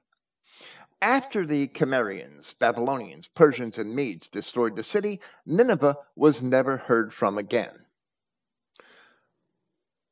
[1.02, 7.38] After the Cimmerians, Babylonians, Persians, and Medes destroyed the city, Nineveh was never heard from
[7.38, 7.86] again.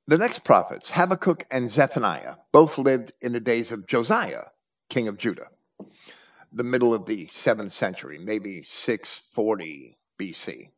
[0.08, 4.46] The next prophets, Habakkuk and Zephaniah, both lived in the days of Josiah,
[4.88, 5.50] king of Judah,
[6.54, 10.70] the middle of the seventh century, maybe 640 BC.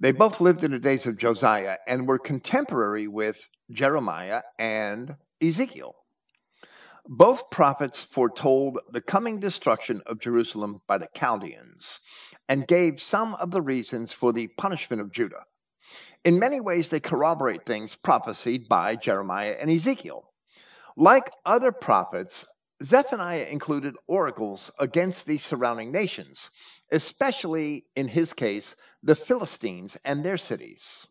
[0.00, 3.38] They both lived in the days of Josiah and were contemporary with
[3.70, 5.94] Jeremiah and Ezekiel.
[7.06, 12.00] Both prophets foretold the coming destruction of Jerusalem by the Chaldeans
[12.48, 15.44] and gave some of the reasons for the punishment of Judah.
[16.24, 20.32] In many ways, they corroborate things prophesied by Jeremiah and Ezekiel.
[20.96, 22.46] Like other prophets,
[22.82, 26.50] Zephaniah included oracles against the surrounding nations,
[26.90, 31.06] especially in his case, the Philistines and their cities.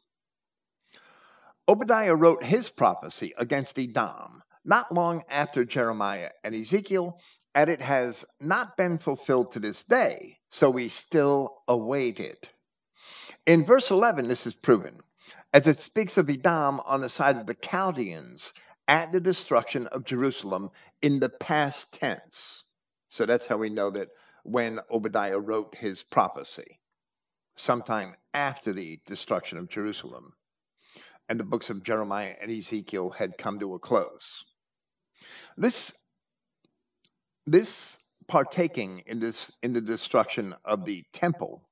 [1.67, 7.19] Obadiah wrote his prophecy against Edom not long after Jeremiah and Ezekiel,
[7.55, 12.49] and it has not been fulfilled to this day, so we still await it.
[13.45, 14.99] In verse 11, this is proven,
[15.53, 18.53] as it speaks of Edom on the side of the Chaldeans
[18.87, 20.69] at the destruction of Jerusalem
[21.01, 22.63] in the past tense.
[23.09, 24.09] So that's how we know that
[24.43, 26.79] when Obadiah wrote his prophecy,
[27.59, 30.33] sometime after the destruction of Jerusalem,
[31.27, 34.45] and the books of Jeremiah and Ezekiel had come to a close.
[35.57, 35.93] This,
[37.45, 41.67] this partaking in this in the destruction of the temple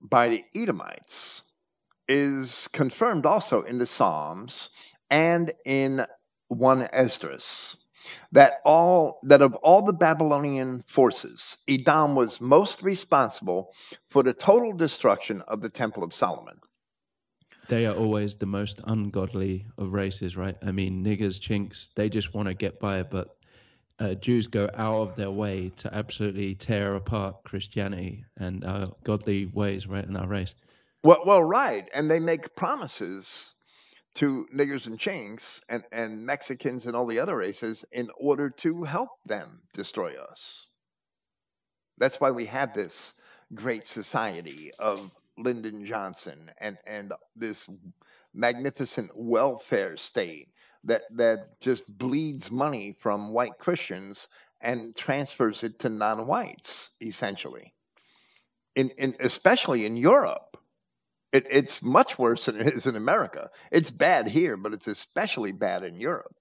[0.00, 1.42] by the Edomites
[2.08, 4.70] is confirmed also in the Psalms
[5.10, 6.06] and in
[6.48, 7.76] 1 Esdras
[8.32, 13.72] that all that of all the Babylonian forces, Edom was most responsible
[14.10, 16.60] for the total destruction of the Temple of Solomon.
[17.68, 20.56] They are always the most ungodly of races, right?
[20.62, 23.36] I mean, niggers, chinks, they just want to get by, but
[23.98, 29.46] uh, Jews go out of their way to absolutely tear apart Christianity and our godly
[29.46, 30.54] ways, right, in our race.
[31.02, 33.54] Well, well, right, and they make promises
[34.16, 38.82] to niggers and chinks and, and Mexicans and all the other races in order to
[38.84, 40.66] help them destroy us.
[41.98, 43.14] That's why we have this
[43.54, 47.68] great society of Lyndon Johnson and, and this
[48.34, 50.48] magnificent welfare state
[50.84, 54.28] that, that just bleeds money from white Christians
[54.62, 57.74] and transfers it to non whites, essentially.
[58.74, 60.55] In, in, especially in Europe
[61.36, 63.50] it, it's much worse than it is in America.
[63.70, 66.34] It's bad here, but it's especially bad in Europe.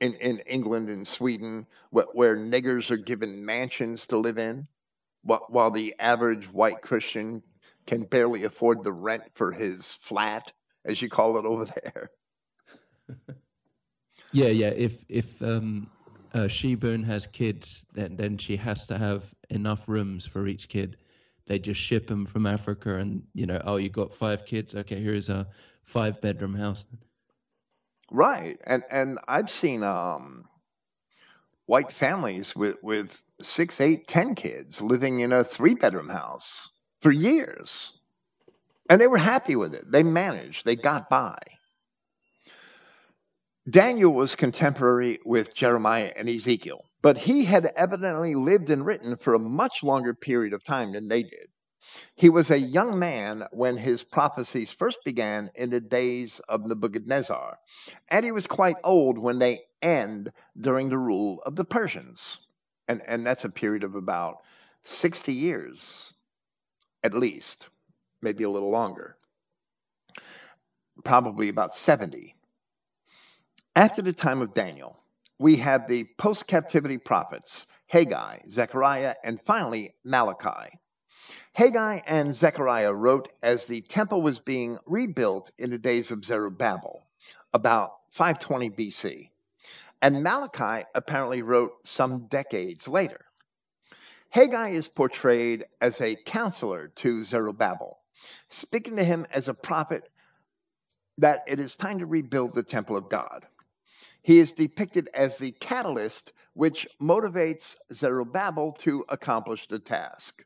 [0.00, 4.66] In, in England and Sweden, where, where niggers are given mansions to live in,
[5.22, 7.42] while, the average white Christian
[7.86, 10.52] can barely afford the rent for his flat,
[10.84, 12.10] as you call it over there.
[14.32, 14.70] yeah, yeah.
[14.70, 15.88] If if um,
[16.34, 20.96] uh, Sheburn has kids, then then she has to have enough rooms for each kid
[21.52, 24.74] they just ship them from Africa, and you know, oh, you got five kids.
[24.74, 25.46] Okay, here's a
[25.82, 26.86] five bedroom house.
[28.10, 30.46] Right, and and I've seen um,
[31.66, 36.70] white families with with six, eight, ten kids living in a three bedroom house
[37.02, 37.98] for years,
[38.88, 39.84] and they were happy with it.
[39.92, 40.64] They managed.
[40.64, 41.36] They got by.
[43.68, 49.34] Daniel was contemporary with Jeremiah and Ezekiel but he had evidently lived and written for
[49.34, 51.48] a much longer period of time than they did.
[52.14, 57.58] He was a young man when his prophecies first began in the days of Nebuchadnezzar,
[58.10, 62.46] and he was quite old when they end during the rule of the Persians.
[62.88, 64.38] And, and that's a period of about
[64.84, 66.14] 60 years,
[67.02, 67.68] at least,
[68.22, 69.16] maybe a little longer,
[71.04, 72.34] probably about 70.
[73.74, 75.01] After the time of Daniel,
[75.42, 80.78] we have the post captivity prophets Haggai, Zechariah, and finally Malachi.
[81.52, 87.04] Haggai and Zechariah wrote as the temple was being rebuilt in the days of Zerubbabel,
[87.52, 89.30] about 520 BC.
[90.00, 93.24] And Malachi apparently wrote some decades later.
[94.30, 97.98] Haggai is portrayed as a counselor to Zerubbabel,
[98.48, 100.08] speaking to him as a prophet
[101.18, 103.44] that it is time to rebuild the temple of God.
[104.22, 110.44] He is depicted as the catalyst which motivates Zerubbabel to accomplish the task.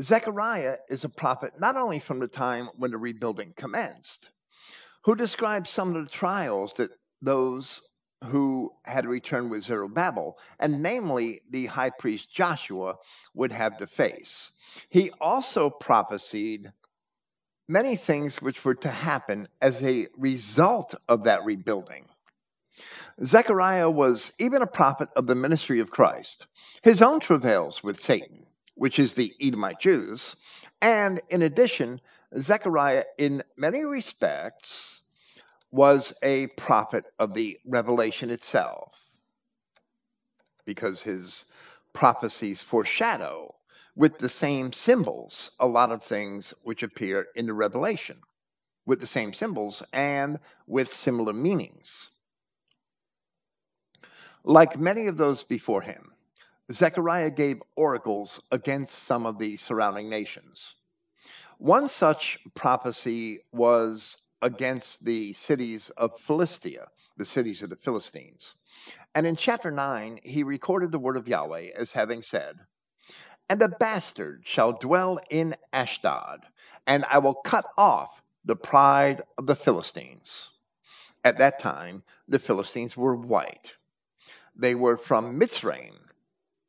[0.00, 4.30] Zechariah is a prophet not only from the time when the rebuilding commenced,
[5.02, 6.90] who describes some of the trials that
[7.20, 7.82] those
[8.24, 12.96] who had returned with Zerubbabel, and namely the high priest Joshua,
[13.34, 14.52] would have to face.
[14.90, 16.72] He also prophesied
[17.66, 22.09] many things which were to happen as a result of that rebuilding.
[23.22, 26.46] Zechariah was even a prophet of the ministry of Christ,
[26.82, 30.36] his own travails with Satan, which is the Edomite Jews,
[30.80, 32.00] and in addition,
[32.38, 35.02] Zechariah, in many respects,
[35.70, 38.94] was a prophet of the revelation itself,
[40.64, 41.44] because his
[41.92, 43.54] prophecies foreshadow
[43.96, 48.18] with the same symbols a lot of things which appear in the revelation,
[48.86, 52.08] with the same symbols and with similar meanings.
[54.44, 56.12] Like many of those before him,
[56.72, 60.76] Zechariah gave oracles against some of the surrounding nations.
[61.58, 66.88] One such prophecy was against the cities of Philistia,
[67.18, 68.54] the cities of the Philistines.
[69.14, 72.56] And in chapter 9, he recorded the word of Yahweh as having said,
[73.50, 76.46] And a bastard shall dwell in Ashdod,
[76.86, 80.52] and I will cut off the pride of the Philistines.
[81.24, 83.74] At that time, the Philistines were white.
[84.56, 85.94] They were from Mitzrayim.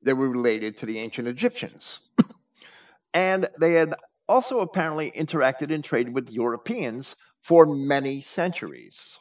[0.02, 2.00] They were related to the ancient Egyptians.
[3.14, 3.96] and they had
[4.28, 9.20] also apparently interacted and traded with Europeans for many centuries.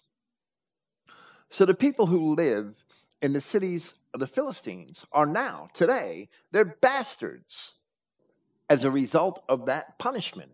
[1.50, 2.74] So the people who live
[3.20, 7.74] in the cities of the Philistines are now, today, they're bastards
[8.68, 10.52] as a result of that punishment.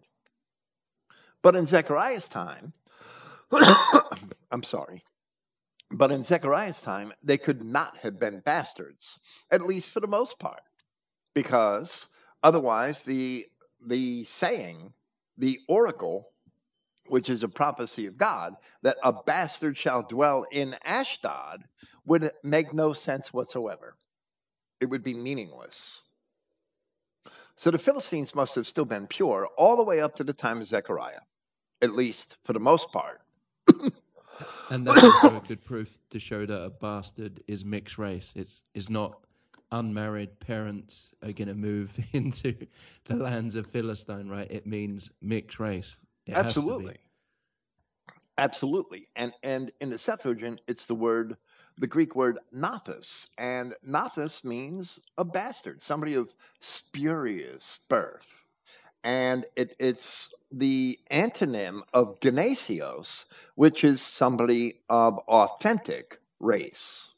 [1.42, 2.72] But in Zechariah's time,
[4.50, 5.04] I'm sorry,
[5.90, 9.18] but in Zechariah's time, they could not have been bastards,
[9.50, 10.62] at least for the most part,
[11.34, 12.06] because
[12.42, 13.46] otherwise the
[13.86, 14.92] the saying,
[15.38, 16.32] the oracle,
[17.06, 21.62] which is a prophecy of God, that a bastard shall dwell in Ashdod,
[22.06, 23.96] would make no sense whatsoever.
[24.80, 26.02] It would be meaningless.
[27.56, 30.60] So the Philistines must have still been pure all the way up to the time
[30.60, 31.20] of Zechariah,
[31.80, 33.20] at least for the most part.
[34.70, 38.32] And that's also a good proof to show that a bastard is mixed race.
[38.34, 39.26] It's it's not
[39.72, 42.54] unmarried parents are going to move into
[43.04, 44.50] the lands of Philistine, right?
[44.50, 45.96] It means mixed race.
[46.26, 46.96] It Absolutely.
[48.38, 49.08] Absolutely.
[49.16, 51.36] And and in the Septuagint, it's the word,
[51.78, 53.26] the Greek word nothos.
[53.38, 58.45] And nothos means a bastard, somebody of spurious birth.
[59.06, 67.10] And it, it's the antonym of genesios, which is somebody of authentic race.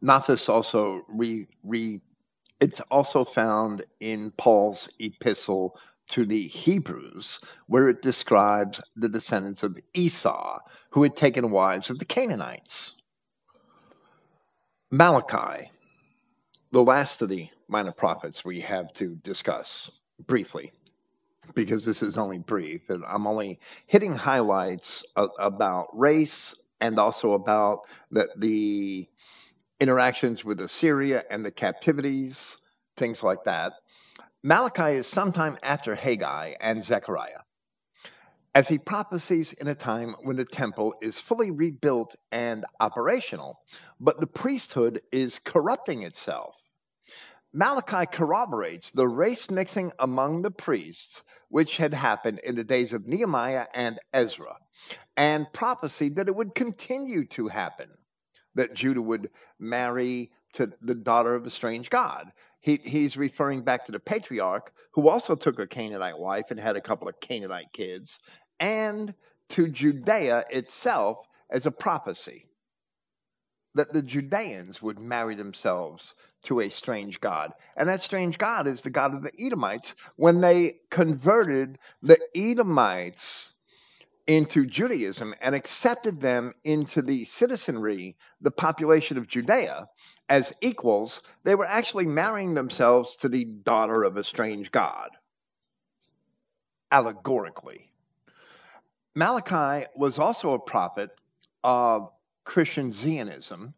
[0.00, 2.00] Nothos also re, re
[2.60, 5.76] it's also found in Paul's epistle
[6.10, 10.60] to the Hebrews, where it describes the descendants of Esau
[10.90, 13.02] who had taken wives of the Canaanites.
[14.92, 15.72] Malachi,
[16.70, 19.90] the last of the minor prophets we have to discuss
[20.26, 20.72] briefly,
[21.54, 27.80] because this is only brief, and I'm only hitting highlights about race and also about
[28.10, 29.08] the, the
[29.80, 32.58] interactions with Assyria and the captivities,
[32.96, 33.72] things like that.
[34.42, 37.40] Malachi is sometime after Haggai and Zechariah,
[38.54, 43.60] as he prophesies in a time when the temple is fully rebuilt and operational,
[44.00, 46.54] but the priesthood is corrupting itself.
[47.54, 53.06] Malachi corroborates the race mixing among the priests, which had happened in the days of
[53.06, 54.56] Nehemiah and Ezra,
[55.18, 57.90] and prophesied that it would continue to happen
[58.54, 62.32] that Judah would marry to the daughter of a strange god.
[62.60, 66.76] He, he's referring back to the patriarch who also took a Canaanite wife and had
[66.76, 68.18] a couple of Canaanite kids,
[68.60, 69.14] and
[69.50, 72.46] to Judea itself as a prophecy
[73.74, 77.52] that the Judeans would marry themselves to a strange God.
[77.76, 79.94] And that strange God is the God of the Edomites.
[80.16, 83.54] When they converted the Edomites
[84.26, 89.88] into Judaism and accepted them into the citizenry, the population of Judea,
[90.28, 95.10] as equals, they were actually marrying themselves to the daughter of a strange god.
[96.90, 97.92] Allegorically.
[99.14, 101.10] Malachi was also a prophet
[101.64, 102.10] of
[102.44, 103.74] Christian Zionism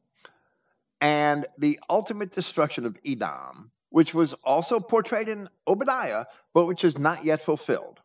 [1.05, 6.25] and the ultimate destruction of Edom, which was also portrayed in Obadiah,
[6.55, 8.01] but which is not yet fulfilled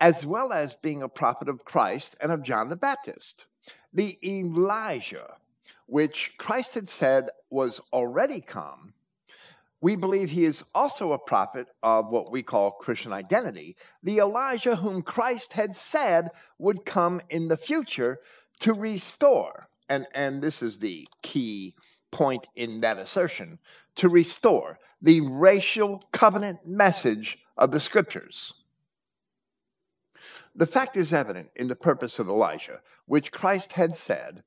[0.00, 3.46] as well as being a prophet of Christ and of John the Baptist.
[3.92, 5.34] The Elijah,
[5.86, 8.92] which Christ had said was already come,
[9.80, 14.76] we believe he is also a prophet of what we call Christian identity, the Elijah
[14.76, 18.20] whom Christ had said would come in the future
[18.60, 19.68] to restore.
[19.88, 21.74] And, and this is the key
[22.10, 23.58] point in that assertion
[23.96, 28.54] to restore the racial covenant message of the scriptures.
[30.54, 34.42] The fact is evident in the purpose of Elijah, which Christ had said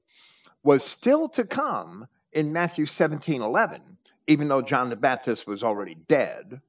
[0.64, 3.98] was still to come in Matthew 17 11,
[4.28, 6.62] even though John the Baptist was already dead,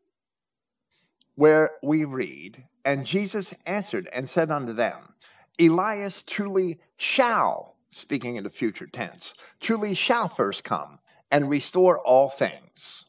[1.34, 5.14] where we read, And Jesus answered and said unto them,
[5.58, 10.98] Elias truly shall, speaking in the future tense, truly shall first come
[11.30, 13.04] and restore all things.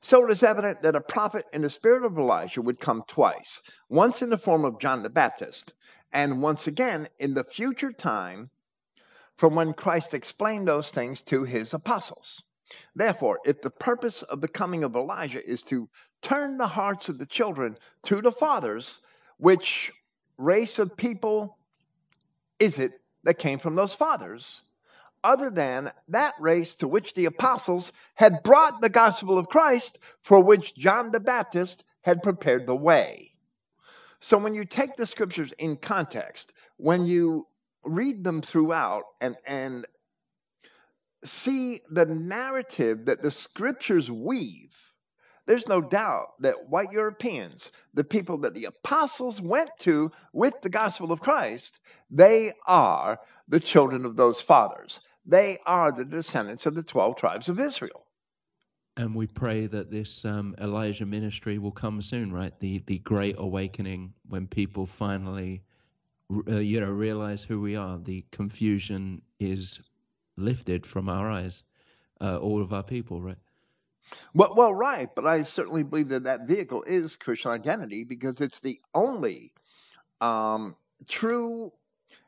[0.00, 3.62] So it is evident that a prophet in the spirit of Elijah would come twice
[3.88, 5.74] once in the form of John the Baptist,
[6.12, 8.50] and once again in the future time
[9.36, 12.42] from when Christ explained those things to his apostles.
[12.94, 15.88] Therefore, if the purpose of the coming of Elijah is to
[16.22, 19.00] turn the hearts of the children to the fathers,
[19.38, 19.92] which
[20.36, 21.58] race of people
[22.58, 24.62] is it that came from those fathers,
[25.24, 30.42] other than that race to which the apostles had brought the gospel of Christ, for
[30.42, 33.32] which John the Baptist had prepared the way.
[34.20, 37.46] So when you take the scriptures in context, when you
[37.84, 39.86] read them throughout and, and
[41.24, 44.87] see the narrative that the scriptures weave,
[45.48, 50.68] there's no doubt that white Europeans, the people that the apostles went to with the
[50.68, 51.80] gospel of Christ,
[52.10, 53.18] they are
[53.48, 55.00] the children of those fathers.
[55.24, 58.04] They are the descendants of the 12 tribes of Israel.
[58.98, 62.52] And we pray that this um, Elijah ministry will come soon, right?
[62.60, 65.62] The the great awakening when people finally,
[66.46, 67.96] uh, you know, realize who we are.
[67.98, 69.80] The confusion is
[70.36, 71.62] lifted from our eyes,
[72.20, 73.38] uh, all of our people, right?
[74.34, 78.60] Well, well, right, but I certainly believe that that vehicle is Christian identity because it's
[78.60, 79.52] the only
[80.20, 80.76] um,
[81.08, 81.72] true.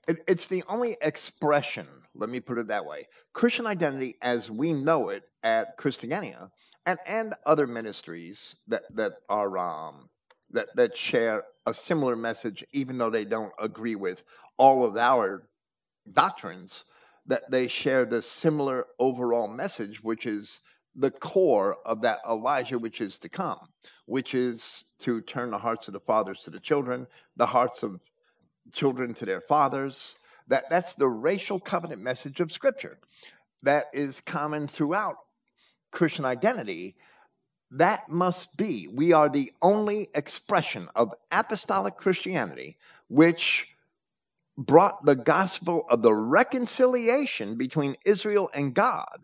[0.08, 1.86] It, it's the only expression.
[2.14, 6.50] Let me put it that way: Christian identity, as we know it at Christogenea,
[6.86, 10.08] and and other ministries that that are um,
[10.50, 14.22] that that share a similar message, even though they don't agree with
[14.58, 15.48] all of our
[16.12, 16.84] doctrines,
[17.26, 20.60] that they share the similar overall message, which is
[20.96, 23.68] the core of that Elijah which is to come,
[24.06, 27.06] which is to turn the hearts of the fathers to the children,
[27.36, 28.00] the hearts of
[28.72, 30.16] children to their fathers.
[30.48, 32.98] That, that's the racial covenant message of Scripture
[33.62, 35.16] that is common throughout
[35.92, 36.96] Christian identity.
[37.70, 38.88] That must be.
[38.88, 43.68] We are the only expression of apostolic Christianity which
[44.58, 49.18] brought the gospel of the reconciliation between Israel and God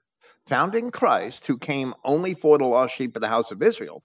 [0.47, 4.03] found in Christ, who came only for the lost sheep of the house of Israel,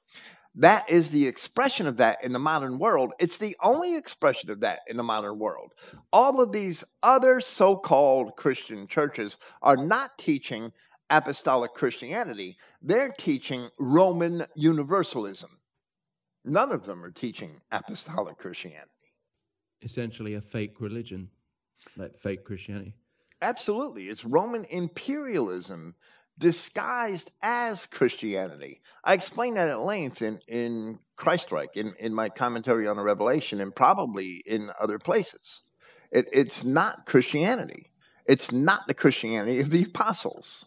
[0.56, 3.14] that is the expression of that in the modern world.
[3.20, 5.72] It's the only expression of that in the modern world.
[6.12, 10.72] All of these other so called Christian churches are not teaching
[11.10, 15.50] apostolic Christianity, they're teaching Roman universalism.
[16.46, 18.90] None of them are teaching apostolic Christianity.
[19.84, 21.30] Essentially, a fake religion,
[21.98, 22.96] like fake Christianity.
[23.42, 24.08] Absolutely.
[24.08, 25.96] It's Roman imperialism
[26.42, 28.82] disguised as Christianity.
[29.06, 33.62] I explain that at length in, in Christrike, in, in my commentary on the Revelation,
[33.62, 35.62] and probably in other places.
[36.12, 37.92] It, it's not Christianity.
[38.26, 40.66] It's not the Christianity of the apostles.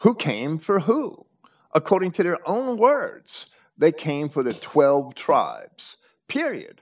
[0.00, 1.24] Who came for who?
[1.72, 3.46] According to their own words,
[3.78, 5.96] they came for the 12 tribes,
[6.28, 6.80] period.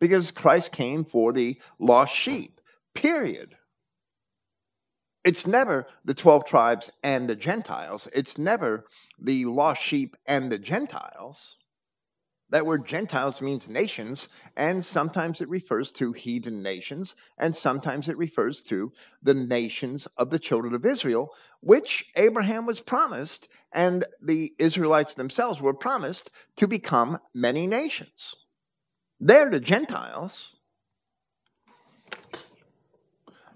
[0.00, 2.60] Because Christ came for the lost sheep,
[2.94, 3.56] period
[5.24, 8.08] it's never the 12 tribes and the Gentiles.
[8.12, 8.86] It's never
[9.18, 11.56] the lost sheep and the Gentiles.
[12.48, 18.16] That word Gentiles means nations, and sometimes it refers to heathen nations, and sometimes it
[18.16, 18.92] refers to
[19.22, 25.60] the nations of the children of Israel, which Abraham was promised, and the Israelites themselves
[25.60, 28.34] were promised to become many nations.
[29.20, 30.52] They're the Gentiles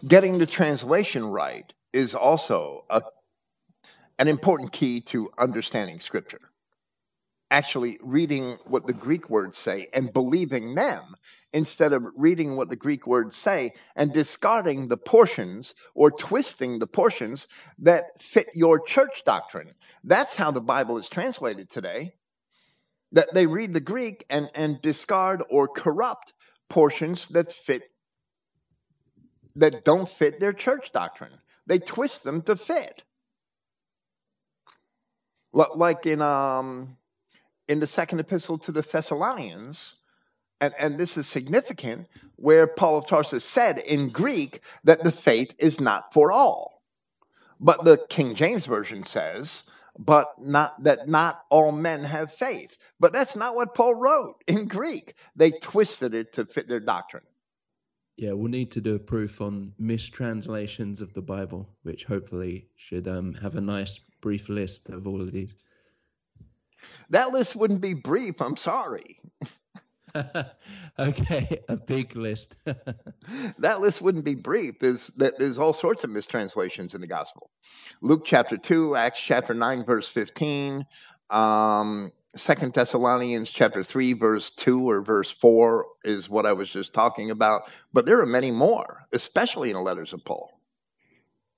[0.07, 3.03] getting the translation right is also a,
[4.19, 6.41] an important key to understanding scripture.
[7.51, 11.15] Actually, reading what the Greek words say and believing them
[11.53, 16.87] instead of reading what the Greek words say and discarding the portions or twisting the
[16.87, 17.47] portions
[17.79, 19.73] that fit your church doctrine.
[20.03, 22.15] That's how the Bible is translated today.
[23.13, 26.33] That they read the Greek and, and discard or corrupt
[26.69, 27.85] portions that fit
[29.57, 31.33] that don't fit their church doctrine.
[31.67, 33.03] They twist them to fit.
[35.53, 36.97] Like in um
[37.69, 39.95] in the second epistle to the Thessalonians,
[40.61, 45.55] and, and this is significant, where Paul of Tarsus said in Greek that the faith
[45.59, 46.83] is not for all.
[47.61, 49.65] But the King James Version says,
[49.99, 52.77] but not that not all men have faith.
[52.99, 55.15] But that's not what Paul wrote in Greek.
[55.37, 57.23] They twisted it to fit their doctrine.
[58.17, 63.09] Yeah, we'll need to do a proof on mistranslations of the Bible, which hopefully should
[63.09, 65.55] um, have a nice brief list of all of these.
[67.11, 68.41] That list wouldn't be brief.
[68.41, 69.19] I'm sorry.
[70.99, 72.55] okay, a big list.
[73.59, 74.79] that list wouldn't be brief.
[74.79, 77.51] There's there's all sorts of mistranslations in the gospel.
[78.01, 80.87] Luke chapter two, Acts chapter nine, verse fifteen,
[81.31, 86.93] um, Second Thessalonians chapter 3 verse 2 or verse 4 is what I was just
[86.93, 90.51] talking about, but there are many more, especially in the letters of Paul.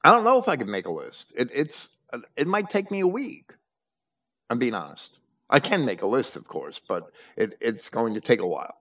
[0.05, 1.32] I don't know if I can make a list.
[1.36, 1.89] It, it's
[2.36, 3.53] it might take me a week.
[4.48, 5.19] I'm being honest.
[5.48, 8.77] I can make a list, of course, but it, it's going to take a while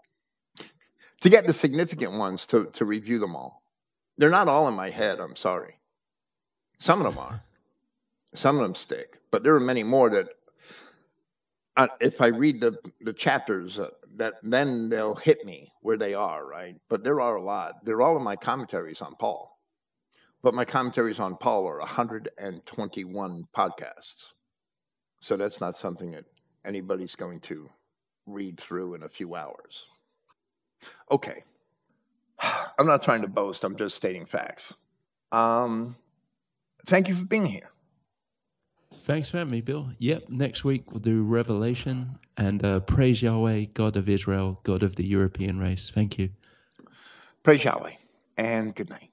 [1.21, 3.63] to get the significant ones to, to review them all.
[4.17, 5.79] They're not all in my head, I'm sorry.
[6.79, 7.41] Some of them are.
[8.33, 10.27] Some of them stick, but there are many more that,
[11.77, 16.13] uh, if I read the, the chapters, uh, that then they'll hit me where they
[16.13, 16.75] are, right?
[16.89, 17.83] But there are a lot.
[17.83, 19.57] They're all in my commentaries on Paul.
[20.41, 24.31] But my commentaries on Paul are 121 podcasts.
[25.19, 26.25] So that's not something that
[26.63, 27.69] anybody's going to
[28.25, 29.85] read through in a few hours.
[31.11, 31.43] Okay.
[32.77, 34.73] I'm not trying to boast, I'm just stating facts.
[35.31, 35.95] Um,
[36.85, 37.69] thank you for being here.
[39.05, 39.91] Thanks for having me, Bill.
[39.99, 44.95] Yep, next week we'll do Revelation and uh, praise Yahweh, God of Israel, God of
[44.95, 45.91] the European race.
[45.93, 46.29] Thank you.
[47.43, 47.91] Praise Yahweh,
[48.37, 49.03] and good night.